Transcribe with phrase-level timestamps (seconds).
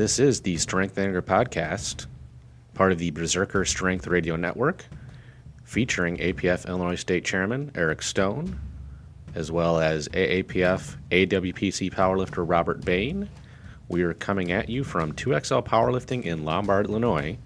[0.00, 2.06] This is the Strength Anger podcast,
[2.72, 4.86] part of the Berserker Strength Radio Network,
[5.62, 8.58] featuring APF Illinois State Chairman Eric Stone,
[9.34, 13.28] as well as AAPF AWPC powerlifter Robert Bain.
[13.88, 17.36] We are coming at you from 2XL Powerlifting in Lombard, Illinois,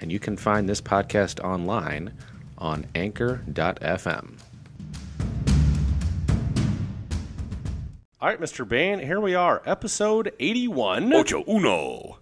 [0.00, 2.12] and you can find this podcast online
[2.56, 4.38] on anchor.fm.
[8.24, 8.66] All right, Mr.
[8.66, 11.12] Bain, here we are, episode 81.
[11.12, 12.20] Ocho uno.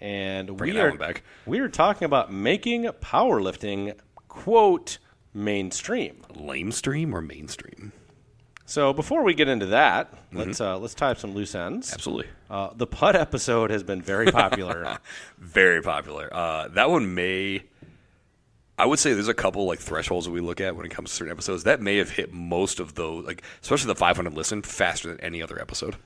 [0.00, 1.24] And we are back.
[1.46, 3.98] we are talking about making powerlifting
[4.28, 4.98] quote
[5.34, 6.22] mainstream.
[6.36, 7.90] Lamestream or mainstream?
[8.66, 10.38] So before we get into that, Mm-hmm.
[10.38, 11.92] let's uh, let's tie up some loose ends.
[11.92, 12.28] Absolutely.
[12.48, 14.96] Uh, the putt episode has been very popular.
[15.40, 16.28] Very popular.
[16.32, 17.64] Uh, that one may.
[18.82, 21.10] I would say there's a couple like thresholds that we look at when it comes
[21.10, 21.64] to certain episodes.
[21.64, 25.40] That may have hit most of those, like especially the 500 listen, faster than any
[25.42, 25.96] other episode.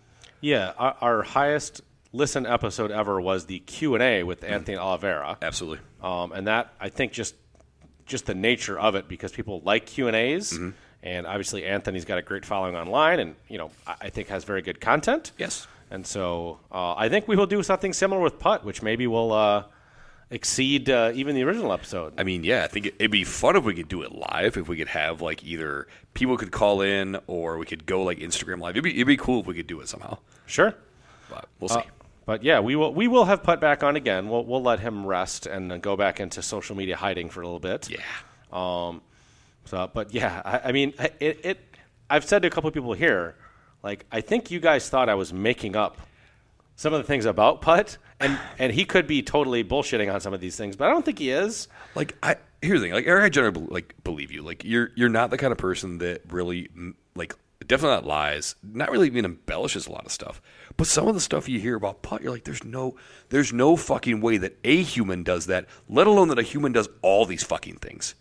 [0.40, 1.80] yeah, our, our highest
[2.12, 5.80] listen episode ever was the Q and A with Anthony Oliveira, Absolutely.
[6.02, 7.34] um, and that I think just
[8.06, 10.70] just the nature of it because people like Q and A's, Mm-hmm.
[11.02, 14.44] and obviously Anthony's got a great following online, and you know I, I think has
[14.44, 15.32] very good content.
[15.38, 15.66] Yes.
[15.90, 19.32] And so uh, I think we will do something similar with putt, which maybe we'll
[19.32, 19.64] uh,
[20.30, 22.14] exceed uh, even the original episode.
[22.18, 24.56] I mean, yeah, I think it, it'd be fun if we could do it live.
[24.56, 28.18] If we could have like either people could call in or we could go like
[28.18, 28.70] Instagram live.
[28.70, 30.18] It'd be it'd be cool if we could do it somehow.
[30.46, 30.74] sure.
[31.30, 31.80] But we'll see.
[31.80, 31.82] Uh,
[32.24, 34.28] but yeah, we will we will have put back on again.
[34.28, 37.60] We'll we'll let him rest and go back into social media hiding for a little
[37.60, 37.88] bit.
[37.88, 37.98] yeah.
[38.52, 39.02] Um.
[39.64, 41.76] So, but yeah, I, I mean, it, it.
[42.08, 43.34] I've said to a couple of people here,
[43.82, 46.00] like I think you guys thought I was making up
[46.76, 50.32] some of the things about putt, and and he could be totally bullshitting on some
[50.32, 51.68] of these things, but I don't think he is.
[51.94, 55.08] like I here's the thing like Eric, I generally like believe you like you're you're
[55.08, 56.68] not the kind of person that really
[57.14, 57.34] like
[57.66, 60.40] definitely not lies not really even embellishes a lot of stuff
[60.76, 62.94] but some of the stuff you hear about putt you're like there's no
[63.30, 66.88] there's no fucking way that a human does that let alone that a human does
[67.02, 68.14] all these fucking things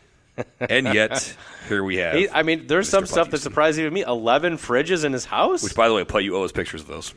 [0.60, 1.34] and yet
[1.68, 2.90] here we have He, I mean, there's Mr.
[2.90, 4.02] some stuff that Putt surprised even me.
[4.02, 5.62] Eleven fridges in his house.
[5.62, 7.14] which by the way putt you owe us pictures of those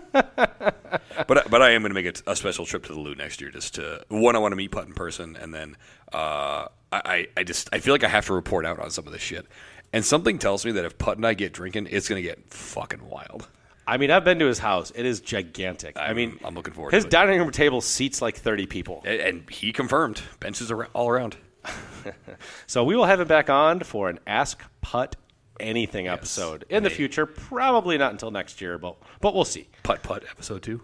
[0.12, 3.40] but but I am going to make it a special trip to the Lou next
[3.40, 4.36] year, just to one.
[4.36, 5.76] I want to meet Putt in person, and then
[6.12, 9.12] uh, I I just I feel like I have to report out on some of
[9.12, 9.46] this shit.
[9.92, 12.52] And something tells me that if Putt and I get drinking, it's going to get
[12.52, 13.48] fucking wild.
[13.86, 14.90] I mean, I've been to his house.
[14.96, 15.96] It is gigantic.
[15.96, 17.10] I I'm- mean, I'm looking forward His to it.
[17.12, 19.00] dining room table seats like 30 people.
[19.06, 21.36] And, and he confirmed benches are all around.
[22.68, 25.16] So we will have him back on for an Ask Putt
[25.60, 27.26] Anything episode in the future.
[27.26, 29.68] Probably not until next year, but but we'll see.
[29.82, 30.80] Putt Putt episode two,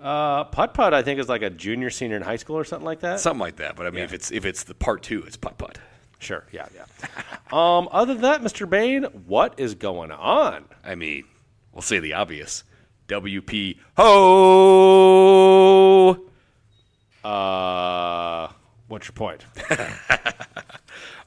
[0.00, 2.84] Uh, Putt Putt, I think, is like a junior, senior in high school or something
[2.86, 3.20] like that.
[3.20, 3.76] something like that.
[3.76, 5.78] But I mean, if it's if it's the part two, it's Putt Putt.
[6.20, 6.84] Sure, yeah, yeah.
[7.52, 8.68] um, other than that, Mr.
[8.68, 10.64] Bain, what is going on?
[10.82, 11.24] I mean,
[11.72, 12.64] we'll say the obvious.
[13.08, 13.78] WP
[14.84, 16.12] ho.
[17.22, 18.48] Uh,
[18.88, 19.44] what's your point?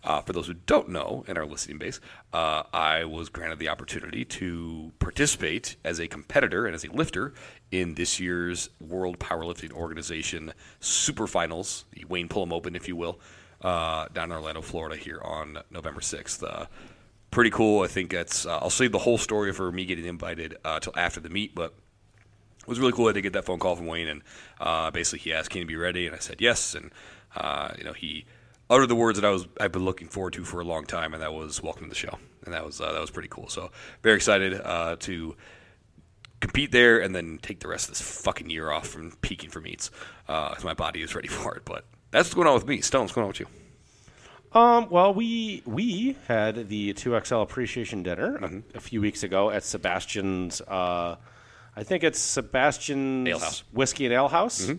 [0.07, 2.00] Uh, for those who don't know in our listening base,
[2.31, 7.34] uh, I was granted the opportunity to participate as a competitor and as a lifter
[7.72, 13.19] in this year's World Powerlifting Organization Super Finals, the Wayne Pullum Open, if you will,
[13.62, 16.41] uh, down in Orlando, Florida, here on November 6th.
[16.41, 16.68] Uh,
[17.29, 17.84] pretty cool.
[17.84, 20.94] I think that's, uh, I'll save the whole story for me getting invited uh, till
[20.95, 21.74] after the meet, but
[22.62, 23.09] it was really cool.
[23.09, 25.78] I did get that phone call from Wayne, and basically he asked, "Can you be
[25.78, 26.75] ready?" And I said yes.
[26.75, 26.91] And
[27.37, 28.25] uh, you know, he
[28.69, 31.13] uttered the words that I was I've been looking forward to for a long time,
[31.13, 33.47] and that was welcome to the show, and that was uh, that was pretty cool.
[33.49, 33.71] So
[34.03, 35.35] very excited uh, to
[36.39, 39.61] compete there, and then take the rest of this fucking year off from peaking for
[39.61, 39.89] meets
[40.25, 41.63] because my body is ready for it.
[41.65, 42.81] But that's what's going on with me.
[42.81, 43.47] Stone, what's going on with you?
[44.53, 49.63] Um, well, we we had the 2XL appreciation dinner a, a few weeks ago at
[49.63, 50.61] Sebastian's.
[50.61, 51.17] Uh,
[51.75, 53.63] I think it's Sebastian's Ale House.
[53.71, 54.71] Whiskey and Ale House,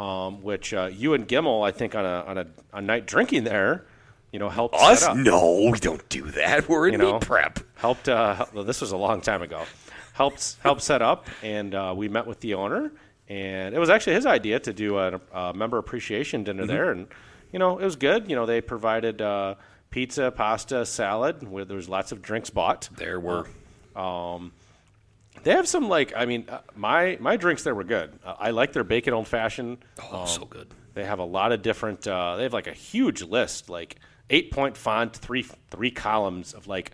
[0.00, 3.44] um, which uh, you and Gimmel, I think, on a on a, a night drinking
[3.44, 3.84] there,
[4.32, 5.00] you know, helped Us?
[5.00, 5.16] set up.
[5.16, 6.68] No, we don't do that.
[6.68, 7.12] We're in You know.
[7.14, 7.58] meet prep.
[7.76, 8.08] helped.
[8.08, 9.62] Uh, hel- well, this was a long time ago.
[10.14, 12.90] Helped helped set up, and uh, we met with the owner,
[13.28, 17.06] and it was actually his idea to do a, a member appreciation dinner there, and
[17.52, 18.28] you know it was good.
[18.28, 19.54] You know they provided uh,
[19.90, 21.46] pizza, pasta, salad.
[21.48, 22.88] Where there was lots of drinks bought.
[22.96, 23.46] There were.
[25.42, 28.18] They have some like I mean uh, my my drinks there were good.
[28.24, 29.78] Uh, I like their bacon old fashioned.
[30.12, 30.68] Oh, so good.
[30.94, 32.06] They have a lot of different.
[32.06, 33.96] Uh, they have like a huge list, like
[34.28, 36.92] eight point font, three three columns of like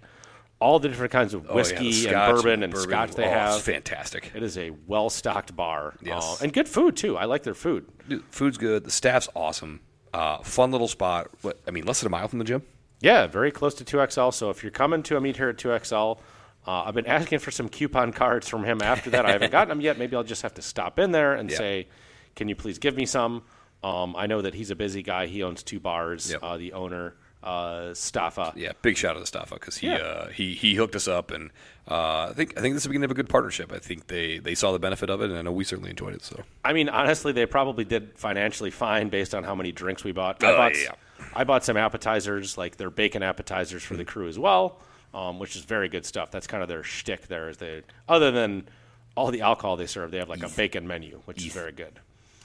[0.61, 3.55] all the different kinds of Oh, yeah, whiskey and bourbon and scotch they Oh, have.
[3.57, 4.31] It's fantastic.
[4.35, 5.95] It is a well stocked bar.
[6.01, 6.23] Yes.
[6.41, 7.17] Uh, and good food too.
[7.17, 7.87] I like their food.
[8.09, 8.85] Dude, food's good.
[8.85, 9.81] The staff's awesome.
[10.15, 11.29] Uh, fun little spot.
[11.43, 12.63] What, I mean, less than a mile from the gym.
[13.01, 14.33] Yeah, very close to 2XL.
[14.33, 16.19] So if you're coming to a meet here at 2XL,
[16.67, 19.25] Uh, I've been asking for some coupon cards from him after that.
[19.25, 19.99] I haven't gotten them yet.
[19.99, 21.87] Maybe I'll just have to stop in there and say,
[22.35, 23.43] "Can you please give me some?"
[23.85, 25.27] Um, I know that he's a busy guy.
[25.27, 26.31] He owns two bars.
[26.33, 26.41] Yep.
[26.43, 27.15] Uh, the owner,
[27.45, 28.53] uh, Staffa.
[28.57, 29.97] Yeah, big shout out to Staffa because he Yeah.
[29.99, 31.51] uh, he he hooked us up, and
[31.89, 33.71] uh, I think I think this is beginning of a good partnership.
[33.73, 36.15] I think they they saw the benefit of it, and I know we certainly enjoyed
[36.15, 36.25] it.
[36.25, 40.11] So I mean, honestly, they probably did financially fine based on how many drinks we
[40.11, 40.43] bought.
[40.43, 40.93] I Oh, bought, yeah.
[41.35, 44.09] I bought some appetizers, like their bacon appetizers for the Mm-hmm.
[44.11, 44.81] crew as well,
[45.17, 46.31] um, which is very good stuff.
[46.31, 47.49] That's kind of their shtick there.
[47.49, 48.69] Is they other than
[49.17, 51.99] all the alcohol they serve, they have like a bacon menu, which is very good.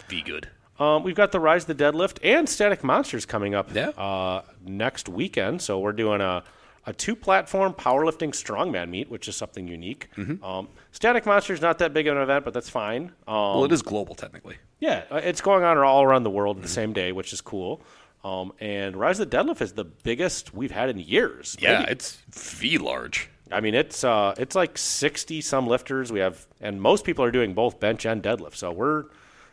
[0.08, 0.50] be good.
[0.80, 3.90] Um, we've got the Rise of the Deadlift and Static Monsters coming up Yeah.
[3.90, 5.62] uh, next weekend.
[5.62, 6.44] So we're doing a,
[6.88, 10.08] a two platform powerlifting strongman meet, which is something unique.
[10.18, 10.44] Mm-hmm.
[10.44, 13.12] Um, Static Monsters not that big of an event, but that's fine.
[13.28, 14.56] Um, Well, it is global technically.
[14.80, 16.64] yeah, uh, it's going on all around the world Mm-hmm.
[16.64, 17.82] the same day, which is cool.
[18.24, 21.58] Um, and Rise of the Deadlift is the biggest we've had in years.
[21.60, 23.30] Yeah, Maybe- it's V large.
[23.52, 27.32] I mean it's uh, it's like sixty some lifters we have, and most people are
[27.32, 28.56] doing both bench and deadlift.
[28.56, 29.06] So we're,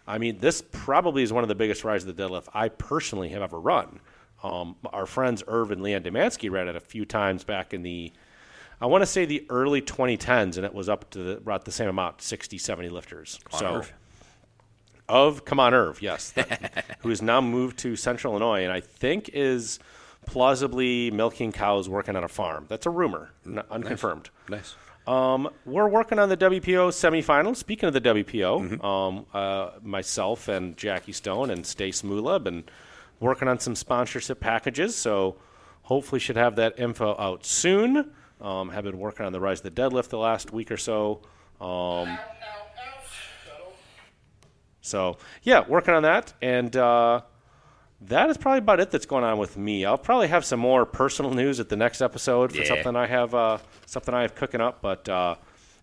[0.06, 3.30] I mean, this probably is one of the biggest Rise of the Deadlift I personally
[3.30, 3.98] have ever run.
[4.44, 8.12] Um, our friends Irv and Leanne Demansky ran it a few times back in the,
[8.80, 11.72] I want to say the early 2010s, and it was up to the, about the
[11.72, 13.40] same amount, 60, 70 lifters.
[13.50, 13.82] so.
[15.08, 18.80] Of Come On Irv, yes, that- who has now moved to Central Illinois, and I
[18.80, 19.78] think is
[20.26, 22.66] plausibly milking cows, working on a farm.
[22.68, 24.30] That's a rumor, n- unconfirmed.
[24.48, 24.74] Nice.
[25.06, 27.56] Um, we're working on the WPO semifinals.
[27.56, 28.84] Speaking of the WPO, Mm-hmm.
[28.84, 32.64] um, uh, myself and Jackie Stone and Stace Mula have been
[33.18, 34.94] working on some sponsorship packages.
[34.94, 35.36] So
[35.84, 38.10] hopefully, should have that info out soon.
[38.42, 41.22] Um, have been working on the Rise of the Deadlift the last week or so.
[41.58, 42.18] Um,
[44.88, 47.20] so yeah, working on that, and uh,
[48.02, 49.84] that is probably about it that's going on with me.
[49.84, 52.64] I'll probably have some more personal news at the next episode for Yeah.
[52.68, 54.80] something I have uh, something I have cooking up.
[54.82, 55.34] But uh,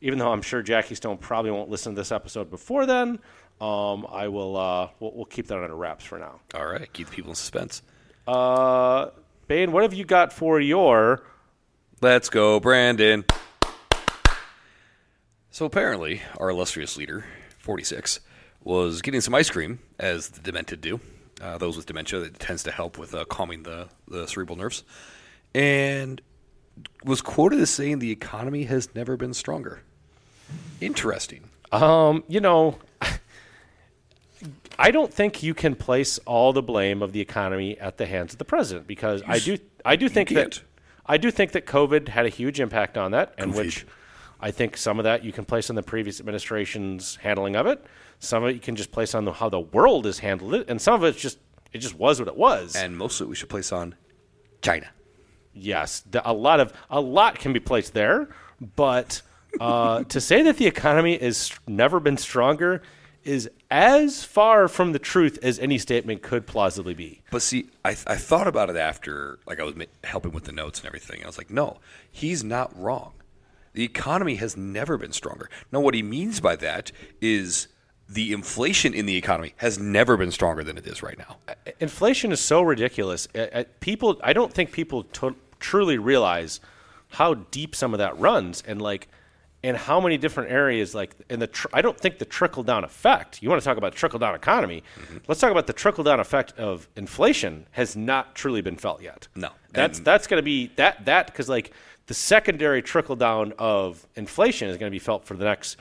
[0.02, 3.20] even though I'm sure Jackie Stone probably won't listen to this episode before then,
[3.62, 4.58] um, I will.
[4.58, 6.40] Uh, we'll, we'll keep that under wraps for now.
[6.54, 7.82] All right, keep the people in suspense.
[8.28, 9.10] Uh,
[9.48, 11.22] Bain, what have you got for your?
[12.02, 13.24] Let's go, Brandon.
[15.52, 17.26] So apparently, our illustrious leader,
[17.60, 18.20] 46,
[18.66, 21.00] was getting some ice cream, as the demented do.
[21.42, 24.84] Uh, those with dementia, that tends to help with uh, calming the, the cerebral nerves.
[25.54, 26.22] And
[27.06, 29.82] was quoted as saying the economy has never been stronger.
[30.82, 31.44] Interesting.
[31.72, 32.78] Um, you know,
[34.78, 38.34] I don't think you can place all the blame of the economy at the hands
[38.34, 40.62] of the president because I do I do think that.
[41.06, 43.58] I do think that COVID had a huge impact on that, and COVID.
[43.58, 43.86] which
[44.46, 47.84] I think some of that you can place on the previous administration's handling of it.
[48.20, 50.70] Some of it you can just place on the, how the world has handled it,
[50.70, 51.40] and some of it's just
[51.74, 52.76] it just was what it was.
[52.76, 53.96] And mostly we should place on
[54.62, 54.88] China.
[55.56, 58.30] yes, the, a lot of a lot can be placed there,
[58.76, 59.24] but
[59.60, 62.84] uh, to say that the economy has never been stronger
[63.24, 67.24] is as far from the truth as any statement could plausibly be.
[67.32, 70.52] But see, I, I thought about it after, like I was ma- helping with the
[70.52, 71.24] notes and everything.
[71.24, 71.80] I was like, no,
[72.12, 73.14] he's not wrong.
[73.76, 75.50] The economy has never been stronger.
[75.72, 76.92] Now, what he means by that
[77.22, 77.68] is
[78.08, 81.38] the inflation in the economy has never been stronger than it is right now.
[81.80, 83.28] Inflation is so ridiculous.
[83.36, 86.60] Uh, uh, people, I don't think people to- truly realize
[87.10, 89.08] how deep some of that runs, and like,
[89.64, 90.94] and how many different areas.
[90.96, 93.42] Like, in the, tr- I don't think the trickle down effect.
[93.42, 94.84] You want to talk about trickle down economy?
[95.28, 99.28] Let's talk about the trickle down effect of inflation has not truly been felt yet.
[99.36, 99.50] No.
[99.74, 101.74] that's And- that's going to be that that because like
[102.08, 105.78] the secondary trickle down of inflation is going to be felt for the next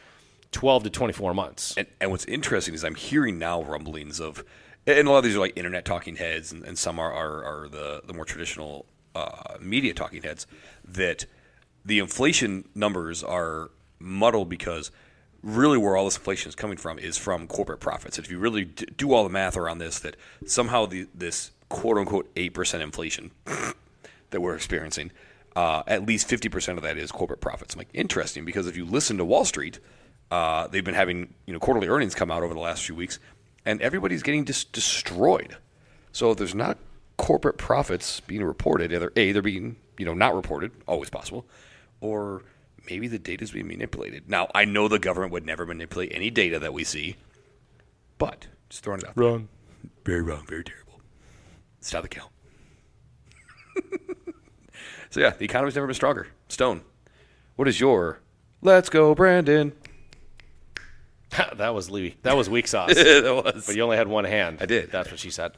[0.52, 1.74] twelve to twenty four months.
[1.76, 4.44] And, and what's interesting is I'm hearing now rumblings of,
[4.86, 7.44] and a lot of these are like internet talking heads, and, and some are, are,
[7.44, 10.46] are the, the more traditional uh, media talking heads,
[10.84, 11.26] that
[11.84, 14.90] the inflation numbers are muddled because
[15.42, 18.18] really where all this inflation is coming from is from corporate profits.
[18.18, 20.16] If you really d- do all the math around this, that
[20.46, 23.30] somehow the, this quote unquote 8% inflation
[24.30, 25.10] that we're experiencing,
[25.56, 27.74] uh, at least 50% of that is corporate profits.
[27.74, 29.78] I'm like, interesting, because if you listen to Wall Street,
[30.30, 33.18] uh, they've been having you know quarterly earnings come out over the last few weeks,
[33.64, 35.56] and everybody's getting just destroyed.
[36.12, 36.78] So if there's not
[37.16, 41.46] corporate profits being reported, either A, they're being you know not reported, always possible,
[42.00, 42.42] or
[42.88, 44.28] maybe the data is being manipulated.
[44.28, 47.16] Now, I know the government would never manipulate any data that we see,
[48.18, 49.24] but just throwing it out there.
[49.24, 49.48] Wrong.
[50.04, 51.00] Very wrong, very terrible.
[51.80, 52.30] Stop the count.
[55.14, 56.26] so yeah, the economy's never been stronger.
[56.48, 56.82] Stone,
[57.54, 58.18] what is your
[58.62, 59.72] let's go, Brandon?
[61.54, 62.16] that was Lee.
[62.22, 62.94] That was weak sauce.
[62.94, 63.64] that was.
[63.64, 64.58] but you only had one hand.
[64.60, 64.90] I did.
[64.90, 65.52] That's what she said.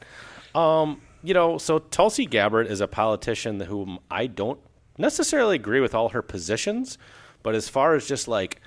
[0.53, 4.59] Um, you know, so Tulsi Gabbard is a politician whom I don't
[4.99, 6.99] necessarily agree with all her positions,
[7.41, 8.61] But as far as just like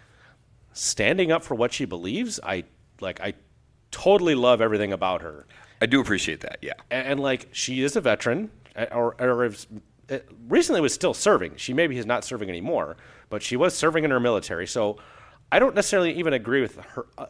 [0.73, 2.65] standing up for what she believes, I
[3.01, 3.35] like I
[3.93, 5.47] totally love everything about her.
[5.81, 6.59] I do appreciate that.
[6.63, 6.73] Yeah.
[6.91, 8.51] And, and like she is a veteran,
[8.91, 9.53] or, or
[10.11, 11.57] Uh, recently was still serving.
[11.57, 12.97] She maybe is not serving anymore,
[13.29, 14.67] but she was serving in her military.
[14.67, 14.99] So
[15.53, 17.07] I don't necessarily even agree with her.
[17.17, 17.27] Uh,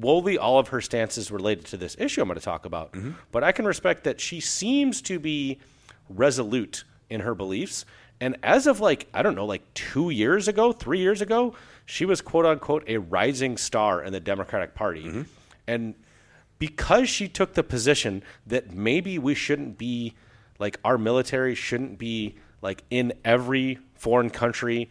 [0.00, 2.92] wholly all of her stances related to this issue I'm going to talk about.
[2.92, 3.12] Mm-hmm.
[3.30, 5.60] But I can respect that she seems to be
[6.08, 7.84] resolute in her beliefs.
[8.20, 12.04] And as of like, I don't know, like two years ago, three years ago, she
[12.04, 15.04] was quote unquote a rising star in the Democratic Party.
[15.04, 15.22] Mm-hmm.
[15.66, 15.94] And
[16.58, 20.14] because she took the position that maybe we shouldn't be,
[20.58, 24.90] like, our military shouldn't be, like, in every foreign country,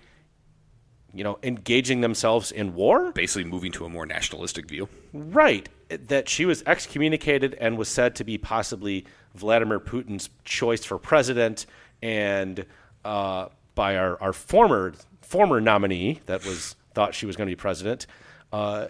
[1.14, 3.12] you know, engaging themselves in war.
[3.12, 4.90] Basically, moving to a more nationalistic view.
[5.14, 5.70] Right.
[5.90, 9.06] That she was excommunicated and was said to be possibly
[9.36, 11.66] Vladimir Putin's choice for president,
[12.02, 12.66] and
[13.06, 17.60] uh, by our, our former former nominee that was thought she was going to be
[17.60, 18.06] president,
[18.52, 18.88] uh,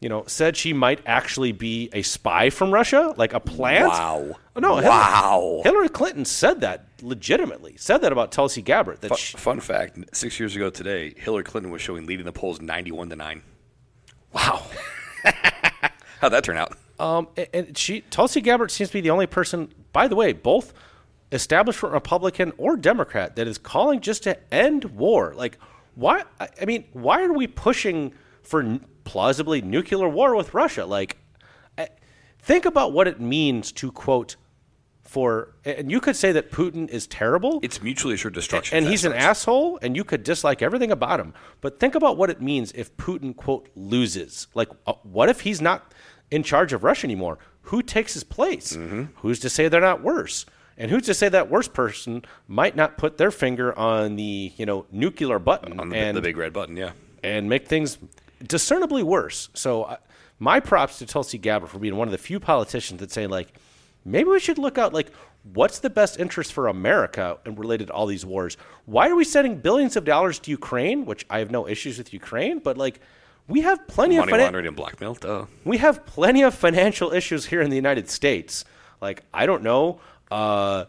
[0.00, 3.88] you know, said she might actually be a spy from Russia, like a plant.
[3.88, 4.36] Wow.
[4.56, 5.60] No, Hillary- Wow.
[5.64, 7.76] Hillary Clinton said that legitimately.
[7.76, 9.00] Said that about Tulsi Gabbard.
[9.00, 12.32] That Fu- she, Fun fact: Six years ago today, Hillary Clinton was showing leading the
[12.32, 13.42] polls ninety-one to nine.
[14.32, 14.62] wow.
[16.20, 16.76] How'd that turn out?
[16.98, 20.32] Um, and- and she Tulsi Gabbard seems to be the only person, by the way,
[20.32, 20.72] both
[21.30, 25.34] establishment Republican or Democrat that is calling just to end war.
[25.36, 25.58] Like,
[25.94, 26.24] why?
[26.40, 28.12] I mean, why are we pushing
[28.48, 30.84] for n- plausibly nuclear war with Russia?
[30.86, 31.16] Like,
[31.76, 31.88] I-
[32.40, 34.36] think about what it means to quote
[35.04, 37.60] for, and you could say that Putin is terrible.
[37.62, 38.76] It's mutually assured destruction.
[38.76, 41.32] and he's an asshole, and you could dislike everything about him.
[41.62, 44.48] But think about what it means if Putin quote loses.
[44.54, 45.92] Like, uh, what if he's not
[46.30, 47.38] in charge of Russia anymore?
[47.62, 48.76] Who takes his place?
[48.76, 49.04] Mm-hmm.
[49.16, 50.44] Who's to say they're not worse?
[50.76, 54.64] And who's to say that worse person might not put their finger on the you
[54.66, 56.76] know nuclear button on the, and the big red button.
[56.76, 56.92] Yeah.
[57.22, 57.98] and make things
[58.46, 59.48] discernibly worse.
[59.54, 59.96] So, uh,
[60.38, 63.52] my props to Tulsi Gabbard for being one of the few politicians that say like,
[64.04, 65.10] maybe we should look out like
[65.54, 68.56] what's the best interest for America and related to all these wars.
[68.86, 71.06] Why are we sending billions of dollars to Ukraine?
[71.06, 73.00] Which I have no issues with Ukraine, but like
[73.48, 75.14] we have plenty Money of finan- laundering and blackmail.
[75.14, 75.46] Duh.
[75.64, 78.64] we have plenty of financial issues here in the United States.
[79.00, 80.84] Like I don't know, uh,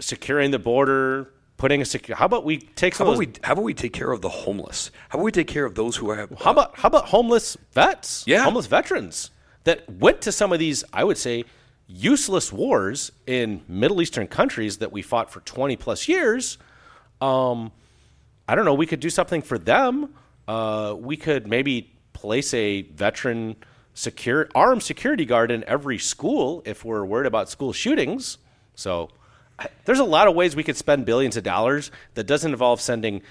[0.00, 2.16] securing the border, putting a secure.
[2.16, 3.32] How about we take How some of about we?
[3.44, 4.90] How about we take care of the homeless?
[5.10, 6.30] How about we take care of those who have?
[6.40, 8.24] How about how about homeless vets?
[8.26, 8.42] Yeah.
[8.42, 9.30] homeless veterans
[9.64, 11.44] that went to some of these, I would say,
[11.86, 16.56] useless wars in Middle Eastern countries that we fought for twenty plus years.
[17.20, 17.72] Um,
[18.48, 18.74] I don't know.
[18.74, 20.14] We could do something for them.
[20.48, 23.56] Uh, we could maybe place a veteran
[23.92, 28.38] secure armed security guard in every school if we're worried about school shootings.
[28.74, 29.10] So
[29.84, 33.22] there's a lot of ways we could spend billions of dollars that doesn't involve sending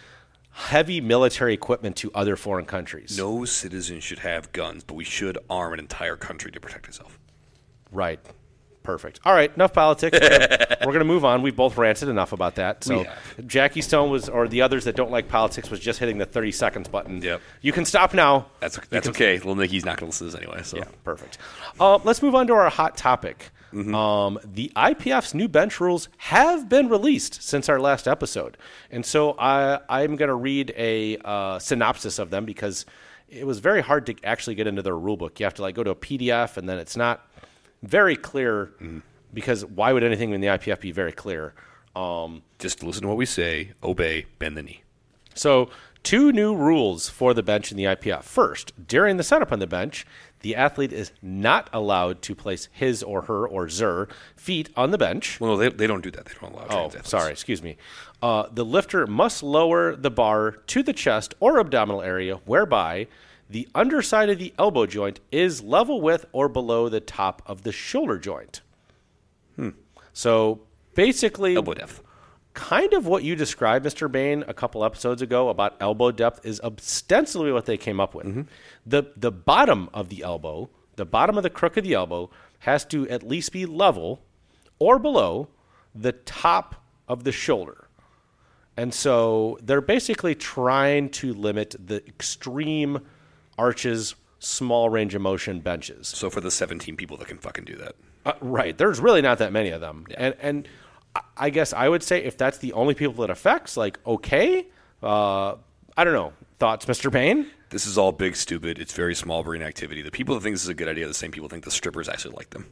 [0.51, 3.17] heavy military equipment to other foreign countries.
[3.17, 7.17] No citizen should have guns, but we should arm an entire country to protect itself.
[7.91, 8.19] Right.
[8.83, 9.19] Perfect.
[9.25, 10.17] All right, enough politics.
[10.21, 11.41] We're going to move on.
[11.41, 12.83] We've both ranted enough about that.
[12.83, 13.05] So,
[13.45, 16.51] Jackie Stone was, or the others that don't like politics, was just hitting the 30
[16.53, 17.21] seconds button.
[17.21, 17.41] Yep.
[17.61, 18.47] You can stop now.
[18.61, 19.37] That's that's okay.
[19.37, 20.63] Little Nicky's not going to listen to this anyway.
[20.63, 21.37] So Yeah, perfect.
[21.79, 23.51] Uh, let's move on to our hot topic.
[23.73, 23.93] Mm-hmm.
[23.93, 28.57] Um, the IPF's new bench rules have been released since our last episode,
[28.91, 32.85] and so I, I'm going to read a uh, synopsis of them because
[33.29, 35.39] it was very hard to actually get into their rule book.
[35.39, 37.27] You have to like go to a PDF, and then it's not
[37.83, 38.99] very clear Mm-hmm.
[39.33, 41.53] because why would anything in the IPF be very clear?
[41.95, 44.81] Um, just listen to what we say, obey, bend the knee.
[45.35, 45.69] so,
[46.01, 48.23] two new rules for the bench in the IPF.
[48.23, 50.05] First, during the setup on the bench,
[50.41, 54.97] the athlete is not allowed to place his or her or zer feet on the
[54.97, 55.39] bench.
[55.39, 56.25] Well, no, they, they don't do that.
[56.25, 56.67] They don't allow.
[56.69, 57.77] Oh, sorry, excuse me.
[58.21, 63.07] Uh, the lifter must lower the bar to the chest or abdominal area, whereby
[63.49, 67.71] the underside of the elbow joint is level with or below the top of the
[67.71, 68.61] shoulder joint.
[69.55, 69.69] Hmm.
[70.13, 70.61] So
[70.95, 72.03] basically, Elbow depth.
[72.59, 74.11] Kind of what you described, Mr.
[74.11, 78.47] Bain, a couple episodes ago about elbow depth is ostensibly what they came up with.
[78.85, 82.83] The the bottom of the elbow, the bottom of the crook of the elbow, has
[82.85, 84.21] to at least be level
[84.77, 85.47] or below
[85.95, 87.87] the top of the shoulder.
[88.75, 92.99] And so they're basically trying to limit the extreme
[93.57, 96.09] arches, small range of motion benches.
[96.09, 97.95] So for the 17 people that can fucking do that.
[98.25, 98.77] Uh, right.
[98.77, 100.05] There's really not that many of them.
[100.17, 100.67] And and
[101.37, 104.67] I- guess I would say if that's the only people it affects, like okay,
[105.01, 105.55] uh,
[105.97, 106.33] I don't know.
[106.59, 107.09] Thoughts, Mr.
[107.11, 107.47] Bain?
[107.69, 108.79] This is all big, stupid.
[108.79, 110.01] It's very small brain activity.
[110.01, 112.09] The people that think this is a good idea, the same people think the strippers
[112.09, 112.65] actually like them.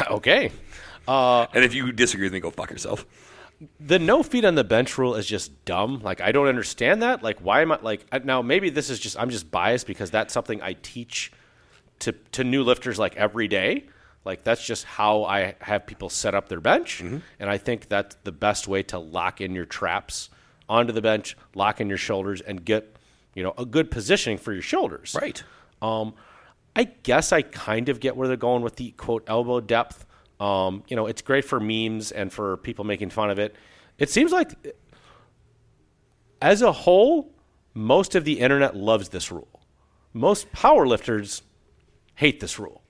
[0.10, 0.52] okay.
[1.08, 3.04] Uh, And if you disagree with me, go fuck yourself.
[3.80, 6.00] the no feet on the bench rule is just dumb.
[6.02, 7.22] Like I don't understand that.
[7.22, 8.42] Like why am I like now?
[8.42, 11.32] Maybe this is just I'm just biased because that's something I teach
[12.00, 13.86] to to new lifters like every day.
[14.24, 17.00] Like that's just how I have people set up their bench,
[17.38, 20.28] and I think that's the best way to lock in your traps
[20.68, 22.96] onto the bench, lock in your shoulders, and get
[23.34, 25.16] you know a good positioning for your shoulders.
[25.20, 25.42] Right.
[25.80, 26.14] Um,
[26.76, 30.04] I guess I kind of get where they're going with the quote elbow depth.
[30.38, 33.54] Um, you know, it's great for memes and for people making fun of it.
[33.98, 34.52] It seems like,
[36.40, 37.32] as a whole,
[37.74, 39.60] most of the internet loves this rule.
[40.12, 41.42] Most powerlifters
[42.14, 42.82] hate this rule.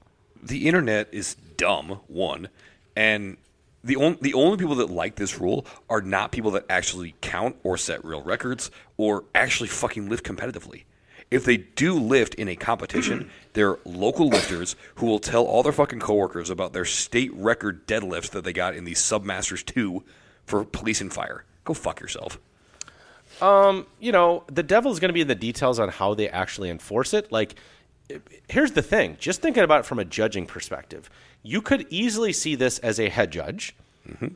[0.43, 2.49] The internet is dumb one
[2.97, 3.37] and
[3.83, 7.57] the only the only people that like this rule are not people that actually count
[7.63, 10.85] or set real records or actually fucking lift competitively.
[11.31, 15.73] If they do lift in a competition they're local lifters who will tell all their
[15.73, 20.03] fucking coworkers about their state record deadlifts that they got in the submasters 2
[20.45, 21.45] for police and fire.
[21.65, 22.39] Go fuck yourself.
[23.41, 26.69] Um, you know, the devil's going to be in the details on how they actually
[26.69, 27.31] enforce it.
[27.31, 27.55] Like,
[28.49, 31.11] here's the thing just thinking about it from a judging perspective,
[31.43, 33.75] you could easily see this as a head judge.
[34.09, 34.29] Mm-hmm.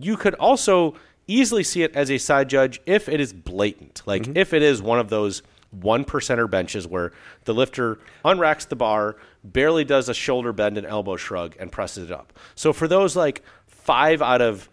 [0.00, 0.94] You could also
[1.26, 4.02] easily see it as a side judge if it is blatant.
[4.06, 4.36] Like, mm-hmm.
[4.36, 7.12] if it is one of those one percenter benches where
[7.44, 12.10] the lifter unracks the bar, barely does a shoulder bend and elbow shrug, and presses
[12.10, 12.32] it up.
[12.54, 14.68] So, for those like five out of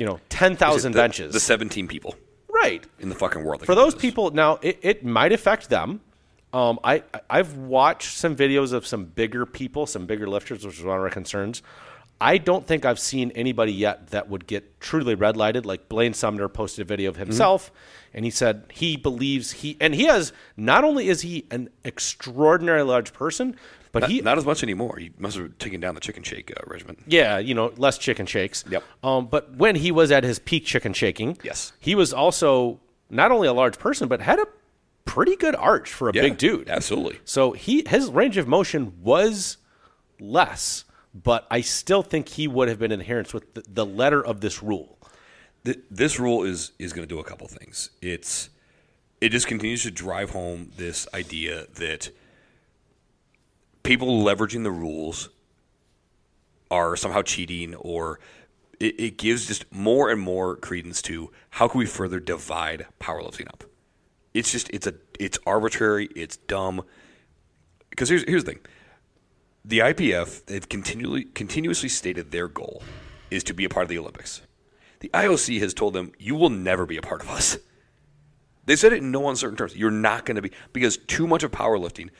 [0.00, 1.34] you know, 10,000 benches.
[1.34, 2.16] the 17 people
[2.48, 6.00] right in the fucking world for those people now it, it might affect them
[6.52, 10.84] um, I, i've watched some videos of some bigger people some bigger lifters which is
[10.84, 11.62] one of our concerns
[12.20, 16.12] i don't think i've seen anybody yet that would get truly red lighted like blaine
[16.14, 17.70] sumner posted a video of himself
[18.12, 22.88] and he said he believes he and he has not only is he an extraordinarily
[22.88, 23.54] large person
[23.92, 26.50] but not, he not as much anymore he must have taken down the chicken shake
[26.56, 28.64] uh, regimen yeah, you know, less chicken shakes.
[28.70, 28.84] Yep.
[29.02, 31.72] Um, but when he was at his peak chicken shaking, Yes.
[31.80, 32.78] he was also
[33.08, 34.46] not only a large person, but had a
[35.04, 36.68] pretty good arch for a Yeah, big dude.
[36.78, 39.56] absolutely So he his range of motion was
[40.18, 44.24] less, but I still think he would have been in adherence with the, the letter
[44.24, 44.98] of this rule.
[45.64, 47.90] Th- this rule is is going to do a couple things.
[48.00, 48.50] It's
[49.20, 52.10] it just continues to drive home this idea that
[53.82, 55.28] people leveraging the rules
[56.70, 58.20] are somehow cheating, or
[58.78, 63.48] it, it gives just more and more credence to how can we further divide powerlifting
[63.48, 63.64] up.
[64.34, 66.08] It's just it's a it's arbitrary.
[66.14, 66.82] It's dumb.
[67.90, 68.60] Because here's here's the thing
[69.64, 72.82] the IPF they've continually continuously stated their goal
[73.30, 74.42] is to be a part of the Olympics.
[75.00, 77.58] The IOC has told them you will never be a part of us.
[78.66, 79.76] They said it in no uncertain terms.
[79.76, 82.10] You're not going to be because too much of powerlifting.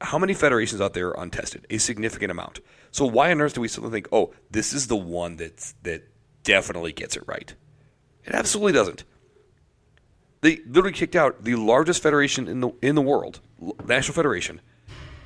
[0.00, 1.66] How many federations out there are untested?
[1.70, 2.60] A significant amount.
[2.90, 6.02] So why on earth do we still think, oh, this is the one that's that
[6.42, 7.54] definitely gets it right?
[8.24, 9.04] It absolutely doesn't.
[10.42, 13.40] They literally kicked out the largest federation in the in the world,
[13.86, 14.60] National Federation,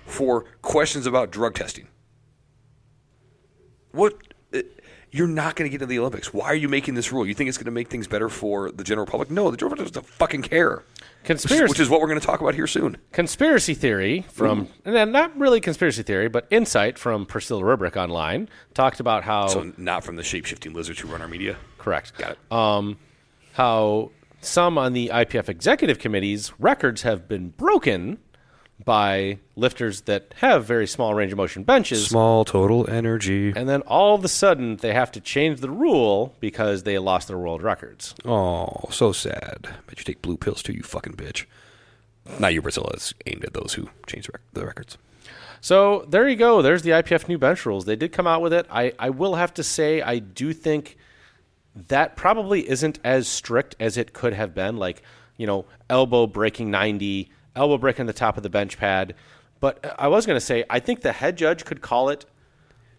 [0.07, 1.88] for questions about drug testing.
[3.92, 4.14] What?
[4.55, 4.61] uh,
[5.11, 6.33] You're not going to get into the Olympics.
[6.33, 7.27] Why are you making this rule?
[7.27, 9.31] You think it's going to make things better for the general public?
[9.31, 10.85] No, the general public doesn't fucking care.
[11.25, 12.96] Conspiracy- which is what we're going to talk about here soon.
[13.12, 18.49] Conspiracy theory from, and then not really conspiracy theory, but insight from Priscilla Ribic online
[18.73, 21.57] talked about how So not from the shape shifting lizards who run our media.
[21.79, 22.38] correct Got it.
[22.53, 22.96] um,
[23.53, 28.18] how some on the IPF executive committee's records have been broken
[28.85, 32.07] by lifters that have very small range of motion benches.
[32.07, 33.53] Small total energy.
[33.55, 37.29] And then all of a sudden, they have to change the rule because they lost
[37.29, 38.14] their world records.
[38.24, 39.68] Oh, so sad.
[39.87, 41.44] Bet you take blue pills too, you fucking bitch.
[42.38, 42.88] Not you, Brazil.
[42.94, 44.98] It's aimed at those who change the, rec- the records.
[45.61, 46.62] So there you go.
[46.62, 47.85] There's the IPF new bench rules.
[47.85, 48.66] They did come out with it.
[48.70, 50.96] I, I will have to say, I do think
[51.74, 54.76] that probably isn't as strict as it could have been.
[54.76, 55.02] Like,
[55.37, 59.14] you know, elbow breaking 90, elbow breaking the top of the bench pad.
[59.61, 62.26] But uh, I was going to say, I think the head judge could call it,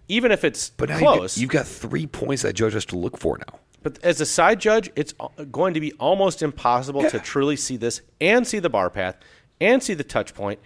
[0.07, 1.37] even if it's But now close.
[1.37, 3.59] You've, got, three points that judge has to look for now.
[3.83, 7.77] But as a side judge, it's uh, going to be almost impossible to truly see
[7.77, 9.17] this and see the bar path
[9.59, 10.59] and see the touch point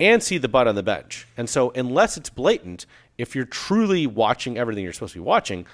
[0.00, 1.26] and see the butt on the bench.
[1.36, 2.86] And so, unless it's blatant,
[3.18, 5.66] if you're truly watching everything you're supposed to be watching,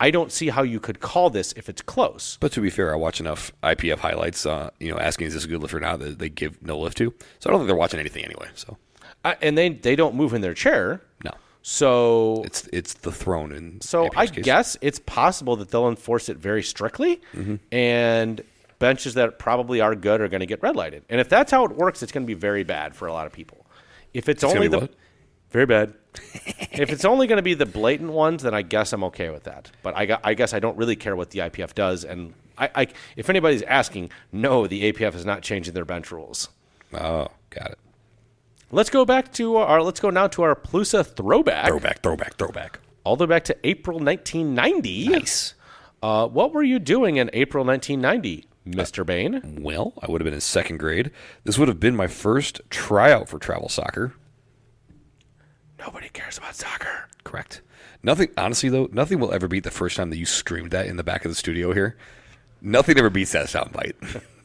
[0.00, 2.38] I don't see how you could call this if it's close.
[2.40, 5.44] But to be fair, I watch enough IPF highlights, uh, you know, asking is this
[5.44, 7.12] a good lift or not that they give no lift to.
[7.38, 8.48] So I don't think they're watching anything anyway.
[8.54, 8.76] So
[9.24, 11.32] I, and they they don't move in their chair, no,
[11.62, 14.44] so it's it's the throne and So I case.
[14.44, 17.56] guess it's possible that they'll enforce it very strictly, Mm-hmm.
[17.70, 18.42] and
[18.78, 21.04] benches that probably are good are going to get red lighted.
[21.10, 23.26] And if that's how it works, it's going to be very bad for a lot
[23.26, 23.66] of people.
[24.14, 24.94] If it's, gonna only the what?
[25.50, 25.92] very bad
[26.72, 29.44] if it's only going to be the blatant ones, then I guess I'm okay with
[29.44, 29.70] that.
[29.82, 32.04] But I, I guess I don't really care what the IPF does.
[32.04, 36.48] And I, I, if anybody's asking, no, the APF is not changing their bench rules.
[36.92, 37.78] Oh, got it.
[38.72, 39.82] Let's go back to our.
[39.82, 41.66] Let's go now to our Plusa throwback.
[41.66, 42.80] Throwback, throwback, throwback.
[43.02, 45.08] All the way back to April 1990.
[45.08, 45.54] Nice.
[46.02, 49.04] Uh, what were you doing in April 1990, Mr.
[49.04, 49.58] Bain?
[49.60, 51.10] Well, I would have been in second grade.
[51.44, 54.14] This would have been my first tryout for travel soccer.
[55.80, 57.08] Nobody cares about soccer.
[57.24, 57.62] Correct.
[58.02, 60.96] Nothing, honestly, though, nothing will ever beat the first time that you screamed that in
[60.96, 61.96] the back of the studio here.
[62.60, 63.94] Nothing ever beats that soundbite.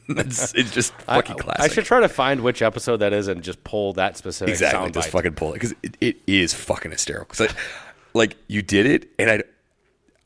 [0.08, 1.70] it's, it's just fucking I, classic.
[1.70, 4.90] I should try to find which episode that is and just pull that specific exactly
[4.90, 4.94] soundbite.
[4.94, 7.46] just fucking pull it because it, it is fucking hysterical.
[7.46, 7.50] I,
[8.14, 9.42] like you did it, and I,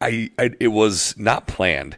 [0.01, 1.96] I, I, it was not planned.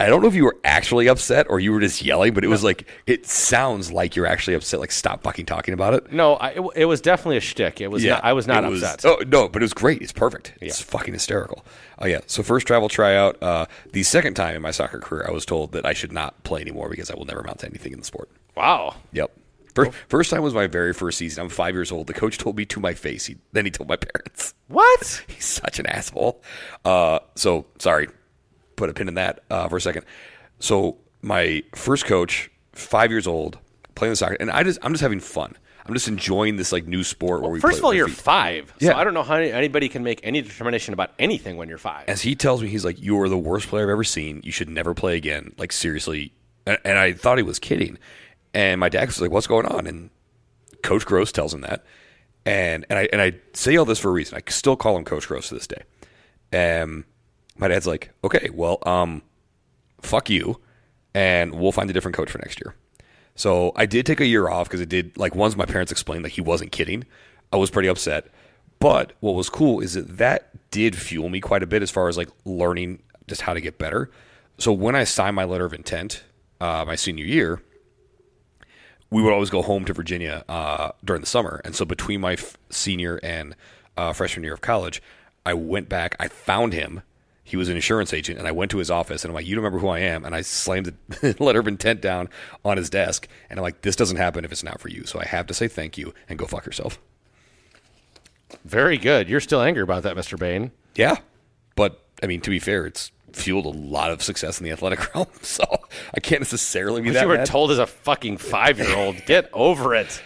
[0.00, 2.48] I don't know if you were actually upset or you were just yelling, but it
[2.48, 4.80] was like it sounds like you're actually upset.
[4.80, 6.12] Like stop fucking talking about it.
[6.12, 7.80] No, I, it, it was definitely a shtick.
[7.80, 8.04] It was.
[8.04, 9.04] not, I was not it upset.
[9.04, 10.02] Oh no, but it was great.
[10.02, 10.54] It's perfect.
[10.60, 11.64] It's fucking hysterical.
[12.00, 12.20] Oh yeah.
[12.26, 13.40] So first travel tryout.
[13.40, 16.42] Uh, the second time in my soccer career, I was told that I should not
[16.42, 18.28] play anymore because I will never amount to anything in the sport.
[18.56, 18.96] Wow.
[19.12, 19.30] Yep.
[19.74, 21.42] First, first time was my very first season.
[21.42, 22.06] I'm five years old.
[22.06, 23.26] The coach told me to my face.
[23.26, 24.54] He, then he told my parents.
[24.68, 25.24] What?
[25.28, 26.42] He's such an asshole.
[26.84, 28.08] Uh, so sorry,
[28.76, 30.04] put a pin in that uh, for a second.
[30.58, 33.58] So my first coach, five years old,
[33.94, 35.56] playing the soccer, and I just I'm just having fun.
[35.86, 37.60] I'm just enjoying this like new sport where we.
[37.60, 38.16] First of all, you're feet.
[38.16, 38.74] five.
[38.78, 38.92] Yeah.
[38.92, 42.08] So I don't know how anybody can make any determination about anything when you're five.
[42.08, 44.40] as he tells me, he's like, "You are the worst player I've ever seen.
[44.44, 46.32] You should never play again." Like seriously,
[46.66, 47.98] and, and I thought he was kidding.
[48.54, 50.08] And my dad was like, "What's going on?" And
[50.82, 51.84] Coach Gross tells him that,
[52.46, 54.38] and and I and I say all this for a reason.
[54.38, 55.82] I still call him Coach Gross to this day.
[56.80, 57.04] Um,
[57.56, 59.22] my dad's like, "Okay, well, um,
[60.00, 60.60] fuck you,
[61.14, 62.74] and we'll find a different coach for next year."
[63.36, 66.24] So I did take a year off because it did like once my parents explained
[66.24, 67.04] that he wasn't kidding,
[67.52, 68.26] I was pretty upset.
[68.78, 72.08] But what was cool is that that did fuel me quite a bit as far
[72.08, 74.10] as like learning just how to get better.
[74.58, 76.22] So when I signed my letter of intent
[76.60, 77.62] uh, my senior year,
[79.10, 81.60] we would always go home to Virginia uh, during the summer.
[81.64, 83.54] And so between my f- senior and
[83.96, 85.02] uh, freshman year of college,
[85.46, 86.16] I went back.
[86.18, 87.02] I found him.
[87.46, 89.54] He was an insurance agent, and I went to his office, and I'm like, "You
[89.54, 92.28] don't remember who I am?" And I slammed the letter of intent down
[92.64, 95.04] on his desk, and I'm like, "This doesn't happen if it's not for you.
[95.04, 96.98] So I have to say thank you and go fuck yourself."
[98.64, 99.28] Very good.
[99.28, 100.38] You're still angry about that, Mr.
[100.38, 100.70] Bain.
[100.94, 101.16] Yeah,
[101.76, 105.14] but I mean, to be fair, it's fueled a lot of success in the athletic
[105.14, 105.64] realm, so
[106.14, 107.46] I can't necessarily be But that you were mad.
[107.46, 109.22] told as a fucking five year old.
[109.26, 110.22] Get over it.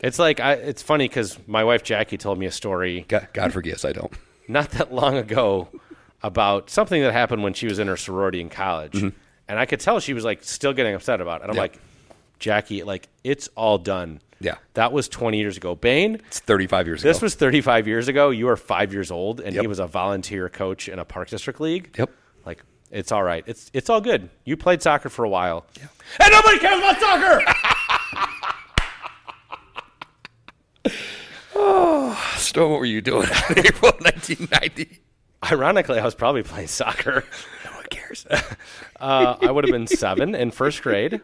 [0.00, 3.52] It's like I, it's funny because my wife Jackie told me a story God, God
[3.52, 4.12] forgives, I don't.
[4.48, 5.68] not that long ago
[6.22, 9.08] about something that happened when she was in her sorority in college, mm-hmm.
[9.48, 11.44] and I could tell she was like still getting upset about it.
[11.44, 11.62] And I'm Yeah.
[11.62, 11.78] like,
[12.38, 14.20] Jackie, like it's all done.
[14.40, 14.56] Yeah.
[14.74, 15.76] that was 20 years ago.
[15.76, 17.08] Bain, It's 35 years ago.
[17.10, 17.24] this ago.
[17.26, 18.30] was 35 years ago.
[18.30, 21.60] You were five years old, and he was a volunteer coach in a Park District
[21.60, 21.94] League.
[21.96, 22.10] Yep.
[22.44, 23.44] Like it's all right.
[23.46, 24.30] It's it's all good.
[24.44, 25.86] You played soccer for a while, yeah.
[26.20, 27.44] and nobody cares about soccer.
[31.54, 34.98] Oh, Stone, what were you doing in April 1990?
[35.50, 37.24] Ironically, I was probably playing soccer.
[37.64, 38.26] No one cares.
[39.00, 41.20] Uh, I would have been seven in first grade,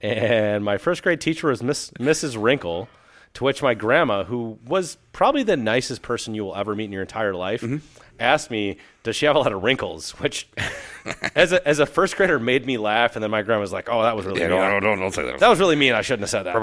[0.00, 2.42] and my first grade teacher was Miss Mrs.
[2.42, 2.88] Wrinkle.
[3.34, 6.92] To which my grandma, who was probably the nicest person you will ever meet in
[6.92, 7.76] your entire life, Mm-hmm.
[8.18, 10.48] asked me, "Does she have a lot of wrinkles?" Which,
[11.36, 13.16] as a as a first grader, made me laugh.
[13.16, 14.56] And then my grandma was like, "Oh, that was really Yeah, mean.
[14.58, 15.40] no, no, don't, don't say that.
[15.40, 15.92] that was really mean.
[15.92, 16.54] I shouldn't have said that."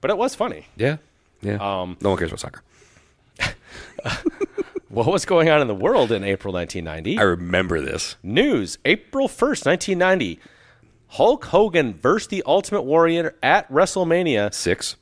[0.00, 0.66] But it was funny.
[0.76, 0.98] Yeah,
[1.42, 1.54] yeah.
[1.54, 2.62] Um, no one cares about soccer.
[4.90, 7.16] What was going on in the world in April 1990?
[7.16, 8.16] I remember this.
[8.24, 10.40] News April 1st, 1990.
[11.10, 14.96] Hulk Hogan versus the Ultimate Warrior at WrestleMania Six.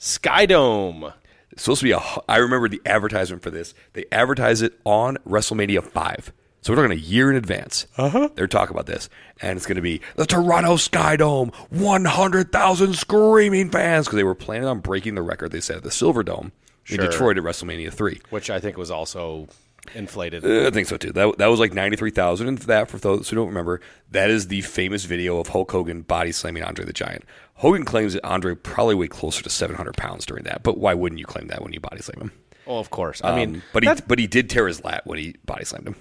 [0.00, 1.14] Skydome.
[1.52, 2.00] It's supposed to be a.
[2.28, 3.74] I remember the advertisement for this.
[3.92, 6.32] They advertise it on WrestleMania five.
[6.60, 7.86] So we're talking a year in advance.
[7.96, 8.30] Uh-huh.
[8.34, 9.08] They're talking about this,
[9.40, 14.24] and it's going to be the Toronto Skydome, one hundred thousand screaming fans because they
[14.24, 15.52] were planning on breaking the record.
[15.52, 16.50] They said at the Silver Dome
[16.84, 17.02] Sure.
[17.04, 18.20] in Detroit at WrestleMania three.
[18.30, 19.48] which I think was also
[19.94, 20.44] inflated.
[20.44, 21.12] Uh, I think so too.
[21.12, 22.46] That, that was like 93,000.
[22.48, 26.02] And that, for those who don't remember, that is the famous video of Hulk Hogan
[26.02, 27.24] body slamming Andre the Giant.
[27.54, 30.62] Hogan claims that Andre probably weighed closer to 700 pounds during that.
[30.62, 32.32] But why wouldn't you claim that when you body slam him?
[32.66, 33.20] oh, of course.
[33.22, 35.86] I mean, Um, but he but he did tear his lat when he body slammed
[35.88, 35.96] him.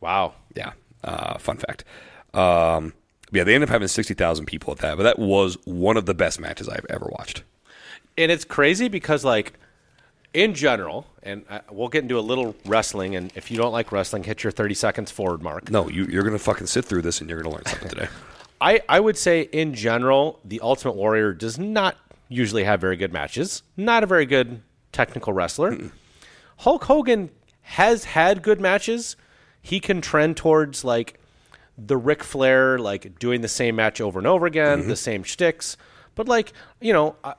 [0.00, 0.34] wow.
[0.54, 1.84] Yeah, uh, fun fact.
[2.34, 2.92] Um,
[3.32, 6.12] yeah, they ended up having 60,000 people at that, but that was one of the
[6.14, 7.42] best matches I've ever watched.
[8.18, 9.54] And it's crazy because, like,
[10.34, 13.92] in general, and uh, we'll get into a little wrestling, and if you don't like
[13.92, 15.70] wrestling, hit your 30 seconds forward mark.
[15.70, 17.88] No, you, you're going to fucking sit through this and you're going to learn something
[17.88, 18.08] today.
[18.60, 21.96] I, I would say, in general, the Ultimate Warrior does not
[22.28, 23.62] usually have very good matches.
[23.76, 25.90] Not a very good technical wrestler.
[26.58, 27.30] Hulk Hogan
[27.62, 29.16] has had good matches.
[29.60, 31.18] He can trend towards like
[31.76, 35.76] the Ric Flair, like doing the same match over and over again, the same shticks.
[36.14, 37.34] But like you know, I-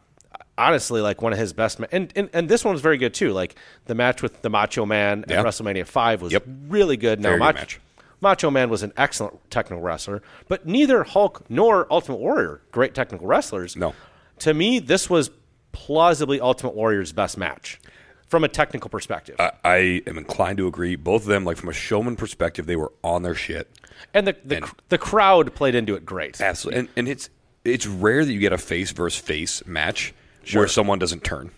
[0.57, 3.13] honestly, like one of his best, ma- and, and and this one was very good
[3.13, 3.31] too.
[3.33, 5.39] Like the match with the Macho Man Yeah.
[5.39, 6.43] at WrestleMania Five was Yep.
[6.67, 7.19] really good.
[7.19, 7.79] Now Very good Mach- match.
[8.21, 13.27] Macho Man was an excellent technical wrestler, but neither Hulk nor Ultimate Warrior great technical
[13.27, 13.75] wrestlers.
[13.75, 13.93] No.
[14.39, 15.29] To me, this was
[15.73, 17.79] plausibly Ultimate Warrior's best match
[18.27, 19.35] from a technical perspective.
[19.39, 20.95] I, I am inclined to agree.
[20.95, 23.69] Both of them, like from a showman perspective, they were on their shit.
[24.13, 26.39] and the the, and- cr- the crowd played into it great.
[26.39, 27.29] Absolutely, and, and it's
[27.65, 30.13] it's rare that you get a face versus face match
[30.53, 31.51] where someone doesn't turn.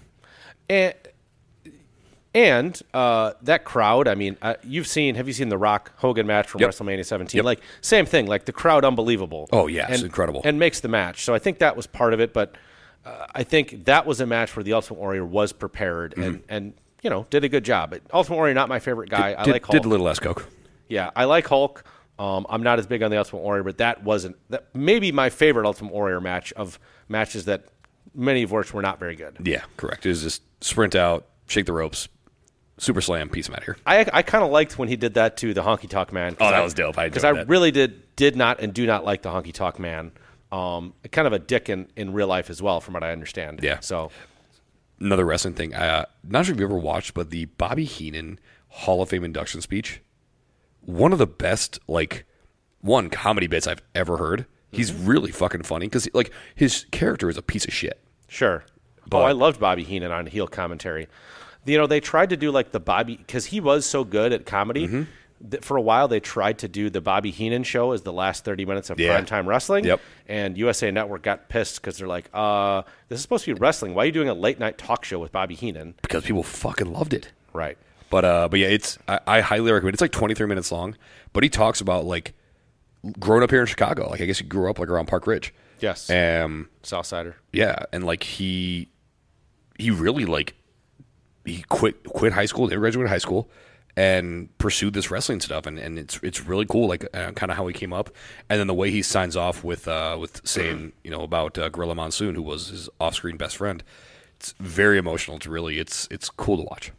[0.70, 0.94] And
[2.34, 6.28] and uh, that crowd, I mean, uh, you've seen, have you seen the Rock Hogan
[6.28, 6.72] match from Yep.
[6.72, 7.38] WrestleMania 17?
[7.40, 7.46] Yep.
[7.46, 9.48] Like, same thing, like the crowd, unbelievable.
[9.54, 10.42] Oh, yeah, it's incredible.
[10.44, 11.24] And makes the match.
[11.24, 12.56] So I think that was part of it, but
[13.06, 16.74] uh, I think that was a match where the Ultimate Warrior was prepared and, and,
[17.02, 17.92] you know, did a good job.
[17.92, 19.34] But Ultimate Warrior, not my favorite guy.
[19.38, 19.72] I did, like Hulk.
[19.72, 20.46] did a little less coke.
[20.90, 21.86] Yeah, I like Hulk.
[22.20, 25.30] Um, I'm not as big on the Ultimate Warrior, but that wasn't that maybe my
[25.30, 27.66] favorite Ultimate Warrior match of matches that
[28.14, 29.38] many of which were not very good.
[29.44, 30.06] Yeah, correct.
[30.06, 32.08] It was just sprint out, shake the ropes,
[32.78, 33.78] super slam, piece of out here.
[33.86, 36.36] I I kind of liked when he did that to the Honky Tonk Man.
[36.40, 36.98] Oh, that was dope.
[36.98, 37.48] I because I that.
[37.48, 40.12] really did did not and do not like the Honky Tonk Man.
[40.52, 43.60] Um, kind of a dick in, in real life as well, from what I understand.
[43.62, 43.80] Yeah.
[43.80, 44.12] So
[45.00, 45.74] Another wrestling thing.
[45.74, 48.40] Uh, not sure if you ever watched, but the Bobby Heenan
[48.70, 50.02] Hall of Fame induction speech.
[50.82, 52.26] One of the best, like,
[52.80, 54.46] one comedy bits I've ever heard.
[54.76, 58.00] He's really fucking funny because, like, his character is a piece of shit.
[58.28, 58.64] sure.
[59.08, 61.08] But- oh, I loved Bobby Heenan on heel commentary.
[61.66, 64.46] You know, they tried to do like the Bobby because he was so good at
[64.46, 64.88] comedy.
[64.88, 65.04] Mm-hmm.
[65.50, 68.46] That for a while, they tried to do the Bobby Heenan show as the last
[68.46, 69.20] 30 minutes of Yeah.
[69.22, 69.84] primetime wrestling.
[69.84, 70.00] Yep.
[70.28, 73.94] And USA Network got pissed because they're like, uh, this is supposed to be wrestling.
[73.94, 75.94] Why are you doing a late night talk show with Bobby Heenan?
[76.02, 77.32] because people fucking loved it.
[77.54, 77.78] Right.
[78.10, 79.94] But uh, but yeah, it's I, I highly recommend.
[79.94, 80.96] It's like 23 minutes long,
[81.34, 82.34] but he talks about like
[83.20, 84.10] growing up here in Chicago.
[84.10, 85.54] Like I guess he grew up like around Park Ridge.
[85.80, 86.10] Yes.
[86.10, 86.70] Um.
[86.84, 87.34] Southsider.
[87.52, 88.90] Yeah, and like he
[89.78, 90.56] he really like
[91.46, 93.50] he quit quit high school, didn't graduate high school,
[93.98, 97.58] and pursued this wrestling stuff, and, and it's it's really cool, like uh, kind of
[97.58, 98.10] how he came up,
[98.50, 101.70] and then the way he signs off with uh, with saying you know about uh,
[101.70, 103.84] Gorilla Monsoon, who was his off screen best friend.
[104.38, 105.38] It's very emotional.
[105.38, 106.92] It's really it's it's cool to watch.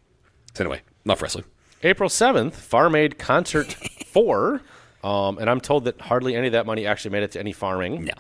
[0.55, 1.45] So anyway, enough wrestling.
[1.83, 3.73] April 7th, Farm Aid Concert
[4.07, 4.63] 4.
[5.07, 7.53] Um, and I'm told that hardly any of that money actually made it to any
[7.53, 8.07] farming.
[8.07, 8.15] Yeah.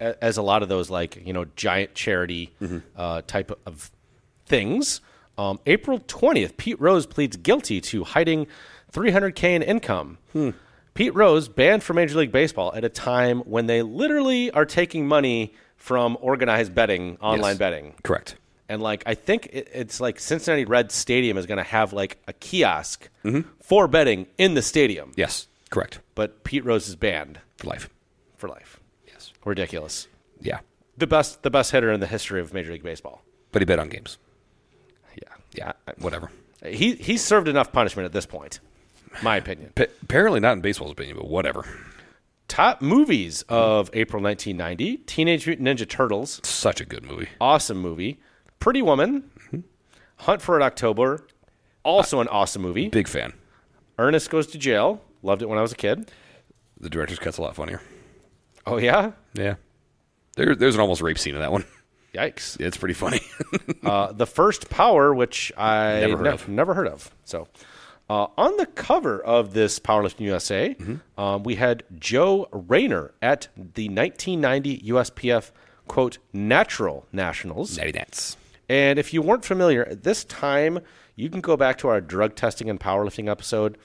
[0.00, 2.52] A- As a lot of those, like, you know, giant charity
[2.96, 3.90] uh, type of
[4.46, 5.00] things.
[5.36, 8.46] Um, April 20th, Pete Rose pleads guilty to hiding
[8.92, 10.18] 300K in income.
[10.94, 15.06] Pete Rose banned from Major League Baseball at a time when they literally are taking
[15.06, 17.58] money from organized betting, online Yes.
[17.58, 17.94] betting.
[18.02, 18.34] Correct.
[18.68, 22.18] And like I think it, it's like Cincinnati Red Stadium is going to have like
[22.26, 23.48] a kiosk Mm-hmm.
[23.62, 25.12] for betting in the stadium.
[25.16, 25.46] Yes.
[25.70, 26.00] Correct.
[26.14, 27.88] But Pete Rose is banned For life.
[28.36, 28.80] for life.
[29.06, 29.32] Yes.
[29.44, 30.08] Ridiculous.
[30.40, 30.60] Yeah.
[30.96, 33.22] The best the best hitter in the history of Major League Baseball.
[33.52, 34.18] But he bet on games.
[35.16, 35.34] Yeah.
[35.54, 35.72] Yeah.
[35.98, 36.30] Whatever.
[36.66, 38.60] He he's served enough punishment at this point.
[39.22, 39.72] My opinion.
[39.74, 41.64] Pa- apparently not in baseball's opinion, but whatever.
[42.48, 47.28] Top movies of April 1990: Teenage Mutant Ninja Turtles, Such a good movie.
[47.40, 48.18] awesome movie.
[48.58, 49.60] Pretty Woman, mm-hmm.
[50.16, 51.26] Hunt for Red October,
[51.84, 52.88] also an awesome movie.
[52.88, 53.34] Big fan.
[53.98, 56.10] Ernest Goes to Jail, loved it when I was a kid.
[56.80, 57.80] The director's cut's a lot funnier.
[58.66, 59.54] Oh yeah, Yeah.
[60.36, 61.64] There, there's an almost rape scene in that one.
[62.14, 62.60] yikes.
[62.60, 63.20] It's pretty funny.
[63.82, 66.48] uh, the first power, which I Never heard ne- of.
[66.48, 67.12] never heard of.
[67.24, 67.48] So,
[68.08, 71.20] uh, on the cover of this Powerlifting USA, Mm-hmm.
[71.20, 75.50] um, we had Joe Rayner at the 1990 USPF
[75.88, 77.76] quote Natural Nationals.
[77.76, 78.36] Natty dance.
[78.68, 80.78] And if you weren't familiar, at this time,
[81.16, 83.76] you can go back to our drug testing and powerlifting episode.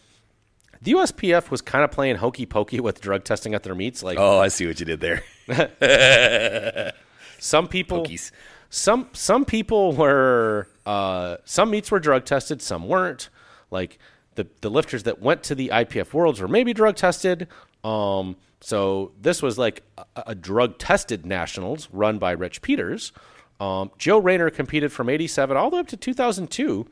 [0.83, 4.03] The USPF was kind of playing hokey pokey with drug testing at their meets.
[4.03, 5.23] Like Oh, I see what you did there.
[7.39, 8.31] some people, Pokies.
[8.69, 13.29] some some people were uh, some meets were drug tested, some weren't.
[13.71, 13.97] Like
[14.35, 17.47] the the lifters that went to the IPF Worlds were maybe drug tested.
[17.83, 23.11] Um, so this was like a, a drug tested nationals run by Rich Peters.
[23.59, 26.87] Um, Joe Rayner competed from '87 all the way up to 2002.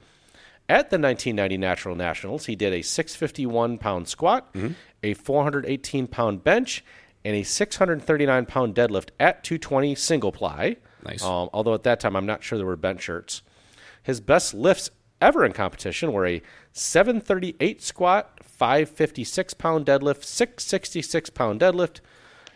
[0.70, 4.56] At the 1990 Natural Nationals, he did a 651 pound squat,
[5.04, 6.84] a 418 pound bench,
[7.26, 10.78] and a 639 pound deadlift at 220 single ply.
[11.06, 11.24] Nice.
[11.24, 13.42] Um, although at that time, I'm not sure there were bench shirts.
[14.04, 16.42] His best lifts ever in competition were a
[16.74, 22.00] 738 squat, 556 pound deadlift, 666 pound deadlift,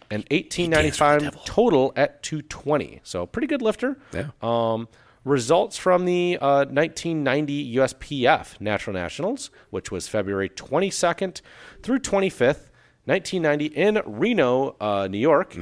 [0.09, 3.01] and 1895 total at 220.
[3.03, 3.97] So pretty good lifter.
[4.13, 4.29] Yeah.
[4.41, 4.87] Um,
[5.25, 11.41] results from the uh, 1990 USPF Natural Nationals, which was February 22nd
[11.83, 12.69] through 25th,
[13.05, 15.57] 1990, in Reno, uh, New York,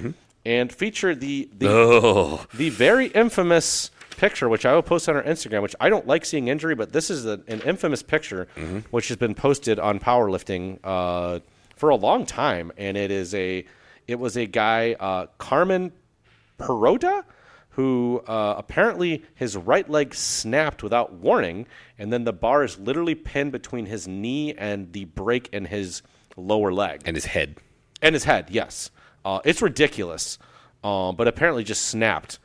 [0.46, 5.24] and featured the the, Oh, the very infamous picture, which I will post on our
[5.24, 5.62] Instagram.
[5.64, 8.48] Which I don't like seeing injury, but this is a, an infamous picture,
[8.92, 11.40] which has been posted on powerlifting uh,
[11.76, 13.66] for a long time, and it is a
[14.08, 15.92] it was a guy uh, Carmen
[16.60, 17.24] Perota
[17.74, 21.66] who uh, apparently his right leg snapped without warning,
[21.98, 26.02] and then the bar is literally pinned between his knee and the break in his
[26.38, 27.58] lower leg and his head.
[28.02, 28.48] and his head.
[28.52, 28.92] Yes,
[29.26, 30.38] uh, it's ridiculous,
[30.84, 32.40] um, but apparently just snapped.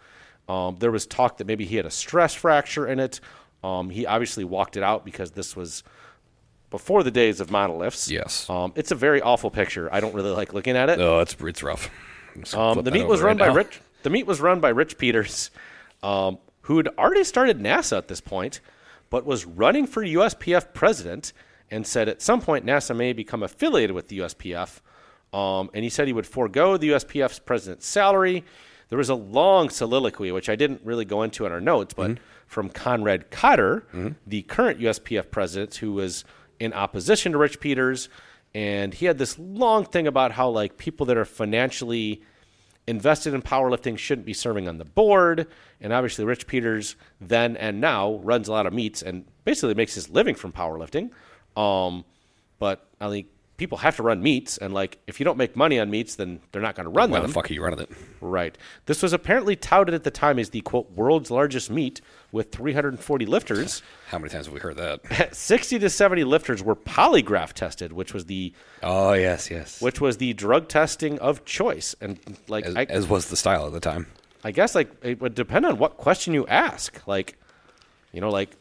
[0.48, 3.20] Um, there was talk that maybe he had a stress fracture in it.
[3.62, 5.82] Um, he obviously walked it out because this was
[6.70, 8.10] before the days of monolifts.
[8.10, 8.48] Yes.
[8.48, 9.92] um, it's a very awful picture.
[9.92, 10.98] I don't really like looking at it.
[11.00, 11.90] Oh, it's it's rough.
[12.54, 13.54] Um, the meet was run right by now.
[13.54, 13.80] Rich.
[14.02, 15.50] The meet was run by Rich Peters,
[16.02, 18.60] um, who had already started NASA at this point,
[19.10, 21.32] but was running for USPF president
[21.70, 24.80] and said at some point NASA may become affiliated with the USPF.
[25.32, 28.44] Um, and he said he would forego the USPF's president's salary.
[28.88, 32.12] There was a long soliloquy, which I didn't really go into in our notes, but
[32.12, 32.22] Mm-hmm.
[32.46, 33.84] from Conrad Cotter,
[34.26, 36.24] the current USPF president, who was
[36.58, 38.08] in opposition to Rich Peters,
[38.54, 42.22] and he had this long thing about how like people that are financially
[42.88, 45.46] invested in powerlifting shouldn't be serving on the board.
[45.80, 49.94] And obviously, Rich Peters then and now runs a lot of meets and basically makes
[49.94, 51.10] his living from powerlifting.
[51.56, 52.04] Um,
[52.58, 53.26] but I think
[53.58, 56.40] people have to run meets, and like if you don't make money on meets, then
[56.52, 57.26] they're not going to run Why them.
[57.26, 57.90] the fuck are you running it?
[58.22, 58.56] Right.
[58.86, 62.00] This was apparently touted at the time as the quote world's largest meet
[62.32, 63.82] with 340 lifters.
[64.08, 65.34] How many times have we heard that?
[65.36, 69.82] 60 to 70 lifters were polygraph tested, which was the Oh yes, yes.
[69.82, 71.94] which was the drug testing of choice.
[72.00, 72.18] And
[72.48, 74.06] like As, I, as was the style at the time.
[74.44, 77.06] I guess like it would depend on what question you ask.
[77.08, 77.36] Like,
[78.12, 78.56] you know, like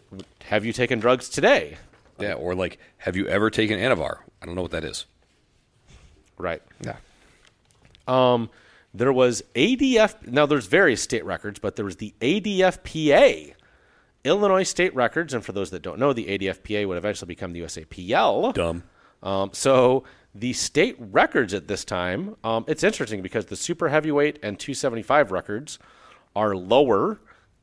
[0.45, 1.77] have you taken drugs today?
[2.19, 4.17] Yeah, or like, have you ever taken Anavar?
[4.41, 5.05] I don't know what that is.
[6.37, 6.61] Right.
[6.81, 6.97] Yeah.
[8.07, 8.49] Um,
[8.93, 10.27] there was ADF.
[10.27, 13.53] Now there's various state records, but there was the ADFPA,
[14.23, 15.33] Illinois state records.
[15.33, 18.53] And for those that don't know, the ADFPA would eventually become the USAPL.
[18.53, 18.83] Dumb.
[19.23, 24.39] Um, so the state records at this time, um, it's interesting because the super heavyweight
[24.43, 25.79] and 275 records
[26.35, 27.19] are lower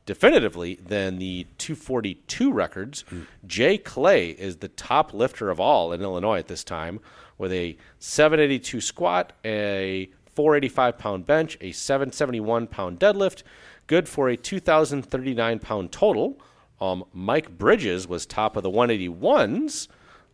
[0.06, 3.04] definitively than the 242 records.
[3.46, 7.00] Jay Clay is the top lifter of all in Illinois at this time
[7.38, 13.42] with a 782 squat, a 485 pound bench, a 771 pound deadlift,
[13.86, 16.38] good for a 2,039 pound total.
[16.80, 19.88] Um, Mike Bridges was top of the 181s.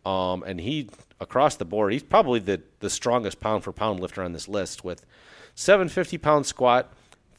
[0.05, 4.23] Um, and he across the board, he's probably the, the strongest pound for pound lifter
[4.23, 5.05] on this list with
[5.53, 6.91] 750 pound squat,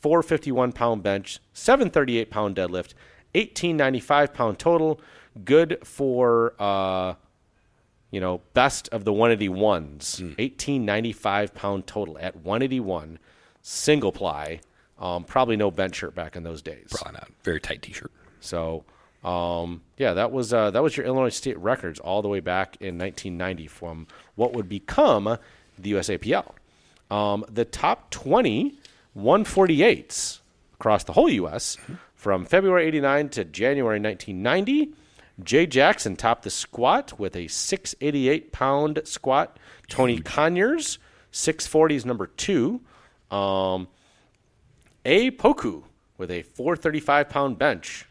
[0.03, 2.95] 451 pound bench, 738 pound deadlift,
[3.35, 5.01] 1895 pound total,
[5.45, 7.15] good for uh,
[8.11, 13.19] you know best of the 181s, 1895 pound total at 181,
[13.63, 14.61] single ply.
[14.99, 16.87] Um, probably no bench shirt back in those days.
[16.91, 17.29] Probably not.
[17.43, 18.13] Very tight T-shirt.
[18.39, 18.85] So,
[19.25, 22.77] um, yeah, that was uh, that was your Illinois state records all the way back
[22.81, 25.39] in 1990 from what would become
[25.79, 26.53] the USAPL.
[27.11, 28.79] Um, the top 20
[29.17, 30.41] 148s
[30.75, 31.77] across the whole U.S.
[32.15, 34.93] from February 89 to January 1990.
[35.43, 39.59] Jay Jackson topped the squat with a 688 pound squat.
[39.89, 40.99] Tony Conyers,
[41.31, 42.81] 640 is number two.
[43.31, 43.89] Um,
[45.05, 45.85] a Poku
[46.19, 48.07] with a 435 pound bench.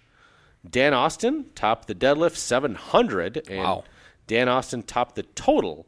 [0.69, 3.47] Dan Austin topped the deadlift 700.
[3.49, 3.83] And Wow.
[4.27, 5.85] Dan Austin topped the total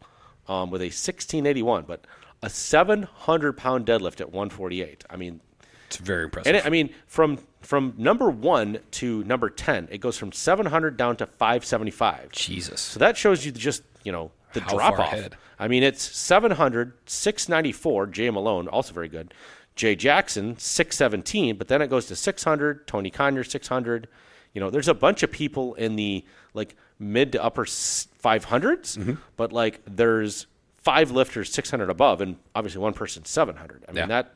[0.47, 2.05] um, with a 1681, but
[2.43, 5.05] a 700 pound deadlift at 148.
[5.09, 5.39] I mean,
[5.87, 6.47] It's very impressive.
[6.49, 10.97] and it, I mean, from from number one to number 10, it goes from 700
[10.97, 12.31] down to 575.
[12.31, 12.81] Jesus.
[12.81, 15.13] So that shows you just, you know, the How drop far off.
[15.13, 15.35] ahead?
[15.57, 19.33] I mean, it's 700, 694, Jay Malone, also very good.
[19.75, 24.07] Jay Jackson, 617, but then it goes to 600, Tony Conyers, 600.
[24.53, 29.13] You know, there's a bunch of people in the like mid to upper 500s, Mm-hmm.
[29.37, 30.45] but like there's
[30.83, 33.83] five lifters 600 above, and obviously one person 700.
[33.87, 34.05] I mean, Yeah.
[34.07, 34.33] that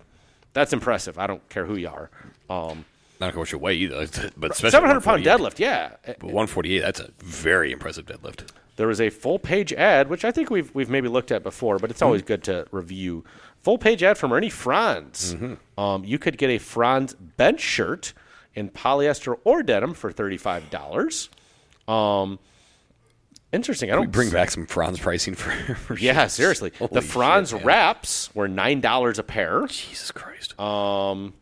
[0.53, 1.19] that's impressive.
[1.19, 2.09] I don't care who you are.
[2.49, 2.85] Um,
[3.19, 5.91] Not what your weight either, but especially 700 pound deadlift, yeah.
[6.05, 8.49] But 148, that's a very impressive deadlift.
[8.77, 11.79] There was a full page ad, which I think we've we've maybe looked at before,
[11.79, 13.23] but it's always good to review.
[13.63, 15.35] Full page ad from Ernie Frantz.
[15.77, 18.13] Um, you could get a Frantz bench shirt
[18.53, 21.29] in polyester or denim for thirty five dollars.
[21.87, 22.37] Um,
[23.51, 23.91] interesting.
[23.91, 26.71] I don't bring back some Frantz pricing for, for Yeah, seriously.
[26.77, 29.65] Holy the Frantz shit, wraps were nine dollars a pair.
[29.67, 30.59] Jesus Christ.
[30.59, 31.33] Um,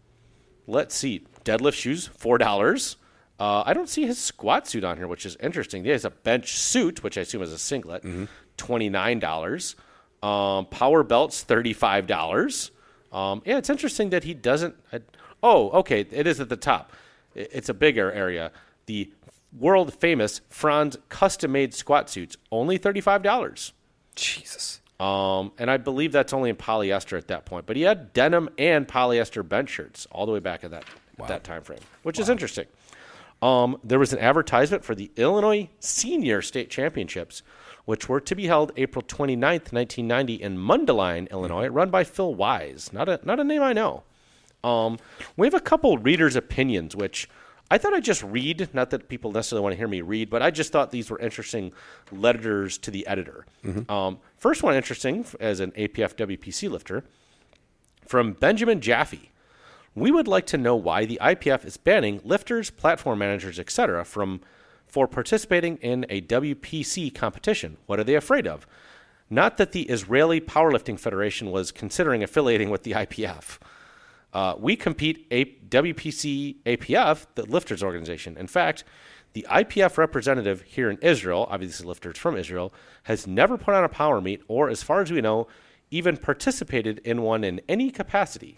[0.67, 1.25] Let's see.
[1.43, 2.97] Deadlift shoes four dollars.
[3.39, 5.83] Uh, I don't see his squat suit on here, which is interesting.
[5.83, 8.03] He has a bench suit, which I assume is a singlet,
[8.57, 9.75] twenty nine dollars.
[10.23, 12.71] Um, power belts, thirty five dollars.
[13.11, 14.75] Um, yeah, it's interesting that he doesn't.
[14.91, 15.01] I,
[15.43, 16.93] oh, okay, it is at the top.
[17.35, 18.51] I- It's a bigger area.
[18.87, 19.11] The
[19.57, 23.73] world famous Frantz custom made squat suits, only thirty five dollars.
[24.15, 24.81] Jesus.
[24.99, 27.65] Um, and I believe that's only in polyester at that point.
[27.65, 30.85] But he had denim and polyester bench shirts all the way back at that
[31.19, 32.65] at that time frame, which is interesting.
[33.41, 37.43] Um, there was an advertisement for the Illinois Senior State Championships,
[37.85, 42.91] which were to be held April 29th, 1990 in Mundelein, Illinois, run by Phil Wise.
[42.93, 44.03] Not a not a name I know.
[44.63, 44.97] Um,
[45.37, 47.29] we have a couple readers' opinions, which
[47.71, 48.69] I thought I'd just read.
[48.73, 51.19] Not that people necessarily want to hear me read, but I just thought these were
[51.19, 51.71] interesting
[52.11, 53.45] letters to the editor.
[53.89, 57.03] Um, first one interesting as an APF WPC lifter
[58.05, 59.31] from Benjamin Jaffe.
[59.95, 64.03] We would like to know why the IPF is banning lifters, platform managers, etc.
[64.05, 64.41] from
[64.85, 67.77] for participating in a WPC competition.
[67.85, 68.67] What are they afraid of?
[69.29, 73.57] Not that the Israeli Powerlifting Federation was considering affiliating with the IPF.
[74.35, 78.35] Uh, we compete a WPC APF, the lifters organization.
[78.37, 78.83] In fact,
[79.31, 82.73] the IPF representative here in Israel, obviously lifters from Israel,
[83.03, 85.47] has never put on a power meet or, as far as we know,
[85.89, 88.57] even participated in one in any capacity.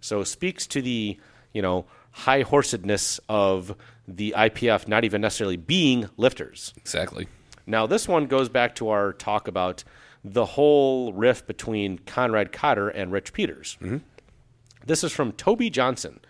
[0.00, 1.16] So speaks to the
[1.52, 3.74] you know high horsedness of
[4.08, 6.74] the IPF not even necessarily being lifters.
[6.76, 7.26] Exactly.
[7.66, 9.84] Now, this one goes back to our talk about
[10.24, 13.78] the whole rift between Conrad Cotter and Rich Peters.
[14.86, 16.20] This is from Toby Johnson.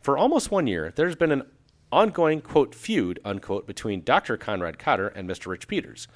[0.00, 1.44] For almost one year, there's been an
[1.92, 4.36] ongoing, quote, feud, unquote, between Dr.
[4.36, 5.46] Conrad Cotter and Mr.
[5.46, 6.08] Rich Peters.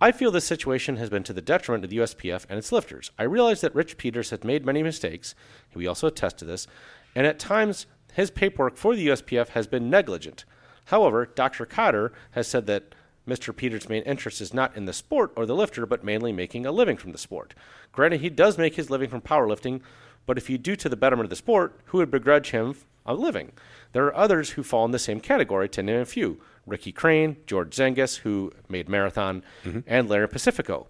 [0.00, 3.12] I feel this situation has been to the detriment of the USPF and its lifters.
[3.18, 5.34] I realize that Rich Peters has made many mistakes.
[5.74, 6.66] We also attest to this.
[7.14, 10.44] And at times, his paperwork for the USPF has been negligent.
[10.86, 11.64] However, Dr.
[11.64, 12.94] Cotter has said that
[13.26, 13.54] Mr.
[13.54, 16.72] Peters' main interest is not in the sport or the lifter, but mainly making a
[16.72, 17.54] living from the sport.
[17.92, 19.80] Granted, he does make his living from powerlifting,
[20.26, 23.14] but if you do to the betterment of the sport, who would begrudge him a
[23.14, 23.52] living?
[23.92, 27.36] There are others who fall in the same category, to name a few Ricky Crain,
[27.46, 29.80] George Zangas, who made Marathon, mm-hmm.
[29.86, 30.86] and Larry Pacifico.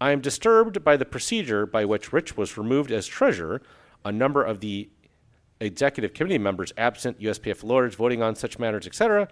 [0.00, 3.62] I am disturbed by the procedure by which Rich was removed as treasurer,
[4.04, 4.90] a number of the
[5.58, 9.28] executive committee members absent, USPF lawyers voting on such matters, etc.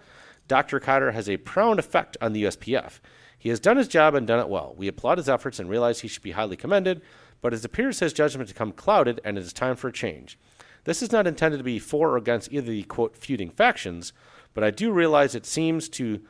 [0.49, 0.81] Dr.
[0.81, 3.01] Cotter has a profound effect on the USPF.
[3.39, 4.75] He has done his job and done it well.
[4.77, 7.03] We applaud his efforts and realize he should be highly commended,
[7.45, 10.39] but it appears his judgment has become clouded and it is time for a change.
[10.85, 14.15] This is not intended to be for or against either the quote feuding factions,
[14.55, 16.23] but I do realize it seems to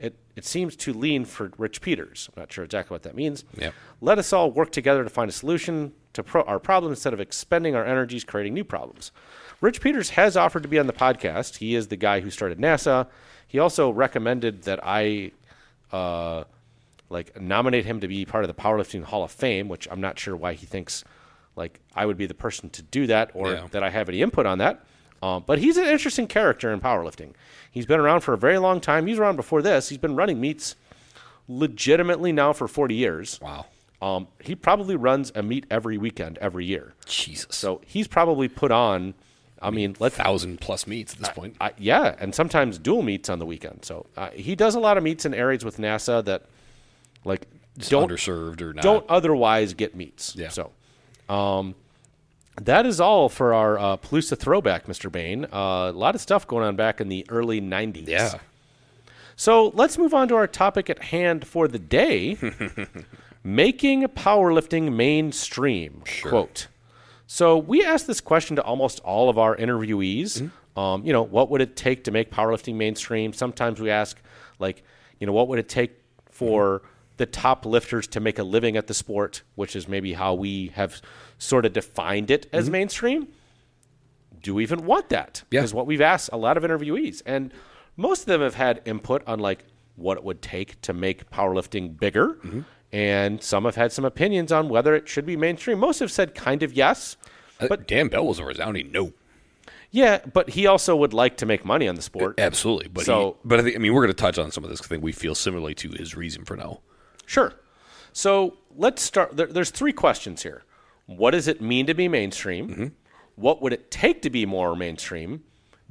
[0.00, 2.28] it, it seems to lean for Rich Peters.
[2.34, 3.44] I'm not sure exactly what that means.
[3.56, 3.72] Yep.
[4.00, 7.20] Let us all work together to find a solution to pro- our problem instead of
[7.20, 9.12] expending our energies creating new problems.
[9.60, 11.58] Rich Peters has offered to be on the podcast.
[11.58, 13.06] He is the guy who started NASA.
[13.46, 15.30] He also recommended that I
[15.92, 16.44] uh,
[17.10, 20.18] like nominate him to be part of the Powerlifting Hall of Fame, which I'm not
[20.18, 21.04] sure why he thinks
[21.56, 23.66] like I would be the person to do that or Yeah.
[23.72, 24.84] that I have any input on that.
[25.22, 27.32] Um, but he's an interesting character in powerlifting.
[27.70, 29.06] He's been around for a very long time.
[29.06, 29.88] He's around before this.
[29.88, 30.76] He's been running meets
[31.48, 33.40] legitimately now for 40 years.
[33.40, 33.66] Wow.
[34.00, 36.94] Um, he probably runs a meet every weekend, every year.
[37.06, 37.56] Jesus.
[37.56, 39.14] So he's probably put on.
[39.60, 41.56] I mean, let's thousand plus meets at this point.
[41.60, 43.84] I, yeah, and sometimes dual meets on the weekend.
[43.84, 46.44] So uh, he does a lot of meets in areas with NASA that
[47.28, 47.46] like
[47.78, 48.82] don't underserved or not.
[48.82, 50.34] don't otherwise get meets.
[50.34, 50.48] Yeah.
[50.48, 50.72] So,
[51.28, 51.74] um,
[52.62, 55.10] that is all for our uh, Palooza throwback, Mr.
[55.10, 55.44] Bain.
[55.44, 58.08] Uh, a lot of stuff going on back in the early '90s.
[58.08, 58.38] Yeah.
[59.36, 62.36] So let's move on to our topic at hand for the day:
[63.44, 66.02] making powerlifting mainstream.
[66.22, 66.66] Quote.
[67.28, 70.50] So we asked this question to almost all of our interviewees.
[70.76, 73.32] Um, you know, what would it take to make powerlifting mainstream?
[73.32, 74.18] Sometimes we ask,
[74.58, 74.82] like,
[75.20, 76.00] you know, what would it take
[76.30, 76.82] for
[77.18, 80.68] the top lifters to make a living at the sport, which is maybe how we
[80.68, 81.00] have
[81.38, 82.72] sort of defined it as mm-hmm.
[82.72, 83.28] mainstream.
[84.42, 85.42] Do we even want that?
[85.50, 85.62] Yeah.
[85.62, 87.52] Is what we've asked a lot of interviewees, and
[87.96, 89.64] most of them have had input on like
[89.96, 92.60] what it would take to make powerlifting bigger, mm-hmm.
[92.92, 95.78] and some have had some opinions on whether it should be mainstream.
[95.80, 97.16] Most have said kind of yes,
[97.60, 99.12] uh, But Dan Bell was a resounding no.
[99.90, 102.38] yeah, but he also would like to make money on the sport.
[102.38, 102.86] Absolutely.
[102.88, 104.70] But So- he, but I think I mean we're going to touch on some of
[104.70, 104.80] this.
[104.80, 106.80] 'cause I think we feel similarly to his reason for no.
[107.28, 107.52] Sure.
[108.14, 109.36] So let's start.
[109.36, 110.64] There, there's three questions here.
[111.04, 112.68] What does it mean to be mainstream?
[112.68, 112.86] Mm-hmm.
[113.36, 115.44] What would it take to be more mainstream?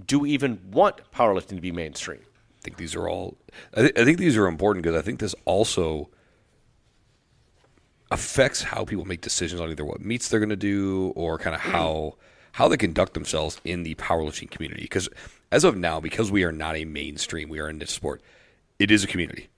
[0.04, 2.22] Do we even want powerlifting to be mainstream?
[2.22, 3.38] I think these are all.
[3.76, 6.10] I, th- I think these are important because I think this also
[8.10, 11.56] affects how people make decisions on either what meets they're going to do or kind
[11.56, 11.72] of mm.
[11.72, 12.16] how
[12.54, 14.82] how they conduct themselves in the powerlifting community.
[14.82, 15.08] Because
[15.52, 18.24] as of now, because we are not a mainstream, we are in this sport.
[18.80, 19.50] It is a community.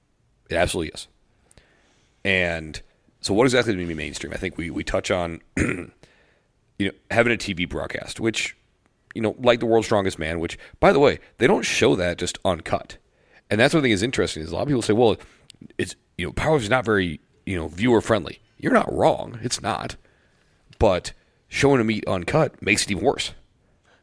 [0.50, 1.08] It absolutely is.
[2.24, 2.82] And
[3.22, 4.34] so, what exactly do we mean mainstream?
[4.34, 5.92] I think we we touch on you
[6.80, 8.56] know having a TV broadcast, which
[9.16, 12.18] you know like the World's Strongest Man, which by the way they don't show that
[12.18, 12.98] just uncut,
[13.50, 15.18] and that's one thing is interesting is a lot of people say, well,
[15.78, 18.42] it's you know powerlifting is not very you know viewer friendly.
[18.58, 19.96] You're not wrong, it's not,
[20.80, 21.14] but
[21.48, 23.34] showing a meet uncut makes it even worse.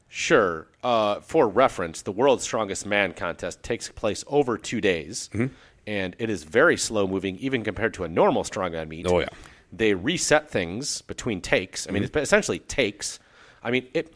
[0.08, 0.68] Sure.
[0.82, 5.52] Uh, for reference, the World's Strongest Man contest takes place over two days, Mm-hmm.
[5.86, 9.06] And it is very slow moving, even compared to a normal strongman meet.
[9.06, 9.26] Oh, yeah.
[9.26, 9.76] Mm-hmm.
[9.76, 11.88] They reset things between takes.
[11.88, 13.18] I mean, it's essentially takes.
[13.62, 14.12] I mean, it.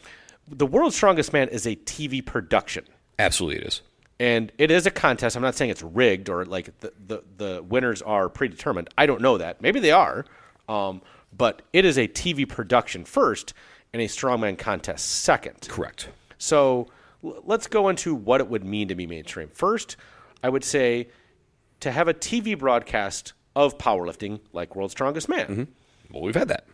[0.48, 2.84] The World's Strongest Man is a TV production.
[3.18, 3.82] Absolutely, it is.
[4.18, 5.36] and it is a contest.
[5.36, 8.88] I'm not saying it's rigged or like the the, the winners are predetermined.
[8.96, 9.60] I don't know that.
[9.60, 10.24] Maybe they are,
[10.68, 11.02] um,
[11.36, 13.52] but it is a TV production first
[13.92, 15.68] and a strongman contest second.
[15.68, 16.08] Correct.
[16.38, 16.86] So
[17.24, 19.48] l- let's go into what it would mean to be mainstream.
[19.52, 19.96] First,
[20.42, 21.08] I would say
[21.80, 25.68] to have a TV broadcast of powerlifting like World's Strongest Man.
[26.10, 26.66] Well, we've had that.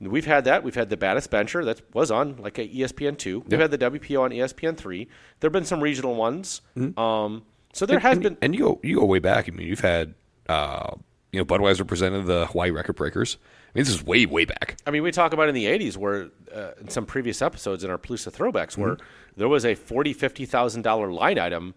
[0.00, 0.64] We've had that.
[0.64, 3.40] We've had the baddest bencher that was on like a ESPN two.
[3.46, 5.08] We've had the WPO on ESPN three.
[5.40, 6.60] There have been some regional ones.
[6.96, 8.36] Um, so there has and, been.
[8.42, 9.48] and you go you go way back.
[9.48, 10.14] I mean, you've had
[10.48, 10.94] uh,
[11.30, 13.38] you know Budweiser presented the Hawaii record breakers.
[13.42, 14.76] I mean, this is way way back.
[14.86, 17.90] I mean, we talk about in the '80s, where uh, in some previous episodes in
[17.90, 18.98] our Palooza throwbacks, where
[19.36, 21.74] there was a forty, fifty thousand dollar line item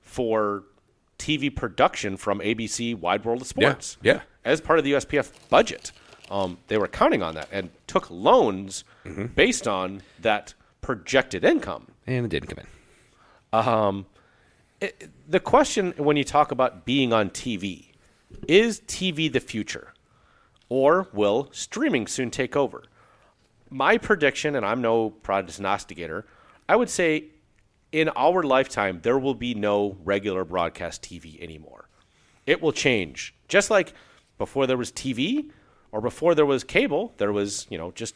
[0.00, 0.64] for
[1.18, 3.96] TV production from ABC Wide World of Sports.
[4.02, 4.20] yeah.
[4.44, 5.92] as part of the USPF budget,
[6.30, 8.84] um, they were counting on that and took loans
[9.34, 11.88] based on that projected income.
[12.06, 12.66] And it didn't come in.
[13.52, 14.06] Um,
[15.28, 17.92] the question when you talk about being on TV
[18.46, 19.94] is TV the future
[20.68, 22.82] or will streaming soon take over?
[23.70, 26.26] My prediction, and I'm no prognosticator,
[26.68, 27.26] I would say
[27.96, 31.88] in our lifetime, there will be no regular broadcast TV anymore.
[32.44, 33.34] It will change.
[33.48, 33.94] Just like
[34.36, 35.50] before there was TV
[35.92, 38.14] or before there was cable, there was, you know, just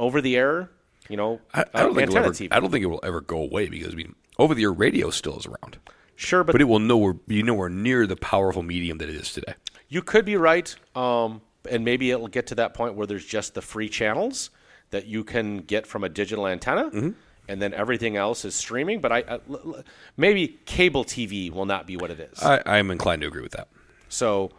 [0.00, 0.70] over the air,
[1.10, 2.48] you know, I, I don't uh, think ever, TV.
[2.50, 5.10] I don't think it will ever go away because I mean, over the air radio
[5.10, 5.76] still is around,
[6.16, 9.34] sure, but but it will nowhere be nowhere near the powerful medium that it is
[9.34, 9.52] today.
[9.90, 13.52] You could be right, um, and maybe it'll get to that point where there's just
[13.52, 14.48] the free channels
[14.88, 17.10] that you can get from a digital antenna, Mm-hmm.
[17.52, 19.00] And then everything else is streaming.
[19.00, 19.84] But I, I- l- l-
[20.16, 22.42] maybe cable TV will not be what it is.
[22.42, 23.68] I, I'm inclined to agree with that.
[24.08, 24.50] so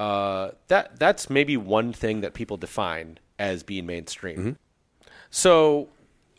[0.00, 4.38] uh, that that's maybe one thing that people define as being mainstream.
[4.38, 4.52] Mm-hmm.
[5.30, 5.88] So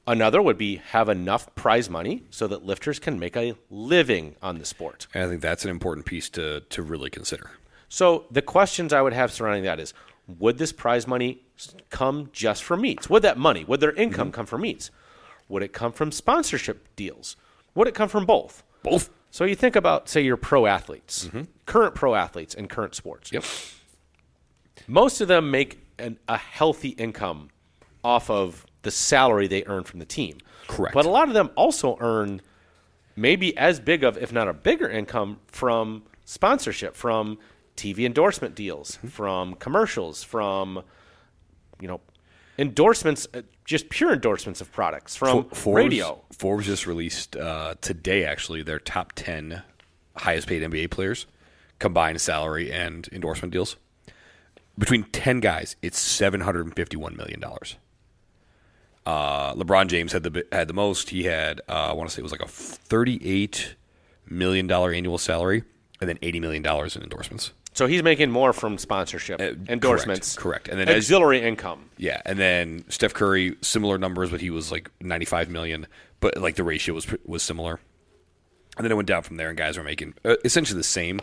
[0.08, 4.58] another would be have enough prize money so that lifters can make a living on
[4.60, 5.08] the sport.
[5.14, 7.52] And I think that's an important piece to to really consider.
[7.90, 9.94] So the questions I would have surrounding that is:
[10.28, 11.42] Would this prize money
[11.90, 13.10] come just from meets?
[13.10, 14.90] Would that money, would their income come from meets?
[15.50, 17.36] Would it come from sponsorship deals?
[17.76, 18.64] Would it come from both?
[18.84, 19.10] Both.
[19.32, 21.30] So you think about, say, your pro athletes,
[21.66, 23.32] current pro athletes in current sports.
[23.32, 23.44] Yep.
[24.88, 27.50] Most of them make an, a healthy income
[28.04, 30.38] off of the salary they earn from the team.
[30.68, 30.94] Correct.
[30.94, 32.42] But a lot of them also earn
[33.16, 37.38] maybe as big of, if not a bigger income from sponsorship, from
[37.76, 39.08] TV endorsement deals, Mm-hmm.
[39.10, 40.84] from commercials, from
[41.80, 42.02] you know
[42.60, 46.22] endorsements, uh, just pure endorsements of products, from Forbes, radio.
[46.32, 49.64] Forbes just released uh, today, actually, their top 10
[50.18, 51.26] highest paid NBA players,
[51.80, 53.78] combined salary and endorsement deals.
[54.78, 57.44] Between 10 guys, it's $751 million.
[59.06, 61.10] Uh, LeBron James had the had the most.
[61.10, 63.74] He had, uh, I want to say it was like a $38
[64.30, 65.64] million annual salary
[66.00, 67.52] and then $80 million in endorsements.
[67.74, 70.68] So he's making more from sponsorship, Uh, endorsements, correct, correct.
[70.70, 71.90] And then as- auxiliary income.
[71.98, 75.88] Yeah, and then Steph Curry, similar numbers, but he was like 95 million,
[76.20, 77.80] but like the ratio was was similar.
[78.78, 81.20] And then it went down from there, and guys were making uh, essentially the same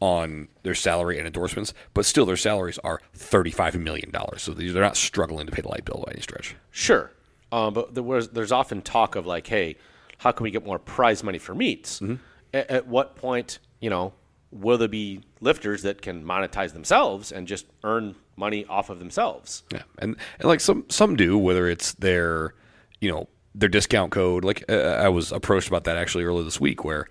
[0.00, 4.42] on their salary and endorsements, but still their salaries are 35 million dollars.
[4.42, 6.54] So they're not struggling to pay the light bill by any stretch.
[6.70, 7.10] Sure,
[7.52, 9.76] um, but there was, there's often talk of like, hey,
[10.18, 12.00] how can we get more prize money for meets?
[12.00, 12.14] Mm-hmm.
[12.54, 14.12] A- at what point, you know,
[14.52, 19.62] will there be lifters that can monetize themselves and just earn money off of themselves?
[19.72, 22.54] Yeah, and, and like some some do, whether it's their
[23.00, 24.44] you know their discount code.
[24.44, 27.06] Like uh, I was approached about that actually earlier this week, where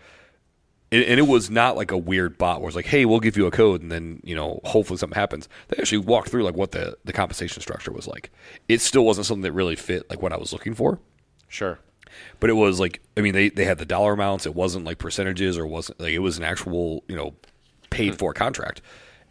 [0.92, 3.38] and and it was not like a weird bot where it's like, hey, we'll give
[3.38, 5.48] you a code, and then you know hopefully something happens.
[5.68, 8.32] They actually walked through like what the the compensation structure was like.
[8.68, 11.00] It still wasn't something that really fit like what I was looking for.
[11.48, 11.80] Sure.
[12.39, 14.45] But it was like, I mean, they, they had the dollar amounts.
[14.45, 17.36] It wasn't like percentages or wasn't like it was an actual, you know,
[17.89, 18.82] paid for contract.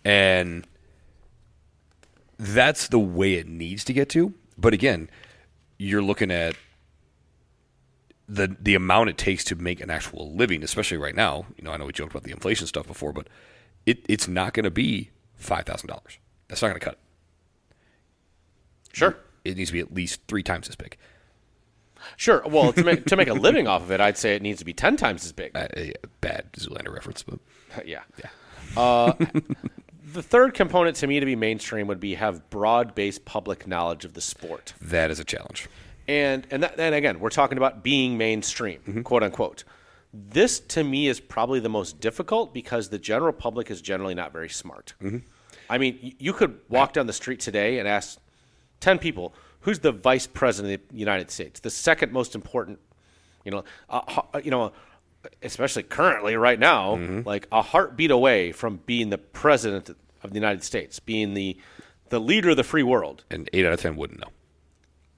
[0.05, 0.67] And
[2.39, 4.35] that's the way it needs to get to.
[4.57, 5.11] But again,
[5.79, 6.57] you're looking at
[8.29, 11.47] the the amount it takes to make an actual living, especially right now.
[11.57, 13.29] You know, I know we joked about the inflation stuff before, but
[13.87, 16.19] it, it's not going to be five thousand dollars.
[16.49, 17.01] That's not going to cut it.
[18.93, 19.17] Sure.
[19.45, 20.97] It needs to be at least three times as big.
[22.17, 22.43] Sure.
[22.47, 24.65] Well, to make to make a living off of it, I'd say it needs to
[24.65, 25.57] be ten times as big.
[25.57, 27.39] Uh, a bad Zoolander reference, but
[27.87, 28.03] yeah.
[28.19, 28.31] Yeah.
[28.81, 29.13] Uh,
[30.13, 34.15] the third component to me to be mainstream would be have broad-based public knowledge of
[34.15, 34.75] the sport.
[34.81, 35.69] that is a challenge.
[36.07, 39.65] And and that, and again, we're talking about being mainstream, quote unquote.
[40.15, 44.33] This to me is probably the most difficult because the general public is generally not
[44.33, 44.95] very smart.
[45.69, 48.19] I mean, you could walk down the street today and ask
[48.81, 51.61] ten people, "Who's the vice president of the United States?
[51.61, 52.79] The second most important,
[53.45, 54.73] you know, uh, you know,
[55.43, 59.91] especially currently right now, like a heartbeat away from being the president
[60.23, 61.57] of the United States, being the
[62.11, 64.31] the leader of the free world." And eight out of ten wouldn't know.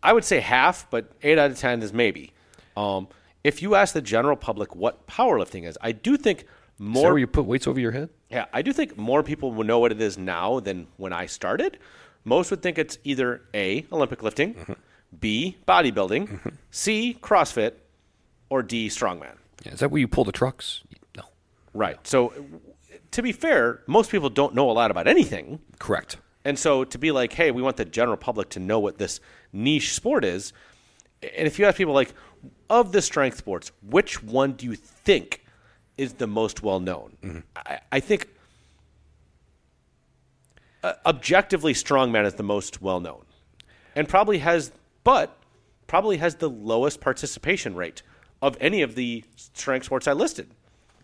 [0.02, 2.32] I would say half, but eight out of ten is maybe.
[2.76, 3.08] Um,
[3.44, 6.44] if you ask the general public what powerlifting is, I do think Is
[6.78, 7.10] that more.
[7.10, 8.08] where you put weights over your head?
[8.30, 11.26] yeah, I do think more people will know what it is now than when I
[11.26, 11.78] started.
[12.24, 14.72] Most would think it's either a Olympic lifting, Mm-hmm.
[15.18, 17.72] B bodybuilding, C CrossFit,
[18.48, 19.34] or D strongman.
[19.64, 20.84] Yeah, is that where you pull the trucks?
[21.16, 21.24] No.
[21.74, 21.98] Right.
[22.06, 22.32] So,
[23.10, 25.58] to be fair, most people don't know a lot about anything.
[25.80, 26.16] Correct.
[26.44, 29.20] And so to be like, hey, we want the general public to know what this
[29.52, 30.52] niche sport is.
[31.22, 32.14] And if you ask people like,
[32.70, 35.44] of the strength sports, which one do you think
[35.98, 37.42] is the most well known?
[37.56, 38.28] I, I think
[40.82, 43.24] uh, objectively, strongman is the most well known,
[43.94, 44.72] and probably has,
[45.04, 45.36] but
[45.86, 48.02] probably has the lowest participation rate
[48.42, 50.48] of any of the strength sports I listed.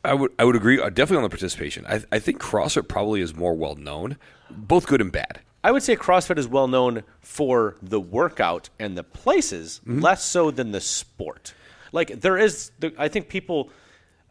[0.05, 1.85] I would I would agree uh, definitely on the participation.
[1.87, 4.16] I, I think CrossFit probably is more well known,
[4.51, 5.41] both good and bad.
[5.64, 10.53] I would say CrossFit is well known for the workout and the places, less so
[10.53, 11.55] than the sport.
[11.91, 13.70] Like there is, the, I think people,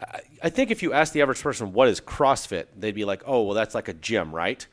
[0.02, 3.22] I- I think if you ask the average person what is CrossFit, they'd be like,
[3.26, 4.66] oh, well, that's like a gym, right?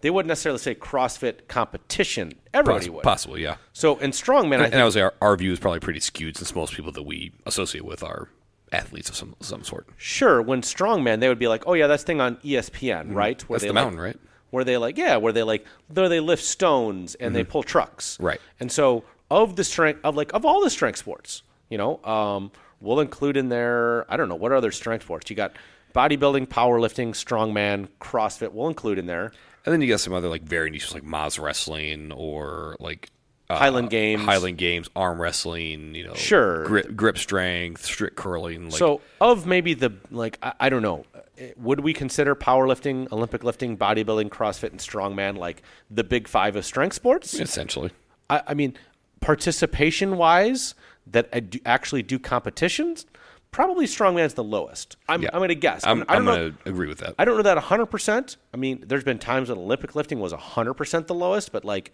[0.00, 2.32] They wouldn't necessarily say CrossFit competition.
[2.54, 3.02] Everybody Poss- would.
[3.02, 3.56] Possibly, yeah.
[3.72, 6.00] So in strongman, I think, and I would say our, our view is probably pretty
[6.00, 8.28] skewed since most people that we associate with are
[8.70, 9.86] athletes of some some sort.
[9.96, 13.40] sure, when strongman, they would be like, oh yeah, that's thing on ESPN, right?
[13.48, 14.16] Where That's they the like- mountain, right?
[14.50, 18.16] where they like yeah where they like where they lift stones and they pull trucks
[18.18, 18.40] Right.
[18.58, 22.50] and so of the strength of like of all the strength sports you know um,
[22.80, 25.52] we'll include in there i don't know what other strength sports you got
[25.94, 29.32] bodybuilding powerlifting strongman crossfit we'll include in there
[29.64, 33.10] And then you got some other like very niche, like Mas wrestling or like
[33.50, 34.22] uh, Highland Games.
[34.24, 35.94] Highland Games, arm wrestling.
[35.94, 36.64] You know, Sure.
[36.64, 38.64] grip, grip strength, strict curling.
[38.70, 41.20] Like, so of maybe the like I, I don't know uh,
[41.56, 46.64] would we consider powerlifting olympic lifting bodybuilding crossfit and strongman like the big five of
[46.64, 47.90] strength sports essentially,
[48.28, 48.74] I, I mean,
[49.20, 50.74] participation wise,
[51.06, 53.06] that I do, actually do competitions,
[53.50, 54.96] probably strongman's the lowest.
[55.08, 55.30] I'm, Yeah.
[55.32, 55.84] I'm going to guess.
[55.84, 57.14] I'm, I I'm going to agree with that.
[57.18, 58.36] I don't know that 100%.
[58.52, 61.92] I mean, there's been times when Olympic lifting was 100% the lowest, but like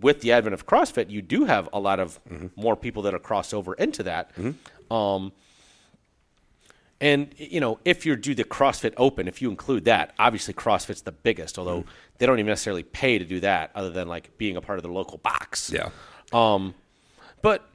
[0.00, 2.20] with the advent of CrossFit, you do have a lot of
[2.56, 4.30] more people that are crossed over into that.
[4.90, 5.32] Um,
[7.00, 11.02] and you know, if you do the CrossFit Open, if you include that, obviously CrossFit's
[11.02, 11.58] the biggest.
[11.58, 11.84] Although
[12.18, 14.82] they don't even necessarily pay to do that, other than like being a part of
[14.82, 15.72] the local box.
[15.72, 15.88] yeah,
[16.32, 16.74] Um,
[17.42, 17.66] but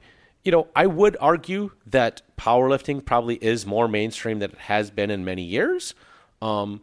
[0.46, 5.10] you know, I would argue that powerlifting probably is more mainstream than it has been
[5.10, 5.94] in many years.
[6.40, 6.82] Um,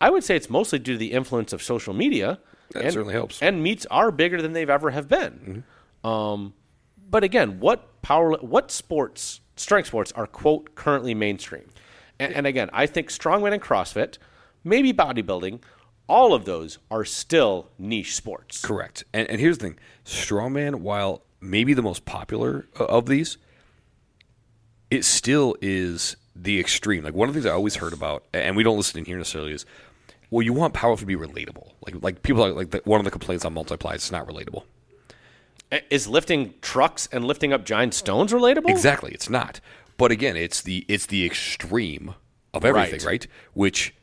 [0.00, 2.38] I would say it's mostly due to the influence of social media.
[2.72, 3.42] That certainly helps.
[3.42, 5.64] And meets are bigger than they've ever have been.
[6.02, 6.54] Um,
[7.10, 11.68] but again, what power, what sports, strength sports are quote currently mainstream?
[12.18, 14.16] And, and again, I think strongman and CrossFit,
[14.64, 15.60] maybe bodybuilding,
[16.08, 18.64] all of those are still niche sports.
[18.64, 19.04] correct.
[19.12, 23.38] And, and here's the thing: strongman, while maybe the most popular uh, of these,
[24.90, 27.04] it still is the extreme.
[27.04, 29.18] Like one of the things I always heard about, and we don't listen in here
[29.18, 29.66] necessarily, is
[30.30, 31.72] well, you want power to be relatable.
[31.86, 34.26] Like like people are like the, one of the complaints on multiply is it's not
[34.26, 34.64] relatable.
[35.90, 38.70] Is lifting trucks and lifting up giant stones relatable?
[38.70, 39.60] Exactly, it's not.
[39.98, 42.14] But again, it's the it's the extreme
[42.54, 43.04] of everything, Right.
[43.04, 43.26] right?
[43.52, 43.94] Which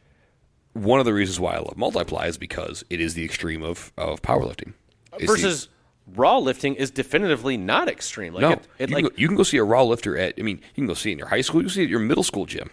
[0.73, 3.91] one of the reasons why I love multiply is because it is the extreme of
[3.97, 4.73] of powerlifting.
[5.17, 5.69] It's Versus
[6.15, 8.33] raw lifting is definitively not extreme.
[8.33, 10.17] Like no, it, it you, like can go, you can go see a raw lifter
[10.17, 10.35] at.
[10.37, 11.61] I mean, you can go see it in your high school.
[11.61, 12.69] You can see it at your middle school gym.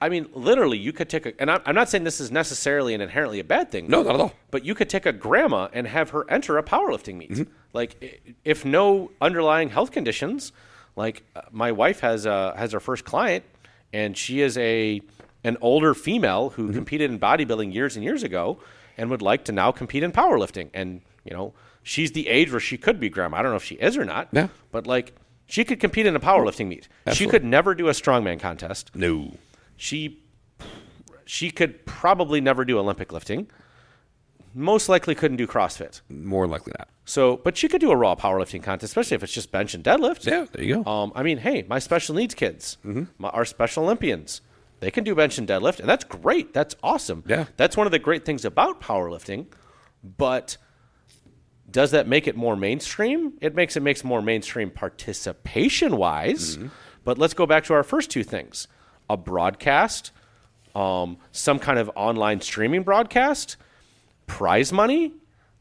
[0.00, 2.94] I mean, literally, you could take a, and I'm, I'm not saying this is necessarily
[2.94, 3.88] and inherently a bad thing.
[3.88, 4.32] No, not at all.
[4.52, 7.30] But you could take a grandma and have her enter a powerlifting meet.
[7.32, 7.52] Mm-hmm.
[7.72, 10.52] Like, if no underlying health conditions,
[10.94, 13.44] like uh, my wife has uh, has her first client,
[13.92, 15.00] and she is a
[15.42, 16.66] an older female Mm-hmm.
[16.66, 18.60] who competed in bodybuilding years and years ago,
[18.96, 20.70] and would like to now compete in powerlifting.
[20.74, 23.38] And you know, she's the age where she could be grandma.
[23.38, 24.28] I don't know if she is or not.
[24.32, 24.48] Yeah.
[24.70, 25.14] But like,
[25.46, 26.88] she could compete in a powerlifting meet.
[27.12, 28.90] She could never do a strongman contest.
[28.94, 29.34] No.
[29.76, 30.22] She
[31.24, 33.48] she could probably never do Olympic lifting.
[34.54, 36.00] Most likely couldn't do CrossFit.
[36.08, 36.88] More likely not.
[37.04, 39.84] So, but she could do a raw powerlifting contest, especially if it's just bench and
[39.84, 40.26] deadlift.
[40.26, 40.90] Yeah, there you go.
[40.90, 43.04] Um, I mean, hey, my special needs kids, Mm-hmm.
[43.18, 44.40] my, our special Olympians,
[44.80, 46.54] they can do bench and deadlift, and that's great.
[46.54, 47.24] That's awesome.
[47.26, 47.46] Yeah.
[47.56, 49.46] That's one of the great things about powerlifting.
[50.02, 50.56] But
[51.70, 53.34] does that make it more mainstream?
[53.40, 56.56] It makes it makes more mainstream participation wise.
[56.56, 56.68] Mm-hmm.
[57.04, 58.68] But let's go back to our first two things:
[59.08, 60.12] a broadcast,
[60.74, 63.56] um, some kind of online streaming broadcast,
[64.26, 65.12] prize money,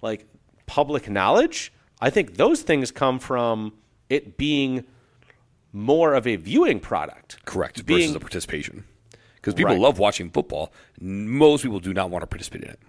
[0.02, 0.26] like
[0.66, 1.74] public knowledge.
[2.00, 3.74] I think those things come from
[4.10, 4.86] it being
[5.74, 7.44] more of a viewing product.
[7.46, 7.86] Correct.
[7.86, 8.86] Being, versus a participation.
[9.36, 9.82] Because people Right.
[9.82, 10.74] love watching football.
[11.00, 12.80] Most people do not want to participate in it.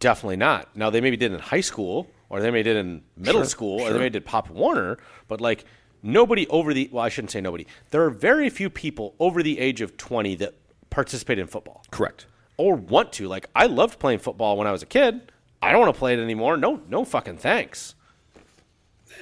[0.00, 0.74] Definitely not.
[0.76, 3.74] Now they maybe did in high school, or they may did in middle Sure, school,
[3.76, 3.92] or sure.
[3.94, 4.98] they may did Pop Warner,
[5.28, 5.64] but like
[6.02, 7.66] nobody over the well, I shouldn't say nobody.
[7.90, 10.54] There are very few people over the age of twenty that
[10.90, 12.26] participate in football Correct.
[12.56, 13.28] or want to.
[13.28, 15.32] Like I loved playing football when I was a kid.
[15.60, 16.56] I don't want to play it anymore.
[16.56, 17.94] No, no fucking thanks.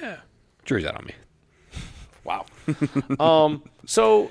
[0.01, 0.17] Yeah,
[0.65, 1.13] jury's out on me.
[2.23, 2.45] Wow.
[3.21, 4.29] um, so, uh,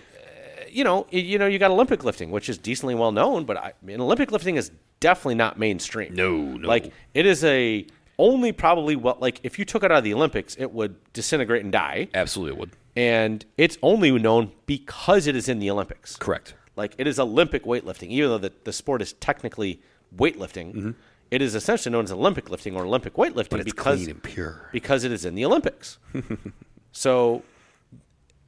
[0.71, 3.73] you know, you know, you got Olympic lifting, which is decently well known, but I
[3.83, 4.71] mean, Olympic lifting is
[5.01, 6.15] definitely not mainstream.
[6.15, 6.69] No, no.
[6.69, 7.87] Like it is a
[8.19, 11.63] only probably what like if you took it out of the Olympics, it would disintegrate
[11.63, 12.71] and die, Absolutely it would.
[12.97, 16.17] and it's only known because it is in the Olympics.
[16.17, 16.55] Correct.
[16.77, 19.81] Like it is Olympic weightlifting, even though the, the sport is technically
[20.17, 20.95] weightlifting.
[21.31, 23.49] it is essentially known as Olympic lifting or Olympic weightlifting Mm-hmm.
[23.51, 24.69] But it's because clean and pure.
[24.73, 25.99] because it is in the Olympics.
[26.93, 27.43] so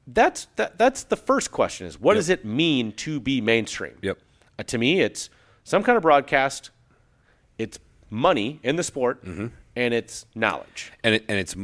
[0.07, 3.97] that's that, that's the first question: is what does it mean to be mainstream?
[4.03, 4.19] Yep.
[4.59, 5.29] Uh, to me, it's
[5.65, 6.71] some kind of broadcast.
[7.59, 7.79] It's
[8.11, 9.47] money in the sport, Mm-hmm.
[9.79, 10.93] And it's knowledge.
[11.05, 11.55] and it, and it's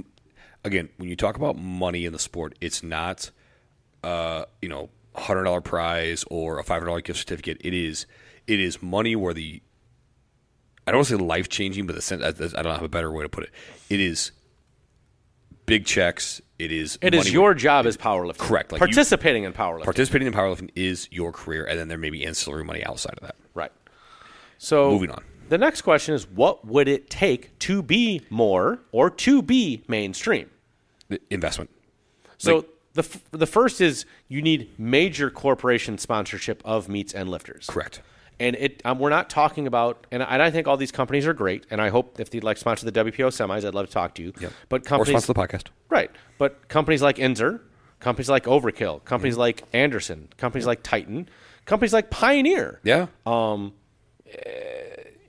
[0.64, 3.30] again when you talk about money in the sport, it's not
[4.02, 7.58] uh, you know hundred dollar prize or a five hundred dollar gift certificate.
[7.60, 8.06] It is
[8.46, 9.60] it is money where the
[10.86, 12.22] I don't want to say life changing, but the sense
[12.54, 13.50] I don't have a better way to put it.
[13.88, 14.32] It is
[15.66, 16.40] big checks.
[16.58, 18.38] It is It is your job as powerlifting.
[18.38, 19.84] Correct, like you- Participating in powerlifting.
[19.84, 23.20] participating in powerlifting is your career, and then there may be ancillary money outside of
[23.26, 23.36] that.
[23.54, 23.72] Right.
[24.58, 25.24] So Moving on.
[25.48, 30.50] The next question is what would it take to be more or to be mainstream?
[31.08, 31.70] The investment.
[32.38, 37.28] So Like- the f- the first is you need major corporation sponsorship of meets and
[37.28, 37.66] lifters.
[37.68, 38.00] Correct.
[38.40, 41.26] And it um, we're not talking about and I, and I think all these companies
[41.26, 43.86] are great and I hope if they'd like to sponsor the WPO semis I'd love
[43.86, 44.32] to talk to you.
[44.40, 44.52] Yep.
[44.68, 45.66] But or companies sponsor the podcast.
[45.88, 46.10] Right.
[46.38, 47.60] But companies like Inzer,
[48.00, 51.28] companies like Overkill, companies like Anderson, companies like Titan,
[51.64, 53.06] companies like Pioneer, Yeah.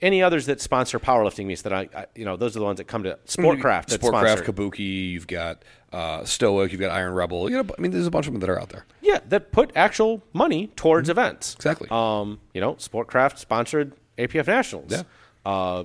[0.02, 2.78] Any others that sponsor powerlifting meets that I, I you know, those are the ones
[2.78, 4.52] that come to Sportcraft that Sportcraft, sponsor.
[4.52, 7.48] Kabuki, you've got uh, Stoic, you've got Iron Rebel.
[7.50, 8.84] You know, I mean, there's a bunch of them that are out there.
[9.00, 11.54] Yeah, that put actual money towards events.
[11.54, 11.88] Exactly.
[11.90, 14.90] Um, you know, Sportcraft sponsored APF Nationals.
[14.92, 15.02] Yeah.
[15.44, 15.84] Uh,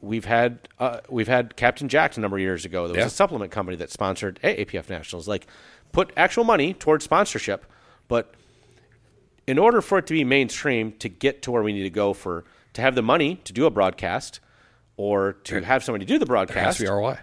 [0.00, 2.86] we've had uh, we've had Captain Jack a number of years ago.
[2.88, 3.06] There was Yeah.
[3.06, 5.28] a supplement company that sponsored APF Nationals.
[5.28, 5.46] Like,
[5.92, 7.64] put actual money towards sponsorship,
[8.08, 8.34] but
[9.46, 12.12] in order for it to be mainstream, to get to where we need to go
[12.12, 12.44] for
[12.74, 14.40] to have the money to do a broadcast,
[14.96, 17.18] or to have somebody do the There has broadcast, to be ROI.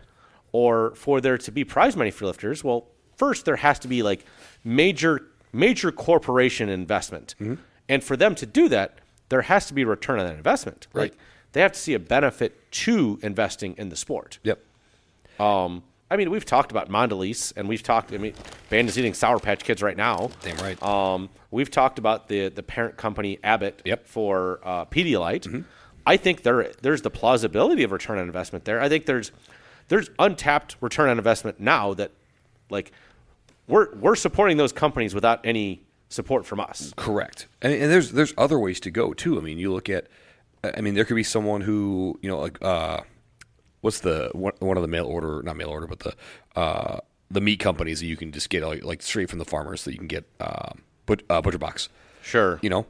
[0.52, 2.88] or for there to be prize money for lifters, well,
[3.18, 4.26] first there has to be like
[4.64, 7.56] major major corporation investment, Mm-hmm.
[7.88, 10.88] and for them to do that, there has to be a return on that investment.
[10.94, 11.12] Right.
[11.12, 11.18] Like
[11.54, 14.38] they have to see a benefit to investing in the sport.
[14.44, 14.60] Yep.
[15.40, 18.14] Um, I mean, we've talked about Mondelez, and we've talked.
[18.14, 18.34] I mean,
[18.70, 20.32] Bain is eating Sour Patch Kids right now.
[20.42, 20.82] Damn right.
[20.82, 24.00] Um, we've talked about the the parent company Abbott Yep.
[24.00, 24.10] Mm-hmm.
[24.12, 25.64] for uh, Pedialyte.
[26.06, 28.82] I think there there's the plausibility of return on investment there.
[28.82, 29.32] I think there's
[29.90, 32.12] there's untapped return on investment now that
[32.72, 32.92] like
[33.68, 36.92] we're we're supporting those companies without any support from us.
[36.96, 37.46] Correct.
[37.62, 39.38] And, and there's there's other ways to go too.
[39.38, 40.08] I mean, you look at,
[40.64, 43.02] I mean, there could be someone who you know, like, uh,
[43.82, 46.16] what's the one, one of the mail order, not mail order, but the
[46.56, 47.00] uh,
[47.32, 49.92] the meat companies that you can just get like, like straight from the farmers that
[49.92, 51.90] you can get um, but, uh, butcher box.
[52.22, 52.60] Sure.
[52.62, 52.86] You know,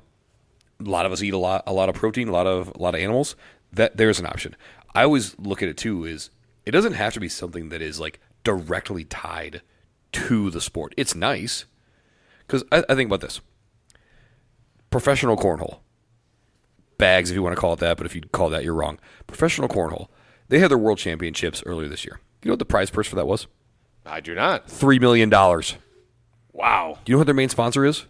[0.80, 2.82] a lot of us eat a lot a lot of protein, a lot of a
[2.82, 3.36] lot of animals.
[3.72, 4.56] That there's an option.
[4.96, 6.06] I always look at it too.
[6.06, 6.32] Is
[6.66, 9.62] it doesn't have to be something that is like directly tied
[10.12, 10.94] to the sport.
[10.98, 11.66] It's nice
[12.46, 13.42] because I, I think about this
[14.90, 15.80] professional cornhole
[16.98, 19.00] bags if you want to call it that but if you call that you're wrong
[19.28, 20.08] professional cornhole
[20.50, 23.16] they had their world championships earlier this year you know what the prize purse for
[23.16, 23.48] that was
[24.06, 24.70] I do not.
[24.70, 25.76] three million dollars
[26.54, 26.98] Wow.
[27.06, 28.06] do you know what their main sponsor is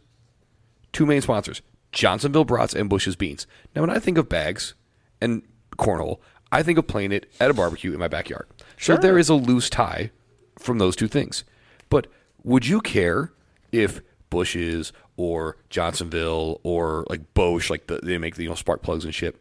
[0.91, 1.61] two main sponsors
[1.91, 4.73] johnsonville brats and bush's beans now when i think of bags
[5.21, 5.43] and
[5.77, 6.19] cornhole
[6.51, 8.47] I think of playing it at a barbecue in my backyard.
[8.75, 8.95] Sure.
[8.95, 10.09] So there is a loose tie
[10.57, 11.43] from those two things.
[11.91, 12.07] But
[12.43, 13.31] would you care
[13.71, 18.81] if Bush's or Johnsonville or like Bosch, like the, they make the you know spark
[18.81, 19.39] plugs and shit?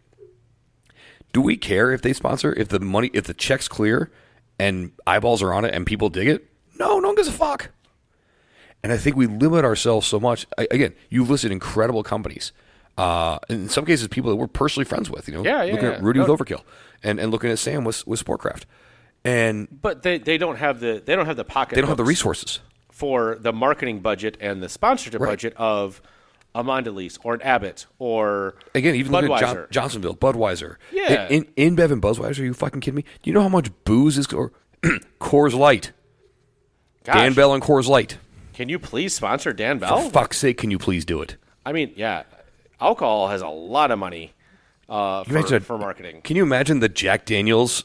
[1.33, 2.53] Do we care if they sponsor?
[2.57, 4.11] If the money, if the check's clear
[4.59, 6.49] and eyeballs are on it and people dig it?
[6.79, 7.71] No, no one gives a fuck.
[8.83, 10.47] And I think we limit ourselves so much.
[10.57, 12.53] I, again, you've listed incredible companies.
[12.97, 15.29] Uh, in some cases, people that we're personally friends with.
[15.29, 15.95] You know, Yeah, yeah, looking yeah.
[15.97, 16.27] at Rudy No.
[16.27, 16.63] with Overkill,
[17.03, 18.63] and, and looking at Sam with with Sportcraft,
[19.25, 21.75] and But they, they don't have the they don't have the pocket.
[21.77, 22.61] they don't have the resources.
[22.91, 25.29] for the marketing budget and the sponsorship Right.
[25.31, 26.03] budget of
[26.55, 31.29] a Mondelez or an Abbott or Again, even looking at John, Johnsonville, Budweiser, Yeah.
[31.29, 32.41] in, in InBev and Budweiser.
[32.41, 33.03] Are you fucking kidding me?
[33.23, 34.53] Do you know how much booze is or
[35.21, 35.93] Coors Light,
[37.05, 38.19] Gosh, Dan Bell and Coors Light?
[38.55, 40.01] Can you please sponsor Dan Bell?
[40.01, 41.37] For fuck's sake, can you please do it?
[41.65, 42.25] I mean, yeah,
[42.81, 44.33] alcohol has a lot of money
[44.89, 46.23] uh, for, imagine a- for marketing.
[46.23, 47.85] Can you imagine the Jack Daniels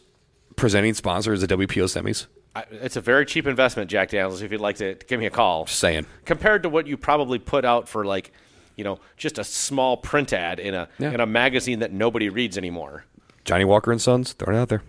[0.55, 2.27] presenting sponsors at WPO semis?
[2.55, 4.41] I, it's a very cheap investment, Jack Daniels.
[4.41, 6.05] If you'd like to give me a call, Just saying.
[6.25, 8.31] compared to what you probably put out for like,
[8.75, 11.11] you know, just a small print ad in a Yeah.
[11.13, 13.05] in a magazine that nobody reads anymore.
[13.45, 14.81] Johnny Walker and Sons, throwing it out there.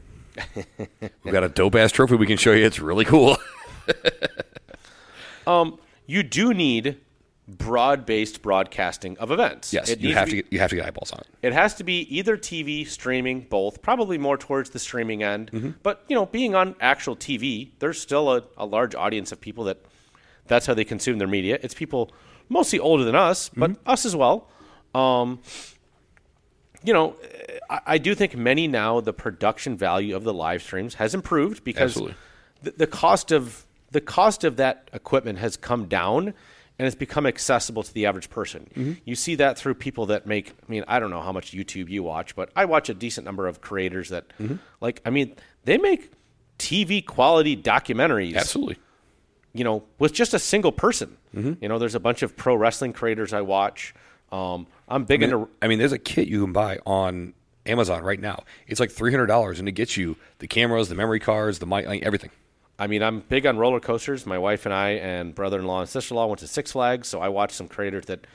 [1.22, 2.64] We've got a dope ass trophy we can show you.
[2.64, 3.37] It's really cool.
[5.47, 6.99] um, You do need
[7.47, 9.72] broad-based broadcasting of events.
[9.72, 11.26] yes, It you have to to get, you have to get eyeballs on it.
[11.43, 13.82] It has to be either TV, streaming, both.
[13.82, 15.51] Probably more towards the streaming end.
[15.53, 15.70] Mm-hmm.
[15.82, 19.64] But you know, being on actual TV, there's still a, a large audience of people
[19.64, 19.78] that
[20.47, 21.59] that's how they consume their media.
[21.62, 22.12] It's people
[22.49, 23.88] mostly older than us, but Mm-hmm.
[23.90, 24.49] us as well.
[24.95, 25.40] Um,
[26.84, 27.16] you know,
[27.70, 31.64] I, I do think many now the production value of the live streams has improved
[31.64, 31.95] because
[32.62, 36.34] the, the cost of the cost of that equipment has come down
[36.76, 38.68] and it's become accessible to the average person.
[38.74, 38.92] Mm-hmm.
[39.05, 41.88] You see that through people that make I mean, I don't know how much YouTube
[41.88, 44.57] you watch, but I watch a decent number of creators that Mm-hmm.
[44.80, 46.11] like I mean, they make
[46.59, 48.76] TV quality documentaries Absolutely.
[49.55, 51.16] You know, with just a single person.
[51.34, 51.62] Mm-hmm.
[51.62, 53.94] You know, there's a bunch of pro wrestling creators I watch.
[54.32, 57.32] Um, I'm big into I mean, there's a kit you can buy on
[57.64, 58.42] Amazon right now.
[58.66, 61.66] It's like three hundred dollars, and it gets you the cameras, the memory cards, the
[61.66, 62.30] mic, like, everything.
[62.78, 64.26] I mean, I'm big on roller coasters.
[64.26, 67.52] My wife and I and brother-in-law and sister-in-law went to Six Flags, so I watch
[67.52, 68.26] some creators that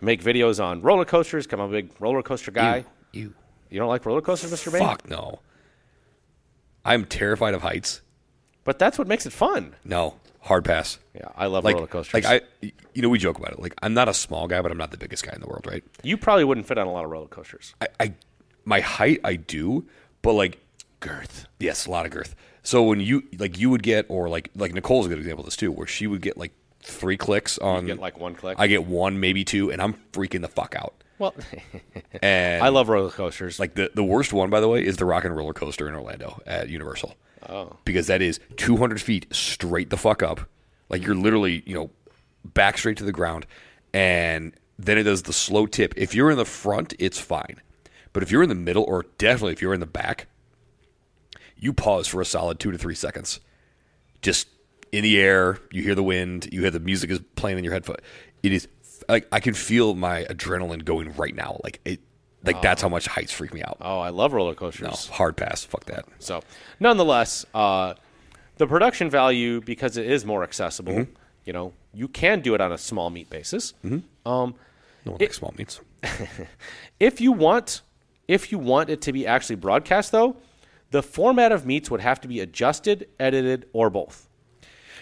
[0.00, 1.46] make videos on roller coasters.
[1.46, 2.86] 'cause I'm a big roller coaster guy.
[3.12, 3.34] You,
[3.68, 4.72] You don't like roller coasters, Mr.
[4.72, 4.80] Bain?
[4.82, 5.40] fuck no.
[6.84, 8.00] I'm terrified of heights.
[8.64, 9.74] But that's what makes it fun.
[9.84, 10.98] No, hard pass.
[11.14, 12.14] Yeah, I love Like, roller coasters.
[12.24, 13.60] like I, you know, we joke about it.
[13.60, 15.66] Like I'm not a small guy, but I'm not the biggest guy in the world,
[15.66, 15.82] right?
[16.02, 17.74] you probably wouldn't fit on a lot of roller coasters.
[17.80, 18.14] I, I
[18.64, 19.86] my height I do,
[20.22, 20.58] but like
[21.00, 21.46] girth.
[21.58, 22.34] Yes, a lot of girth.
[22.62, 25.46] So when you like you would get or like like Nicole's a good example of
[25.46, 26.52] this too, where she would get like
[26.84, 28.56] three clicks on get, like, one click?
[28.58, 30.94] I get one, maybe two, and I'm freaking the fuck out.
[31.18, 31.34] Well,
[32.20, 33.60] And I love roller coasters.
[33.60, 35.94] like the the worst one by the way is the Rock and Roller Coaster in
[35.94, 37.14] Orlando at Universal.
[37.48, 37.76] Oh.
[37.84, 40.48] Because that is 200 feet straight the fuck up.
[40.88, 41.90] Like you're literally, you know,
[42.44, 43.46] back straight to the ground.
[43.94, 45.94] And then it does the slow tip.
[45.96, 47.60] If you're in the front, it's fine.
[48.12, 50.26] But if you're in the middle, or definitely if you're in the back,
[51.56, 53.40] you pause for a solid two to three seconds.
[54.20, 54.48] Just
[54.90, 57.72] in the air, you hear the wind, you hear the music is playing in your
[57.72, 57.96] headphone.
[58.42, 58.68] It is
[59.08, 61.60] like I can feel my adrenaline going right now.
[61.64, 62.00] Like it,
[62.44, 63.76] like that's how much heights freak me out.
[63.80, 65.08] oh, I love roller coasters.
[65.08, 65.64] No, hard pass.
[65.64, 66.04] Fuck that.
[66.18, 66.42] So,
[66.80, 67.94] nonetheless, uh,
[68.56, 70.92] the production value because it is more accessible.
[70.92, 71.12] Mm-hmm.
[71.44, 73.74] You know, you can do it on a small meat basis.
[73.84, 75.80] Um, No one likes small meats.
[77.00, 77.82] if you want,
[78.28, 80.36] if you want it to be actually broadcast, though,
[80.90, 84.28] the format of meats would have to be adjusted, edited, or both.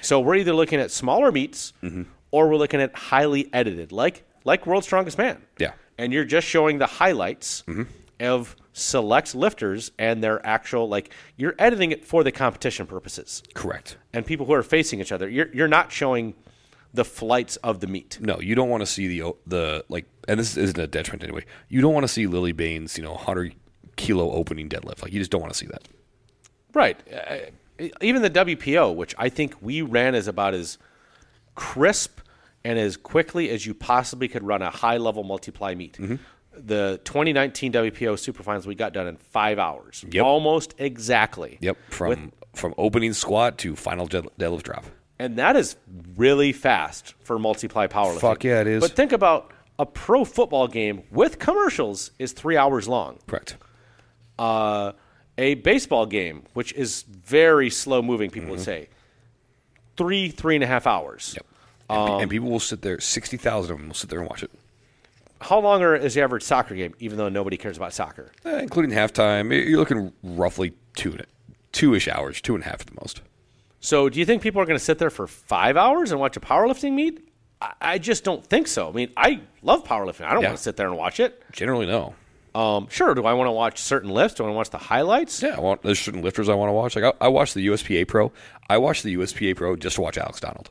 [0.03, 2.03] So we're either looking at smaller meats, Mm-hmm.
[2.30, 5.43] or we're looking at highly edited, like like World's Strongest Man.
[5.59, 5.72] Yeah.
[6.01, 7.85] And you're just showing the highlights Mm-hmm.
[8.21, 13.97] of select lifters and their actual like you're editing it for the competition purposes Correct.
[14.13, 15.29] and people who are facing each other.
[15.29, 16.35] You're you're not showing
[16.95, 18.19] the flights of the meat.
[18.21, 21.45] No, you don't want to see the the like, and this isn't a detriment anyway.
[21.69, 23.55] You don't want to see Lily Baines, you know, hundred
[23.97, 25.03] kilo opening deadlift.
[25.03, 25.83] Like you just don't want to see that.
[26.73, 26.99] Right.
[27.13, 30.79] Uh, even the WPO, which I think we ran as about as
[31.55, 32.20] crisp
[32.65, 35.95] and as quickly as you possibly could run a high level multiply meet.
[35.99, 36.17] Mm-hmm.
[36.53, 40.25] The 2019 WPO Superfinals we got done in five hours, Yep.
[40.25, 41.59] almost exactly.
[41.61, 44.85] Yep, from With- from opening squat to final dead, deadlift drop.
[45.21, 45.77] and that is
[46.17, 48.21] really fast for multiply powerlifting.
[48.21, 48.81] Fuck yeah, it is.
[48.83, 53.19] But think about a pro football game with commercials is three hours long.
[53.29, 53.57] Correct.
[54.39, 54.93] uh,
[55.39, 58.89] a baseball game, which is very slow moving, people would say,
[59.97, 61.35] three, three and a half hours.
[61.39, 61.50] Mm-hmm.
[61.91, 61.99] Yep.
[61.99, 63.01] And, pe- and people will sit there.
[63.01, 64.51] Sixty thousand of them will sit there and watch it.
[65.41, 66.95] how longer is the average soccer game?
[66.99, 68.30] Even though nobody cares about soccer.
[68.45, 71.18] Eh, including halftime, you're looking roughly two
[71.72, 73.20] two-ish hours, two and a half at the most.
[73.80, 76.36] So, do you think people are going to sit there for five hours and watch
[76.36, 77.26] a powerlifting meet?
[77.62, 78.88] I, I just don't think so.
[78.88, 80.26] I mean, I love powerlifting.
[80.26, 80.49] I don't Yeah.
[80.49, 81.43] want to sit there and watch it.
[81.53, 82.14] Generally, no.
[82.55, 83.14] Um, sure.
[83.14, 84.34] Do I want to watch certain lifts?
[84.36, 85.41] Do I want to watch the highlights?
[85.43, 86.97] Yeah, I want there's certain lifters I want to watch.
[86.97, 88.32] Like I, I watch the USPA Pro.
[88.68, 90.68] I watch the USPA Pro just to watch Alex Donald.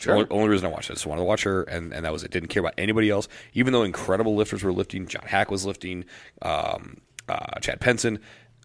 [0.00, 0.14] Sure.
[0.14, 0.92] The only, only reason I watched it.
[0.92, 2.30] I just wanted to watch her, and, and that was it.
[2.30, 3.28] Didn't care about anybody else.
[3.52, 6.06] Even though incredible lifters were lifting, John Haack was lifting,
[6.40, 8.18] um, uh, Chad Penson.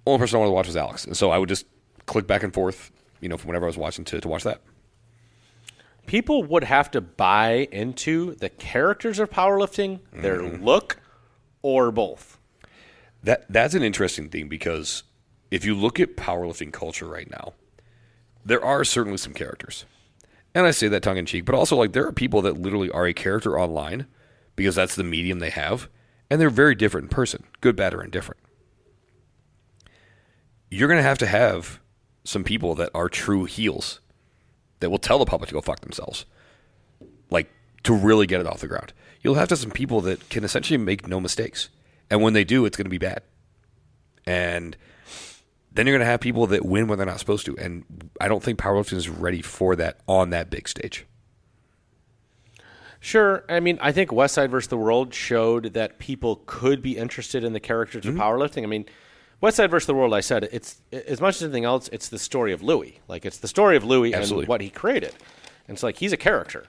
[0.08, 1.66] Only person I wanted to watch was Alex, and so I would just
[2.06, 4.62] click back and forth, you know, from whenever I was watching to, to watch that.
[6.06, 11.02] People would have to buy into the characters of powerlifting, their look,
[11.64, 12.38] or both.
[13.24, 15.04] That that's an interesting thing because
[15.52, 17.54] if you look at powerlifting culture right now,
[18.46, 19.84] there are certainly some characters.
[20.56, 22.90] And I say that tongue in cheek, but also like there are people that literally
[22.90, 24.08] are a character online
[24.56, 25.90] because that's the medium they have,
[26.30, 28.40] and they're very different in person, good, bad, or indifferent.
[30.72, 31.80] You're gonna have to have
[32.24, 34.00] some people that are true heels
[34.80, 36.26] that will tell the public to go fuck themselves.
[37.30, 37.52] Like
[37.84, 38.94] to really get it off the ground.
[39.22, 41.70] You'll have to have some people that can essentially make no mistakes.
[42.10, 43.24] And when they do, it's going to be bad.
[44.26, 44.76] And
[45.76, 47.58] then you're going to have people that win when they're not supposed to.
[47.58, 47.84] And
[48.20, 51.06] I don't think powerlifting is ready for that on that big stage.
[53.00, 53.44] Sure.
[53.48, 57.44] I mean, I think West Side versus the World showed that people could be interested
[57.44, 58.20] in the characters Mm-hmm.
[58.20, 58.64] of powerlifting.
[58.64, 58.86] I mean,
[59.42, 62.18] West Side versus the World, I said it's as much as anything else, it's the
[62.18, 63.00] story of Louie.
[63.08, 64.44] Like it's the story of Louie Absolutely.
[64.46, 65.14] and what he created.
[65.68, 66.66] And it's like he's a character.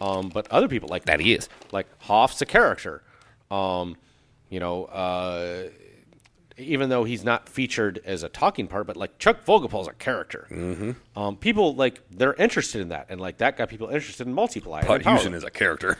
[0.00, 1.48] Um, but other people like That he is.
[1.72, 3.02] Like Hoff's a character.
[3.50, 3.96] Um,
[4.50, 5.68] you know, uh,
[6.60, 10.46] even though he's not featured as a talking part, but like Chuck Vogelpohl's a character.
[10.50, 10.92] Mm-hmm.
[11.18, 14.82] Um, people like they're interested in that, and like that got people interested in multiply.
[14.82, 15.98] Put and Houston is a character.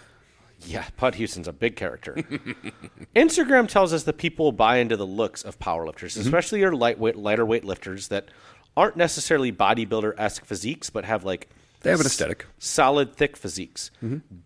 [0.66, 2.14] yeah, Pud Houston's a big character.
[3.16, 6.20] Instagram tells us that people buy into the looks of powerlifters, Mm-hmm.
[6.20, 8.28] especially your lightweight, lighter weight lifters that
[8.76, 11.48] aren't necessarily bodybuilder esque physiques, but have like
[11.80, 12.46] They have an s- aesthetic.
[12.58, 13.90] solid, thick physiques.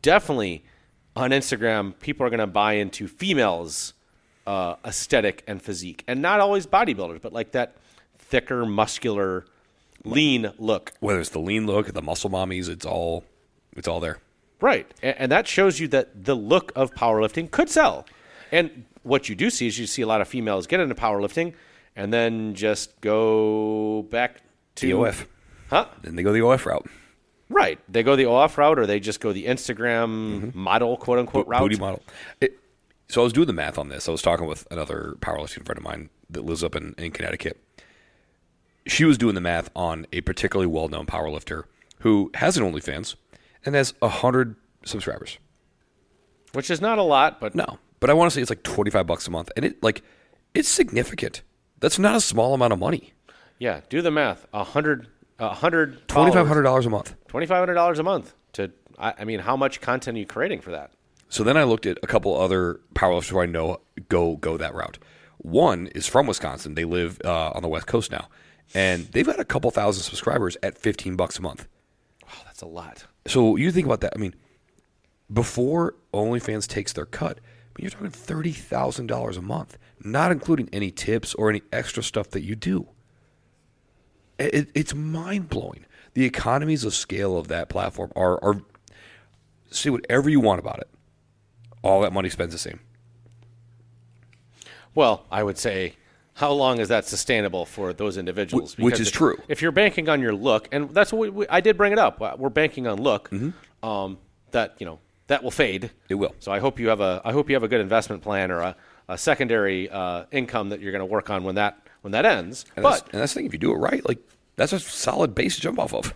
[0.02, 0.64] Definitely
[1.16, 3.92] on Instagram, people are going to buy into females'
[4.46, 7.76] uh, aesthetic and physique, and not always bodybuilders, but like that
[8.18, 9.44] thicker, muscular,
[10.04, 10.92] lean look.
[11.00, 13.24] Whether it's the lean look, the muscle mommies, it's all
[13.76, 14.18] it's all there.
[14.60, 14.86] Right.
[15.02, 18.06] And, and that shows you that the look of powerlifting could sell.
[18.52, 21.54] And what you do see is you see a lot of females get into powerlifting
[21.96, 24.42] and then just go back
[24.76, 25.28] to The OF.
[25.70, 25.86] Huh?
[26.02, 26.88] Then they go the OF route.
[27.48, 27.78] Right.
[27.88, 31.60] They go the OF route or they just go the Instagram model, quote unquote, route.
[31.60, 32.02] booty model.
[32.40, 32.58] It,
[33.08, 34.08] so I was doing the math on this.
[34.08, 37.60] I was talking with another powerlifting friend of mine that lives up in, in Connecticut.
[38.86, 41.64] She was doing the math on a particularly well-known powerlifter
[42.00, 43.14] who has an OnlyFans
[43.64, 45.38] and has hundred subscribers.
[46.52, 49.06] Which is not a lot, but No, but I want to say it's like twenty-five
[49.06, 50.02] bucks a month, and it like
[50.54, 51.42] it's significant.
[51.80, 53.12] That's not a small amount of money.
[53.58, 54.46] yeah, do the math.
[54.52, 57.14] A hundred, a hundred, Twenty-five hundred dollars a month.
[57.28, 58.34] twenty-five hundred dollars a month.
[58.52, 60.92] To, I, I mean, how much content are you creating for that?
[61.28, 64.74] So then I looked at a couple other powerlifters who I know go go that
[64.74, 64.98] route.
[65.38, 66.74] One is from Wisconsin.
[66.74, 68.28] They live uh, on the West Coast now,
[68.74, 71.66] and they've got a couple thousand subscribers at fifteen bucks a month.
[72.24, 73.04] Oh, that's a lot.
[73.26, 74.12] So you think about that.
[74.14, 74.34] I mean,
[75.32, 77.42] before OnlyFans takes their cut, I
[77.76, 82.02] mean, you're talking thirty thousand dollars a month, not including any tips or any extra
[82.02, 82.88] stuff that you do.
[84.38, 85.84] It- it's mind blowing.
[86.14, 88.62] The economies of scale of that platform are are
[89.70, 90.88] say whatever you want about it.
[91.84, 92.80] All that money spends the same.
[94.94, 95.94] Well, I would say,
[96.34, 98.74] how long is that sustainable for those individuals?
[98.74, 99.40] Wh- which is if- true.
[99.48, 101.98] If you're banking on your look, and that's what we, we, I did bring it
[101.98, 102.20] up.
[102.38, 103.30] We're banking on look.
[103.30, 103.86] Mm-hmm.
[103.88, 104.18] Um,
[104.52, 105.90] that you know that will fade.
[106.08, 106.34] It will.
[106.38, 108.60] So I hope you have a I hope you have a good investment plan or
[108.60, 108.76] a,
[109.08, 112.64] a secondary uh, income that you're going to work on when that when that ends.
[112.76, 113.46] And that's, but and that's the thing.
[113.46, 114.18] If you do it right, like
[114.56, 116.14] that's a solid base to jump off of.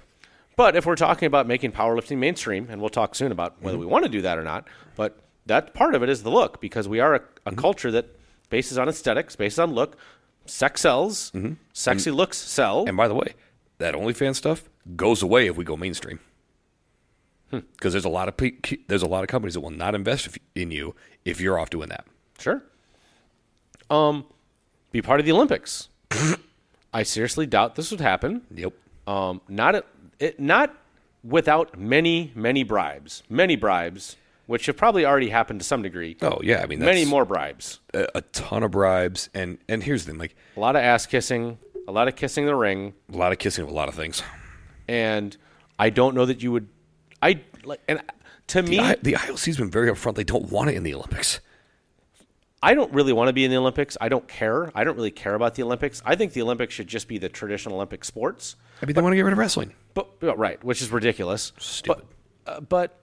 [0.56, 3.80] But if we're talking about making powerlifting mainstream, and we'll talk soon about whether Mm-hmm.
[3.86, 4.66] we want to do that or not,
[4.96, 5.16] but
[5.48, 7.60] that part of it is the look because we are a, a Mm-hmm.
[7.60, 8.06] culture that
[8.50, 9.96] bases on aesthetics, bases on look.
[10.46, 11.30] Sex sells.
[11.74, 12.80] Sexy looks sell.
[12.80, 12.88] Mm-hmm.
[12.88, 13.34] And by the way,
[13.78, 14.64] that OnlyFans stuff
[14.96, 16.20] goes away if we go mainstream.
[17.50, 18.56] Because there's a lot of pe-
[18.88, 20.94] there's a lot of companies that will not invest in you
[21.24, 22.04] if you're off doing that.
[22.38, 22.62] Sure.
[23.90, 24.26] Um,
[24.92, 25.88] be part of the Olympics.
[26.92, 28.42] I seriously doubt this would happen.
[28.54, 28.72] Yep.
[29.06, 29.86] Um, not at,
[30.18, 30.74] it, not
[31.24, 34.16] without many many bribes, many bribes,
[34.48, 36.16] which have probably already happened to some degree.
[36.22, 37.78] Oh yeah, I mean that's many more bribes.
[37.94, 41.06] a, a ton of bribes and and here's the thing, like A lot of ass
[41.06, 42.94] kissing, a lot of kissing in the ring.
[43.12, 44.22] a lot of kissing of a lot of things.
[44.88, 45.36] and
[45.78, 46.68] I don't know that you would.
[47.22, 48.00] I like, and
[48.48, 50.14] to me, The, I, the IOC's been very upfront.
[50.16, 51.40] They don't want it in the Olympics.
[52.60, 53.96] I don't really want to be in the Olympics.
[54.00, 54.72] I don't care.
[54.74, 56.02] I don't really care about the Olympics.
[56.04, 58.56] I think the Olympics should just be the traditional Olympic sports.
[58.82, 59.74] I mean, they want to get rid of wrestling.
[59.94, 61.52] But but- right, which is ridiculous.
[61.58, 62.04] Stupid.
[62.44, 63.00] But, uh, but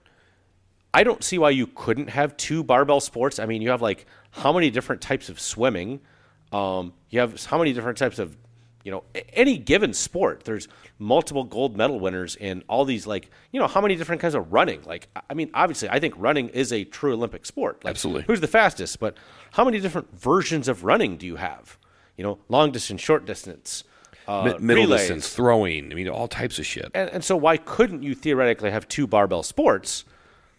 [0.95, 3.37] I don't see why you couldn't have two barbell sports.
[3.37, 5.99] I mean, you have like how many different types of swimming?
[6.53, 8.37] Um, you have how many different types of
[8.85, 10.45] you know any given sport.
[10.45, 14.35] There's multiple gold medal winners in all these like you know how many different kinds
[14.35, 14.83] of running.
[14.83, 17.83] Like I- mean, obviously, I think running is a true Olympic sport.
[17.83, 18.23] Like, Absolutely.
[18.27, 19.01] who's the fastest?
[19.01, 19.17] But
[19.51, 21.77] how many different versions of running do you have?
[22.15, 23.83] You know, long distance, short distance.
[24.29, 25.01] Uh, middle relays.
[25.01, 25.91] distance, throwing.
[25.91, 26.89] I mean, all types of shit.
[26.95, 30.05] And, and so, why couldn't you theoretically have two barbell sports?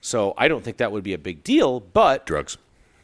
[0.06, 1.80] So, I don't think that would be a big deal.
[1.80, 2.56] But Drugs.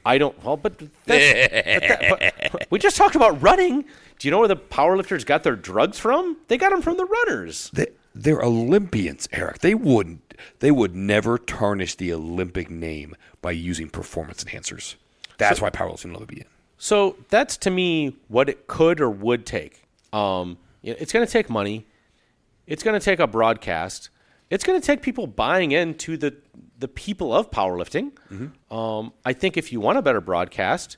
[0.05, 0.41] I don't.
[0.45, 3.83] Well, but, that, but we just talked about running.
[3.83, 6.37] Do you know where the powerlifters got their drugs from?
[6.47, 7.71] They got them from the runners.
[7.73, 9.59] They, they're Olympians, Eric.
[9.59, 10.35] They wouldn't.
[10.61, 14.95] They would never tarnish the Olympic name by using performance enhancers.
[15.39, 16.47] That's why powerlifting will be in.
[16.79, 19.85] So that's to me what it could or would take.
[20.13, 21.87] Um, it's going to take money.
[22.67, 24.11] It's going to take a broadcast.
[24.51, 26.35] It's going to take people buying into the
[26.83, 28.11] the people of powerlifting.
[28.71, 30.97] Um, I think if you want a better broadcast,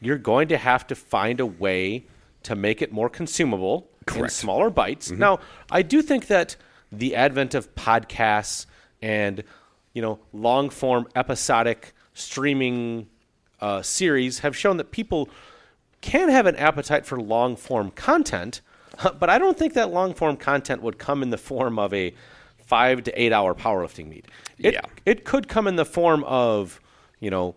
[0.00, 2.06] you're going to have to find a way
[2.44, 3.88] to make it more consumable
[4.24, 5.10] in smaller bites.
[5.18, 6.56] Now, I do think that
[6.90, 8.66] the advent of podcasts
[9.00, 9.42] and
[9.94, 13.08] you know long form episodic streaming
[13.60, 15.28] uh, series have shown that people
[16.02, 18.60] can have an appetite for long form content,
[19.18, 22.12] but I don't think that long form content would come in the form of a
[22.72, 24.24] five to eight hour powerlifting meet.
[24.58, 24.80] It, Yeah.
[25.04, 26.80] it could come in the form of,
[27.20, 27.54] you know,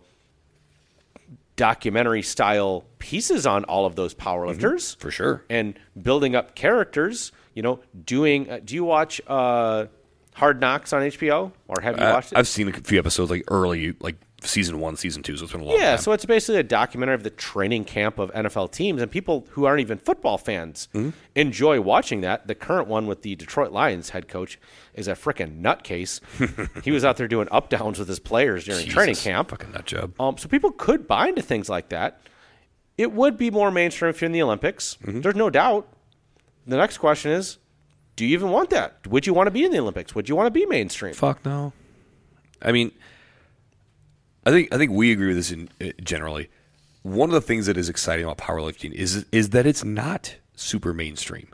[1.56, 5.42] documentary style pieces on all of those powerlifters For sure.
[5.48, 7.32] and building up characters.
[7.54, 8.50] You know, doing.
[8.50, 9.86] Uh, do you watch uh,
[10.34, 12.36] Hard Knocks on HBO or have you I, watched it?
[12.38, 15.36] I've seen a few episodes, like early, like season one, season two.
[15.36, 15.98] So it's been a long Yeah, time.
[15.98, 19.64] so it's basically a documentary of the training camp of NFL teams, and people who
[19.64, 21.10] aren't even football fans Mm-hmm.
[21.34, 22.46] enjoy watching that.
[22.46, 24.58] The current one with the Detroit Lions head coach
[24.94, 26.20] is a freaking nutcase.
[26.84, 29.50] he was out there doing up downs with his players during training camp.
[29.50, 30.20] Fucking nut job.
[30.20, 32.20] Um, so people could buy into things like that.
[32.98, 34.96] It would be more mainstream if you're in the Olympics.
[35.02, 35.20] Mm-hmm.
[35.20, 35.88] There's no doubt.
[36.66, 37.58] The next question is,
[38.16, 39.06] do you even want that?
[39.06, 40.14] Would you want to be in the Olympics?
[40.14, 41.12] Would you want to be mainstream?
[41.14, 41.72] Fuck no.
[42.62, 42.90] I mean,
[44.46, 46.48] I think I think we agree with this in uh, generally.
[47.02, 50.94] One of the things that is exciting about powerlifting is is that it's not super
[50.94, 51.48] mainstream.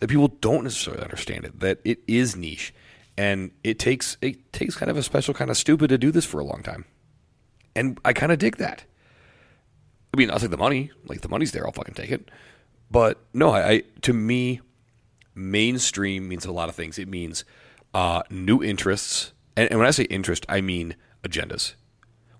[0.00, 1.60] That people don't necessarily understand it.
[1.60, 2.74] That it is niche,
[3.16, 6.26] and it takes it takes kind of a special kind of stupid to do this
[6.26, 6.84] for a long time.
[7.74, 8.84] And I kind of dig that.
[10.12, 10.90] I mean, I'll take the money.
[11.06, 12.30] Like the money's there, I'll fucking take it.
[12.90, 14.60] But no, I, I to me,
[15.34, 16.98] mainstream means a lot of things.
[16.98, 17.46] It means
[17.94, 21.74] uh, new interests, and, and when I say interest, I mean agendas.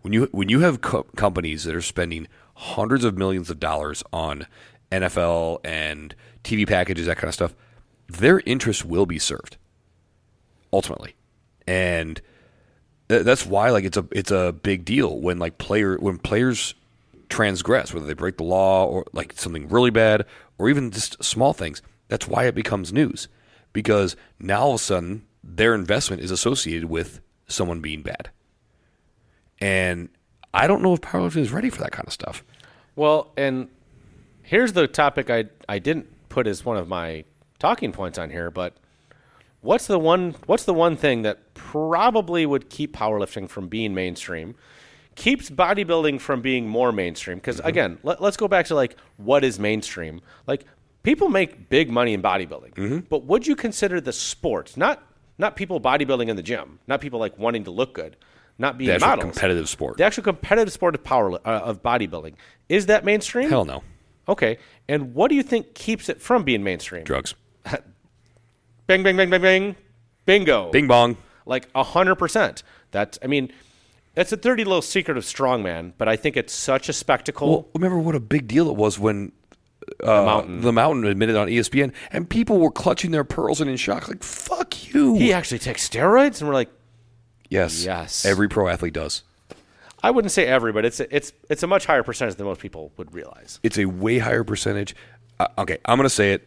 [0.05, 4.02] When you when you have co- companies that are spending hundreds of millions of dollars
[4.12, 4.46] on
[4.92, 7.55] NFL and TV packages, that kind of stuff,
[8.07, 9.57] their interests will be served
[10.74, 11.16] ultimately,
[11.66, 12.20] and
[13.09, 16.74] th- that's why like it's a it's a big deal when like player when players
[17.30, 20.26] transgress whether they break the law or like something really bad
[20.59, 21.80] or even just small things.
[22.09, 23.28] That's why it becomes news
[23.72, 28.28] because now all of a sudden their investment is associated with someone being bad
[29.61, 30.09] and
[30.52, 32.42] i don't know if powerlifting is ready for that kind of stuff
[32.96, 33.68] Well, and
[34.42, 37.24] here's the topic I I didn't put as one of my
[37.59, 38.76] talking points on here, but
[39.61, 44.55] what's the one what's the one thing that probably would keep powerlifting from being mainstream?
[45.16, 47.68] Keeps bodybuilding from being more mainstream because mm-hmm.
[47.68, 50.20] again, let, let's go back to like what is mainstream?
[50.47, 50.64] Like
[51.02, 52.98] people make big money in bodybuilding, mm-hmm.
[53.09, 55.02] but would you consider the sport not
[55.36, 58.16] not people bodybuilding in the gym, not people like wanting to look good,
[58.59, 59.97] not being the actual models, competitive sport.
[59.97, 62.35] The actual competitive sport of power uh, of bodybuilding.
[62.68, 63.48] Is that mainstream?
[63.51, 63.82] hell no.
[64.28, 64.59] Okay,
[64.89, 67.05] and what do you think keeps it from being mainstream?
[67.05, 67.35] drugs.
[68.86, 69.76] Bang, bang, bang, bang, bang,
[70.26, 71.16] bingo, bing bong.
[71.47, 72.62] Like a hundred percent.
[72.90, 73.51] That's, I mean,
[74.14, 77.48] that's a dirty little secret of strongman, but I think it's such a spectacle.
[77.51, 79.32] well remember what a big deal it was when
[80.02, 80.60] uh, Mountain.
[80.62, 84.22] the mountain admitted on espn and people were clutching their pearls and in shock like
[84.22, 85.16] fuck you.
[85.16, 86.70] He actually takes steroids, and we're like,
[87.55, 88.24] yes Yes.
[88.26, 89.22] every pro athlete does
[90.02, 92.93] I wouldn't say every, but it's it's it's a much higher percentage than most people
[92.98, 93.59] would realize.
[93.62, 94.94] It's a way higher percentage.
[95.40, 96.47] Uh, okay, I'm going to say it.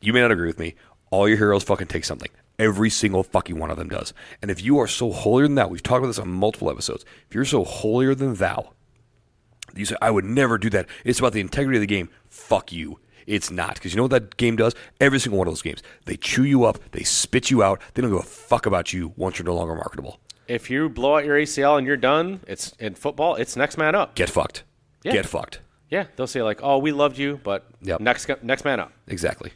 [0.00, 0.74] You may not agree with me.
[1.12, 2.30] All your heroes fucking take something.
[2.58, 4.12] Every single fucking one of them does.
[4.42, 7.04] And if you are so holier than thou, we've talked about this on multiple episodes.
[7.28, 8.72] If you're so holier than thou,
[9.76, 10.88] you say, I would never do that.
[11.04, 12.08] It's about the integrity of the game.
[12.28, 12.98] Fuck you.
[13.24, 13.74] It's not.
[13.74, 14.74] Because you know what that game does?
[15.00, 15.80] Every single one of those games.
[16.06, 19.12] They chew you up, they spit you out, they don't give a fuck about you
[19.16, 20.18] once you're no longer marketable.
[20.48, 23.34] If you blow out your ACL and you're done, it's in football.
[23.34, 24.14] It's next man up.
[24.14, 24.62] Get fucked.
[25.02, 25.12] Yeah.
[25.12, 25.60] get fucked.
[25.90, 28.00] Yeah, they'll say like, "Oh, we loved you, but Yep.
[28.00, 29.52] next next man up." Exactly.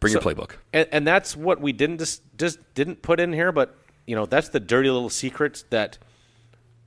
[0.00, 0.52] Bring So- your playbook.
[0.72, 4.26] And, and that's what we didn't just, just didn't put in here, but you know
[4.26, 5.98] that's the dirty little secrets that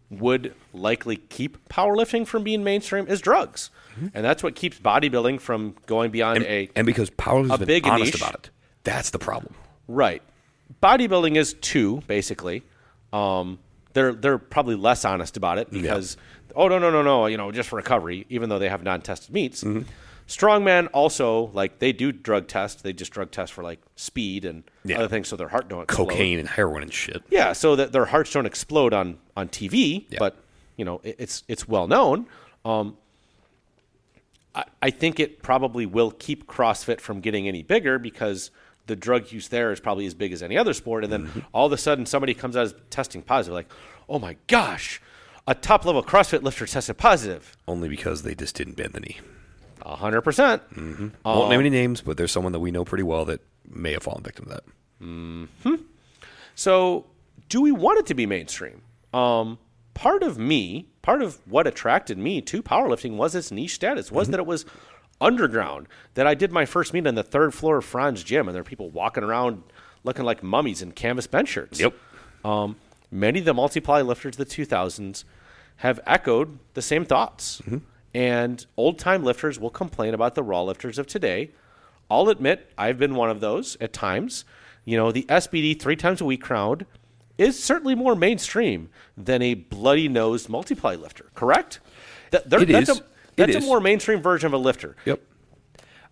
[0.10, 4.07] would likely keep powerlifting from being mainstream is drugs, mm-hmm.
[4.14, 7.68] and that's what keeps bodybuilding from going beyond And, a and because powerlifting's a been
[7.68, 8.22] big honest niche.
[8.22, 8.49] about it,
[8.84, 9.53] that's the problem.
[9.88, 10.22] right.
[10.82, 12.64] Bodybuilding is two basically.
[13.15, 13.59] Um,
[13.93, 16.17] they're they're probably less honest about it because
[16.55, 19.33] oh no no no no you know just for recovery even though they have non-tested
[19.33, 19.63] meats.
[19.63, 19.83] Mm-hmm.
[20.27, 22.83] Strongman also like they do drug test.
[22.83, 24.97] They just drug test for like speed and Yeah.
[24.97, 26.09] other things so their heart don't explode.
[26.09, 27.21] Cocaine and heroin and shit.
[27.29, 30.17] Yeah, so that their hearts don't explode on on TV, Yeah.
[30.19, 30.37] but
[30.75, 32.25] you know it, it's it's well known.
[32.65, 32.97] Um,
[34.55, 38.51] I, I think it probably will keep CrossFit from getting any bigger because
[38.87, 41.39] the drug use there is probably as big as any other sport, and then Mm-hmm.
[41.53, 43.71] all of a sudden somebody comes out as testing positive, like,
[44.07, 45.01] oh my gosh,
[45.47, 49.17] a top level CrossFit lifter tested positive, Only because they just didn't bend the knee.
[49.83, 50.61] hundred percent.
[51.23, 54.03] Won't name any names, but there's someone that we know pretty well that may have
[54.03, 54.63] fallen victim to that.
[54.99, 55.45] Hmm.
[56.55, 57.05] So,
[57.49, 58.81] do we want it to be mainstream?
[59.13, 59.57] Um,
[59.93, 64.29] part of me, part of what attracted me to powerlifting was its niche status, was
[64.29, 64.65] that it was
[65.21, 65.87] underground.
[66.15, 68.61] That I did my first meet on the third floor of Frantz Gym, and there
[68.61, 69.63] are people walking around
[70.03, 71.79] looking like mummies in canvas bench shirts.
[71.79, 71.93] Yep.
[72.43, 72.75] Um,
[73.11, 75.23] many of the multiply lifters of the 2000s
[75.77, 77.61] have echoed the same thoughts.
[78.13, 81.51] And old time lifters will complain about the raw lifters of today.
[82.09, 84.45] I'll admit I've been one of those at times.
[84.85, 86.85] You know, the SBD three times a week crowd
[87.37, 91.79] is certainly more mainstream than a bloody nosed multiply lifter, correct?
[92.31, 92.99] That, there- that's is.
[92.99, 93.03] A,
[93.35, 94.95] that's a more mainstream version of a lifter.
[95.05, 95.21] Yep.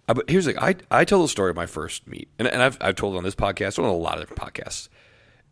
[0.08, 2.62] Uh, but here's the I I tell the story of my first meet, and, and
[2.62, 4.90] I've I've told it on this podcast, on a lot of different podcasts.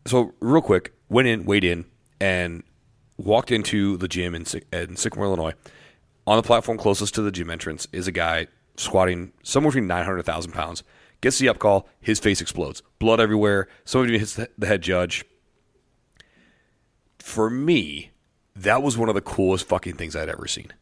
[0.06, 1.86] So real quick, went in, weighed in,
[2.20, 2.64] and
[3.18, 5.54] walked into the gym in, in Sycamore, Illinois.
[6.28, 10.18] On the platform closest to the gym entrance is a guy squatting somewhere between 900
[10.18, 10.84] and 1,000 pounds.
[11.22, 13.68] Gets the up call, his face explodes, blood everywhere.
[13.86, 15.24] Somebody hits the head judge.
[17.20, 18.12] For me,
[18.56, 20.74] that was one of the coolest fucking things I'd ever seen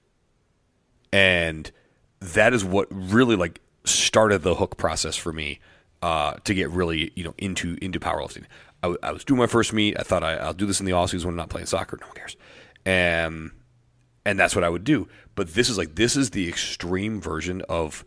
[1.12, 1.72] and
[2.20, 5.60] that is what really like started the hook process for me
[6.02, 8.46] uh, to get really you know into into powerlifting.
[8.82, 10.00] I, w- I was doing my first meet.
[10.00, 11.98] I thought I, I'll do this in the off season when I'm not playing soccer.
[12.00, 12.38] No one cares,
[12.86, 13.52] and
[14.26, 15.08] and that's what I would do.
[15.36, 18.06] But this is like this is the extreme version of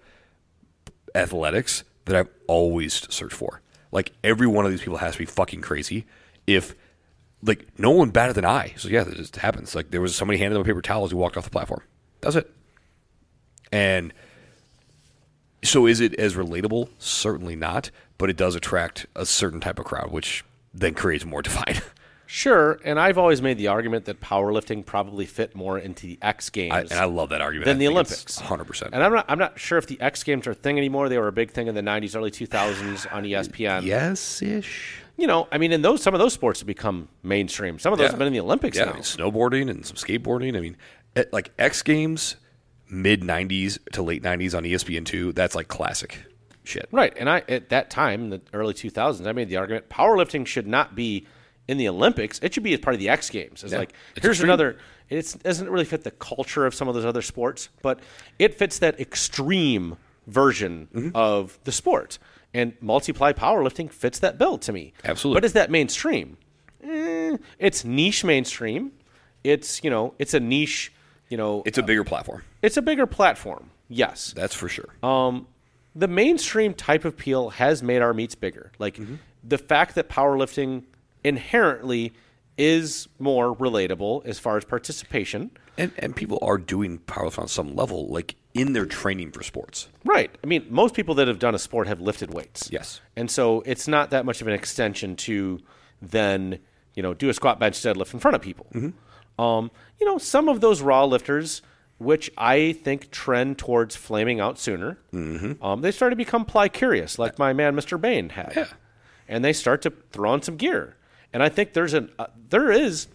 [1.14, 3.60] athletics that I've always searched for.
[3.90, 6.06] Like every one of these people has to be fucking crazy.
[6.46, 6.74] If
[7.42, 9.74] like no one better than I, So yeah, it just happens.
[9.74, 11.82] Like there was somebody handed them a paper towel as he walked off the platform.
[12.20, 12.50] That's it.
[13.72, 14.12] And
[15.64, 16.88] so is it as relatable?
[16.98, 20.44] Certainly not, but it does attract a certain type of crowd, which
[20.74, 21.82] then creates more divide.
[22.24, 26.48] Sure, and I've always made the argument that powerlifting probably fit more into the X
[26.48, 26.72] Games.
[26.72, 27.66] I, and I love that argument.
[27.66, 28.40] than I the Olympics.
[28.40, 28.88] 100%.
[28.90, 31.10] And I'm not I'm not sure if the X Games are a thing anymore.
[31.10, 33.82] They were a big thing in the 90s, early 2000s on ESPN.
[33.84, 35.02] yes ish.
[35.18, 37.78] You know, I mean, in those some of those sports have become mainstream.
[37.78, 38.12] Some of those Yeah.
[38.12, 38.92] have been in the Olympics Yeah, I now.
[38.94, 40.56] mean, snowboarding and some skateboarding.
[40.56, 40.78] I mean,
[41.14, 42.36] eh, like X Games,
[42.92, 46.18] mid 90s to late 90s on E ESPN2, that's like classic
[46.62, 46.88] shit.
[46.92, 50.46] Right, and I at that time, in the early 2000s, I made the argument powerlifting
[50.46, 51.26] should not be
[51.66, 52.38] in the Olympics.
[52.40, 53.64] It should be as part of the X Games.
[53.64, 54.50] It's Yeah, like it's here's extreme.
[54.50, 54.78] another.
[55.08, 58.00] It doesn't really fit the culture of some of those other sports, but
[58.38, 59.96] it fits that extreme
[60.26, 61.10] version Mm-hmm.
[61.16, 62.18] of the sport.
[62.54, 64.92] And multiply powerlifting fits that bill to me.
[65.04, 65.38] Absolutely.
[65.40, 66.36] But is that mainstream?
[66.84, 68.92] Eh, it's niche mainstream.
[69.42, 70.92] It's you know it's a niche.
[71.32, 72.42] You know It's a bigger platform.
[72.60, 73.70] it's a bigger platform.
[73.88, 74.90] Yes, That's for sure.
[75.02, 75.46] um,
[75.94, 78.70] the mainstream type of peel has made our meats bigger.
[78.78, 79.00] Like
[79.42, 80.84] the fact that powerlifting
[81.24, 82.12] inherently
[82.58, 85.50] is more relatable as far as participation.
[85.78, 89.88] and, and people are doing powerlifting on some level, like in their training for sports.
[90.04, 90.30] Right.
[90.44, 92.68] I mean, most people that have done a sport have lifted weights.
[92.70, 93.00] Yes.
[93.16, 95.60] And so it's not that much of an extension to
[96.02, 96.58] then,
[96.94, 98.66] you know, do a squat bench deadlift in front of people.
[99.38, 101.62] Um, you know, some of those raw lifters,
[101.98, 107.18] which I think trend towards flaming out sooner, um, they start to become ply curious,
[107.18, 108.00] like my man Mr.
[108.00, 108.52] Bain had.
[108.56, 108.68] Yeah.
[109.28, 110.96] And they start to throw on some gear.
[111.32, 113.06] And I think there's an uh, there is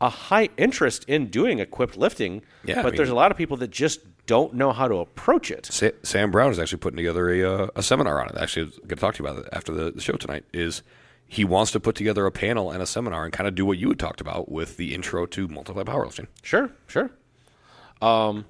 [0.00, 3.56] a high interest in doing equipped lifting, Yeah, I but there's a lot of people
[3.56, 5.66] that just don't know how to approach it.
[5.66, 8.36] Sa- Sam Brown is actually putting together a, uh, a seminar on it.
[8.38, 10.44] Actually, I was going to talk to you about it after the, the show tonight.
[10.52, 10.82] Is
[11.28, 13.76] he wants to put together a panel and a seminar and kind of do what
[13.78, 16.26] you had talked about with the intro to multiply powerlifting.
[16.42, 17.10] Sure, sure.
[18.00, 18.44] Um,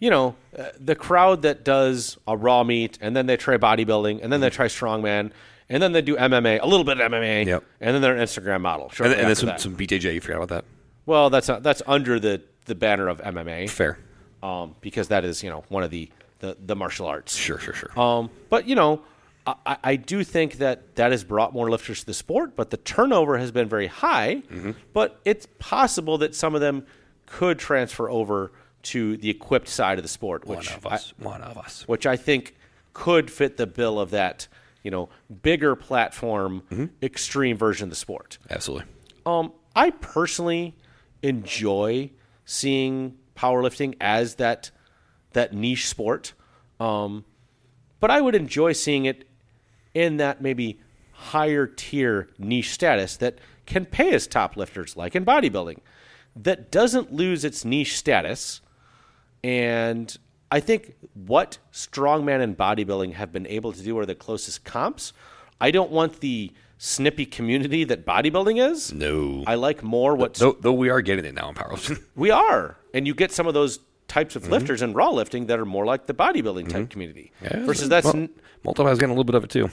[0.00, 4.20] you know, uh, the crowd that does a raw meat and then they try bodybuilding
[4.22, 5.30] and then they try strongman
[5.68, 7.64] and then they do MMA, a little bit of MMA, Yep.
[7.80, 8.90] and then they're an Instagram model.
[8.98, 9.60] And, and then some, that.
[9.60, 10.14] some BJJ.
[10.14, 10.64] You forgot about that?
[11.06, 13.68] well, that's not, that's under the the banner of MMA.
[13.70, 13.98] Fair.
[14.42, 16.10] um, because that is you know one of the
[16.40, 17.36] the, the martial arts.
[17.36, 17.98] Sure, sure, sure.
[18.00, 19.02] Um, but you know,
[19.46, 22.76] I, I do think that that has brought more lifters to the sport, but the
[22.76, 24.42] turnover has been very high.
[24.92, 26.86] But it's possible that some of them
[27.26, 28.52] could transfer over
[28.84, 31.14] to the equipped side of the sport, Which one of I, us.
[31.18, 31.86] one of us.
[31.88, 32.56] which I think
[32.92, 34.48] could fit the bill of that
[34.82, 35.08] you know
[35.42, 38.38] bigger platform, extreme version of the sport.
[38.50, 38.86] Absolutely.
[39.24, 40.76] Um, I personally
[41.22, 42.10] enjoy
[42.44, 44.70] seeing powerlifting as that
[45.32, 46.34] that niche sport,
[46.80, 47.24] um,
[48.00, 49.26] but I would enjoy seeing it
[49.94, 50.80] in that maybe
[51.12, 55.78] higher tier niche status that can pay as top lifters, like in bodybuilding,
[56.34, 58.60] that doesn't lose its niche status.
[59.44, 60.16] And
[60.50, 65.12] I think what strongman and bodybuilding have been able to do are the closest comps.
[65.60, 68.92] I don't want the snippy community that bodybuilding is.
[68.92, 69.44] No.
[69.46, 72.02] I like more what though, though we are getting it now in powerlifting.
[72.16, 73.78] we are, and you get some of those
[74.12, 74.44] types Mm-hmm.
[74.44, 77.32] of lifters and raw lifting that are more like the bodybuilding type community.
[77.40, 78.28] Versus that's well, n-
[78.64, 79.70] getting a little bit of it too.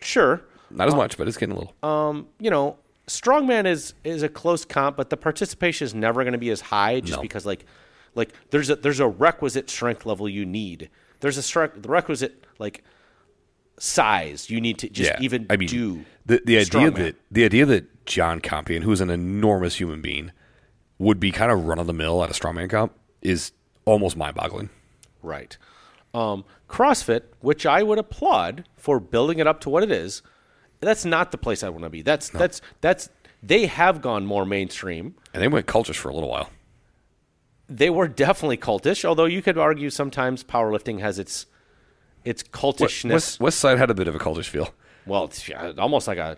[0.00, 1.74] sure, Not as much, but it's getting a little.
[1.82, 2.76] um, you know,
[3.06, 6.60] strongman is is a close comp, but the participation is never going to be as
[6.60, 7.22] high just No.
[7.22, 7.64] because like
[8.14, 10.88] like there's a there's a requisite strength level you need.
[11.20, 12.82] There's a strength the requisite like
[13.78, 17.44] size you need to just yeah, even I mean, do the the idea that the
[17.44, 20.32] idea that John Compion, who's an enormous human being,
[20.98, 22.92] would be kind of run of the mill at a strongman comp
[23.22, 23.52] is
[23.84, 24.70] almost mind boggling.
[25.22, 25.56] Right.
[26.12, 30.22] Um, CrossFit, which I would applaud for building it up to what it is,
[30.80, 32.02] that's not the place I want to be.
[32.02, 33.10] That's that's that's
[33.42, 35.14] they have gone more mainstream.
[35.32, 36.50] And they went cultish for a little while.
[37.68, 41.46] They were definitely cultish, although you could argue sometimes powerlifting has its
[42.24, 43.12] its cultishness.
[43.12, 44.74] West, West Side had a bit of a cultish feel.
[45.06, 45.48] well, it's
[45.78, 46.36] almost like a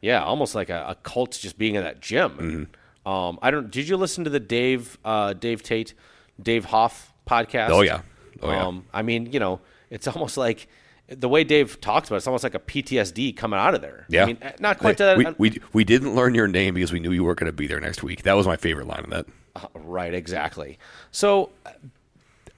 [0.00, 2.30] yeah, almost like a, a cult just being in that gym.
[2.30, 2.64] Mm-hmm.
[3.06, 3.70] Um, I don't.
[3.70, 5.94] Did you listen to the Dave uh, Dave Tate,
[6.42, 7.70] Dave Hoff podcast?
[7.70, 8.02] Oh, yeah.
[8.42, 8.66] Oh, yeah.
[8.66, 9.60] Um, I mean, you know,
[9.90, 10.68] it's almost like
[11.08, 14.06] the way Dave talks about it, it's almost like a PTSD coming out of there.
[14.08, 15.38] Yeah, I mean, eh, not quite to that.
[15.38, 17.68] We, we we didn't learn your name because we knew you weren't going to be
[17.68, 18.24] there next week.
[18.24, 19.26] That was my favorite line of that.
[19.74, 20.78] Right, exactly.
[21.12, 21.50] So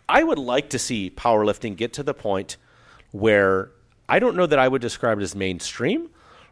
[0.09, 2.57] I would like to see powerlifting get to the point
[3.13, 3.71] where
[4.09, 6.09] I don't know that I would describe it as mainstream,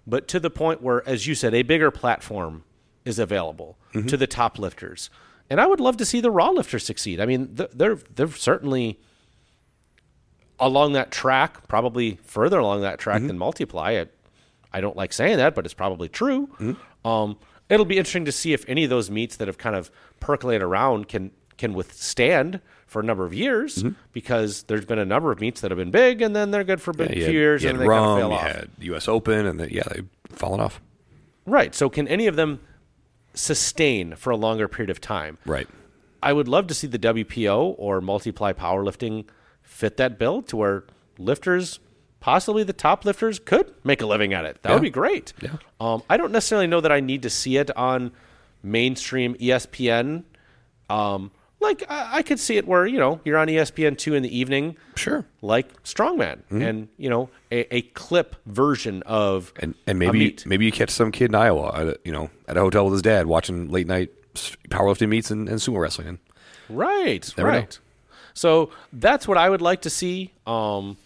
[0.06, 2.62] but to the point where, as you said, a bigger platform
[3.06, 4.06] is available mm-hmm.
[4.08, 5.08] to the top lifters.
[5.48, 7.20] And I would love to see the raw lifters succeed.
[7.20, 8.98] I mean, they're they're certainly
[10.58, 13.28] along that track, probably further along that track mm-hmm.
[13.28, 13.92] than multiply.
[13.92, 14.06] I,
[14.72, 16.48] I don't like saying that, but it's probably true.
[16.58, 17.06] Mm-hmm.
[17.06, 17.38] Um,
[17.68, 20.62] it'll be interesting to see if any of those meets that have kind of percolated
[20.62, 25.40] around can can withstand for a number of years because there's been a number of
[25.40, 27.32] meets that have been big and then they're good for a big You few had,
[27.32, 28.42] years and then they kind of fail you off.
[28.42, 29.08] had U.S.
[29.08, 30.80] Open, and the, yeah, they've fallen off.
[31.46, 31.74] Right.
[31.74, 32.60] So can any of them
[33.36, 35.38] sustain for a longer period of time?
[35.46, 35.68] Right.
[36.22, 39.26] I would love to see the WPO or multiply powerlifting
[39.62, 40.84] fit that bill to where
[41.18, 41.78] lifters,
[42.18, 44.62] possibly the top lifters, could make a living at it.
[44.62, 45.32] That would be great.
[45.40, 45.56] Yeah.
[45.78, 48.10] Um, I don't necessarily know that I need to see it on
[48.62, 50.24] mainstream ESPN.
[50.88, 51.30] Um,
[51.60, 54.36] like I, I could see it where you know you're on ESPN two in the
[54.38, 55.24] evening, Sure.
[55.42, 60.72] like Strongman, and you know a, a clip version of And and maybe maybe you
[60.72, 63.26] catch some kid in Iowa, at a, you know, at a hotel with his dad
[63.26, 64.10] watching late night
[64.68, 66.08] powerlifting meets and, and sumo wrestling.
[66.08, 66.18] And
[66.68, 67.58] Right, Never know.
[67.58, 67.78] right.
[68.34, 70.32] So that's what I would like to see.
[70.46, 70.96] Um,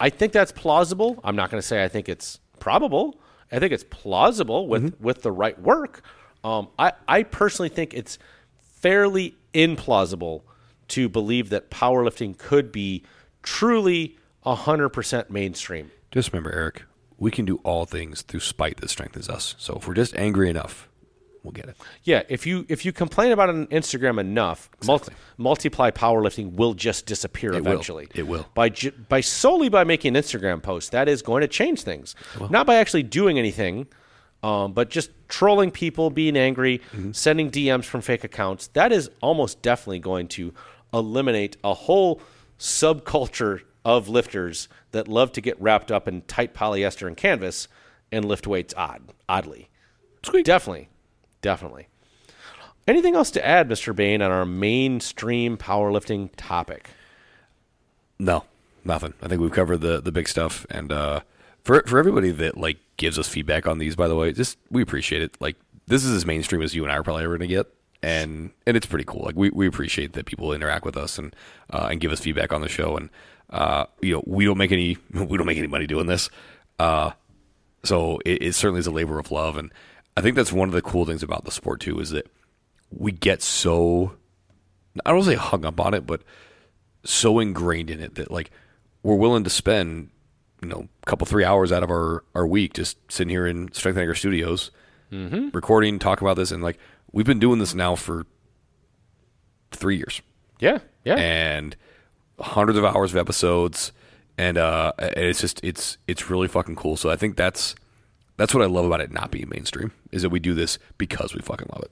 [0.00, 1.20] I think that's plausible.
[1.22, 3.18] I'm not going to say I think it's probable.
[3.52, 5.04] I think it's plausible with Mm-hmm.
[5.04, 6.02] with the right work.
[6.42, 8.18] Um, I I personally think it's
[8.80, 10.42] fairly implausible
[10.88, 13.04] to believe that powerlifting could be
[13.42, 15.90] truly 100% mainstream.
[16.10, 16.84] just remember, Eric,
[17.18, 19.54] we can do all things through spite that strengthens us.
[19.58, 20.88] So if we're just angry enough,
[21.42, 21.76] we'll get it.
[22.04, 26.74] Yeah, if you if you complain about it on Instagram enough, multi, multiply powerlifting will
[26.74, 27.58] just disappear will.
[27.58, 28.08] eventually.
[28.14, 28.46] It will.
[28.54, 30.92] by ju- by solely by making an Instagram post.
[30.92, 32.14] That is going to change things,
[32.50, 33.88] not by actually doing anything,
[34.42, 37.12] um, but just trolling people, being angry, Mm-hmm.
[37.12, 38.68] sending DMs from fake accounts.
[38.68, 40.52] That is almost definitely going to
[40.94, 42.20] eliminate a whole
[42.58, 47.68] subculture of lifters that love to get wrapped up in tight polyester and canvas
[48.12, 49.68] and lift weights odd, oddly.
[50.42, 50.88] Definitely.
[51.42, 51.88] Definitely.
[52.86, 53.94] Anything else to add, Mr.
[53.94, 56.88] Bain, on our mainstream powerlifting topic?
[58.18, 58.44] No,
[58.84, 59.12] nothing.
[59.22, 60.66] I think we've covered the the big stuff.
[60.70, 61.20] And uh,
[61.68, 64.80] for for everybody that like gives us feedback on these, by the way, just we
[64.80, 65.36] appreciate it.
[65.38, 67.66] Like this is as mainstream as you and I are probably ever going to get,
[68.02, 69.20] and and it's pretty cool.
[69.22, 71.36] Like we, we appreciate that people interact with us and
[71.68, 72.96] uh, and give us feedback on the show.
[72.96, 73.10] And
[73.50, 76.30] uh, you know, we don't make any we don't make any money doing this.
[76.78, 77.10] Uh,
[77.84, 79.70] so it, it certainly is a labor of love, and
[80.16, 82.32] I think that's one of the cool things about the sport too is that
[82.90, 84.14] we get so
[85.04, 86.22] I don't say hung up on it, but
[87.04, 88.50] so ingrained in it that like
[89.02, 90.08] we're willing to spend
[90.62, 93.72] you know a couple three hours out of our our week just sitting here in
[93.72, 94.70] Strength Anger Studios,
[95.12, 95.48] Mm-hmm.
[95.54, 96.78] recording, talking about this, and like
[97.12, 98.26] we've been doing this now for
[99.70, 100.20] three years
[100.60, 101.16] Yeah, yeah.
[101.16, 101.76] and
[102.40, 103.92] hundreds of hours of episodes
[104.36, 107.74] and uh and it's just it's it's really fucking cool so i think that's
[108.36, 111.34] that's what i love about it not being mainstream is that we do this because
[111.34, 111.90] we fucking love it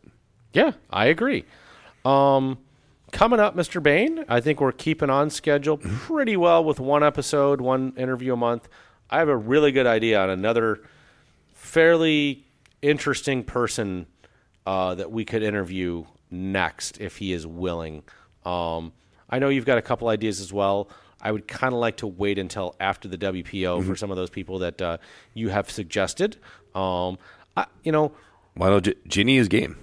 [0.52, 1.44] Yeah, I agree.
[2.04, 2.58] Um,
[3.12, 3.82] coming up, Mr.
[3.82, 8.36] Bain, I think we're keeping on schedule pretty well with one episode, one interview a
[8.36, 8.68] month.
[9.08, 10.80] I have a really good idea on another
[11.52, 12.44] fairly
[12.82, 14.06] interesting person
[14.66, 18.02] uh, that we could interview next if he is willing.
[18.44, 18.92] Um,
[19.30, 20.88] I know you've got a couple ideas as well.
[21.20, 24.30] I would kind of like to wait until after the WPO for some of those
[24.30, 24.98] people that uh,
[25.34, 26.36] you have suggested.
[26.74, 27.18] Um,
[27.56, 28.12] I, you know,
[28.54, 29.76] why don't ginny is game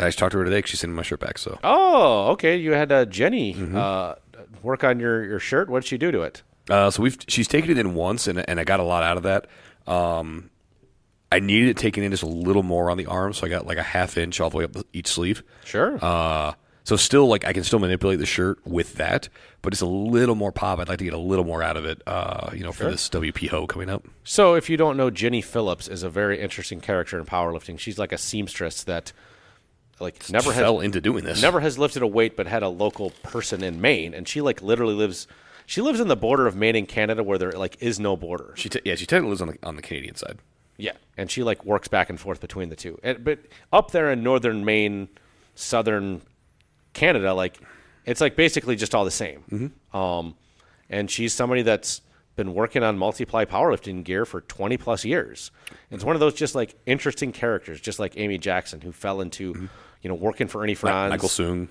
[0.00, 2.56] i just talked to her today 'cause she's sending my shirt back so Oh, okay.
[2.56, 3.76] You had uh, Jenny Mm-hmm.
[3.76, 4.14] uh,
[4.62, 5.68] work on your, your shirt.
[5.68, 6.42] What did she do to it?
[6.68, 9.16] Uh, so we've she's taken it in once, and and I got a lot out
[9.16, 9.46] of that.
[9.86, 10.50] Um,
[11.32, 13.66] I needed it taken in just a little more on the arm, so I got
[13.66, 15.42] like a half inch all the way up each sleeve.
[15.64, 15.98] Sure.
[16.02, 16.52] Uh,
[16.84, 19.28] so still like I can still manipulate the shirt with that,
[19.62, 20.78] but it's a little more pop.
[20.78, 22.02] I'd like to get a little more out of it.
[22.06, 24.04] Uh, you know, for this WPO coming up.
[24.24, 27.78] so, if you don't know, Jenny Phillips is a very interesting character in powerlifting.
[27.78, 29.12] She's like a seamstress that,
[30.00, 31.42] like, never has fell into doing this.
[31.42, 34.62] never has lifted a weight, but had a local person in Maine, and she like
[34.62, 35.26] literally lives.
[35.66, 38.52] She lives in the border of Maine and Canada, where there like is no border.
[38.56, 40.38] She t- yeah, she technically lives on the on the Canadian side.
[40.76, 42.98] Yeah, and she like works back and forth between the two.
[43.02, 43.38] And, but
[43.72, 45.08] up there in northern Maine,
[45.54, 46.22] southern
[46.94, 47.60] Canada, like
[48.06, 49.72] it's like basically just all the same.
[49.92, 50.34] Um,
[50.88, 52.00] and she's somebody that's
[52.36, 55.50] been working on multiply powerlifting gear for 20 plus years.
[55.90, 59.68] It's one of those just like interesting characters, just like Amy Jackson, who fell into,
[60.02, 61.10] you know, working for Ernie Frantz.
[61.10, 61.68] Michael Soong.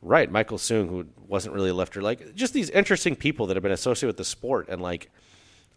[0.00, 2.02] Right, Michael Soong, who wasn't really a lifter.
[2.02, 5.10] Like just these interesting people that have been associated with the sport and like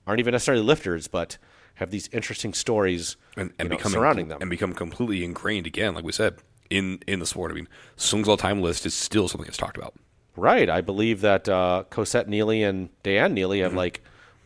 [0.08, 1.38] aren't even necessarily lifters, but
[1.76, 4.40] have these interesting stories and, and know, become surrounding them.
[4.42, 6.38] and become completely ingrained again, like we said
[6.70, 7.52] in in the sport.
[7.52, 7.68] I mean,
[7.98, 9.94] Soong's all time list is still something that's talked about.
[10.36, 10.70] Right.
[10.70, 14.02] I believe that uh, Cosette Neely and Diane Neely have like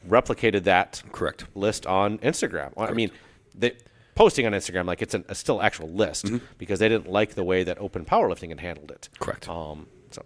[0.08, 1.46] replicated that Correct.
[1.56, 2.76] list on Instagram.
[2.76, 3.12] Well, I mean,
[3.56, 3.76] they
[4.20, 7.44] posting on Instagram like it's an, a still actual list because they didn't like the
[7.44, 9.08] way that Open Powerlifting had handled it.
[9.18, 9.48] Correct.
[9.48, 10.26] Um, so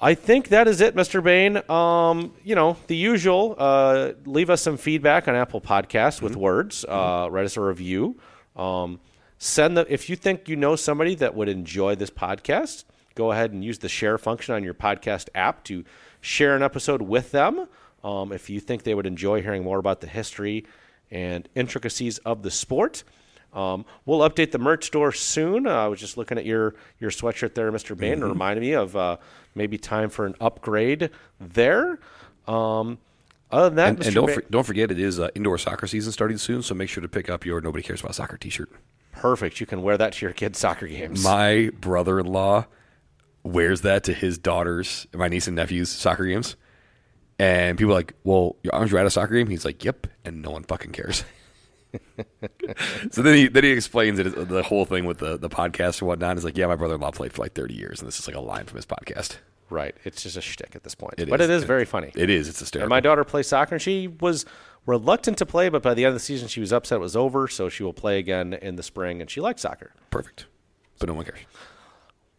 [0.00, 1.22] I think that is it, Mr.
[1.22, 1.60] Bain.
[1.68, 3.54] Um, you know, the usual.
[3.58, 6.86] Uh, leave us some feedback on Apple Podcasts with words.
[6.88, 8.18] Uh, write us a review.
[8.56, 8.98] Um,
[9.36, 12.84] send the if you think you know somebody that would enjoy this podcast,
[13.14, 15.84] go ahead and use the share function on your podcast app to
[16.22, 17.66] share an episode with them.
[18.02, 20.64] Um, if you think they would enjoy hearing more about the history
[21.10, 23.04] and intricacies of the sport.
[23.52, 25.66] Um, we'll update the merch store soon.
[25.66, 27.96] Uh, I was just looking at your your sweatshirt there, Mr.
[27.96, 29.16] Bain, and it reminded me of uh,
[29.54, 31.10] maybe time for an upgrade
[31.40, 32.00] there.
[32.48, 32.98] Um,
[33.52, 34.06] other than that, And, Mr.
[34.06, 36.74] and don't Bain- for, don't forget, it is uh, indoor soccer season starting soon, so
[36.74, 38.70] make sure to pick up your Nobody Cares About Soccer T-shirt.
[39.12, 39.60] perfect.
[39.60, 41.22] You can wear that to your kids' soccer games.
[41.22, 42.66] My brother-in-law
[43.44, 46.56] wears that to his daughters, my niece and nephew's soccer games,
[47.38, 50.06] and people are like, "Well, your arms are at a soccer game." He's like, "Yep,"
[50.24, 51.24] and no one fucking cares.
[53.10, 56.08] so then he then he explains it the whole thing with the the podcast and
[56.08, 56.36] whatnot.
[56.36, 58.40] He's like, "Yeah, my brother-in-law played for like thirty years, and this is like a
[58.40, 59.36] line from his podcast."
[59.70, 59.96] right.
[60.04, 61.48] It's just a shtick at this point, It but is.
[61.48, 62.12] it is very funny.
[62.14, 62.48] It is.
[62.48, 62.84] It's hysterical.
[62.84, 64.44] And my daughter plays soccer, and she was
[64.86, 67.16] reluctant to play, but by the end of the season, she was upset it was
[67.16, 67.48] over.
[67.48, 69.92] So she will play again in the spring, and she likes soccer.
[70.10, 70.46] Perfect,
[71.00, 71.40] but no one cares.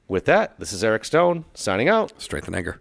[0.08, 2.14] With that, this is Eric Stone signing out.
[2.22, 2.80] Strength and anger.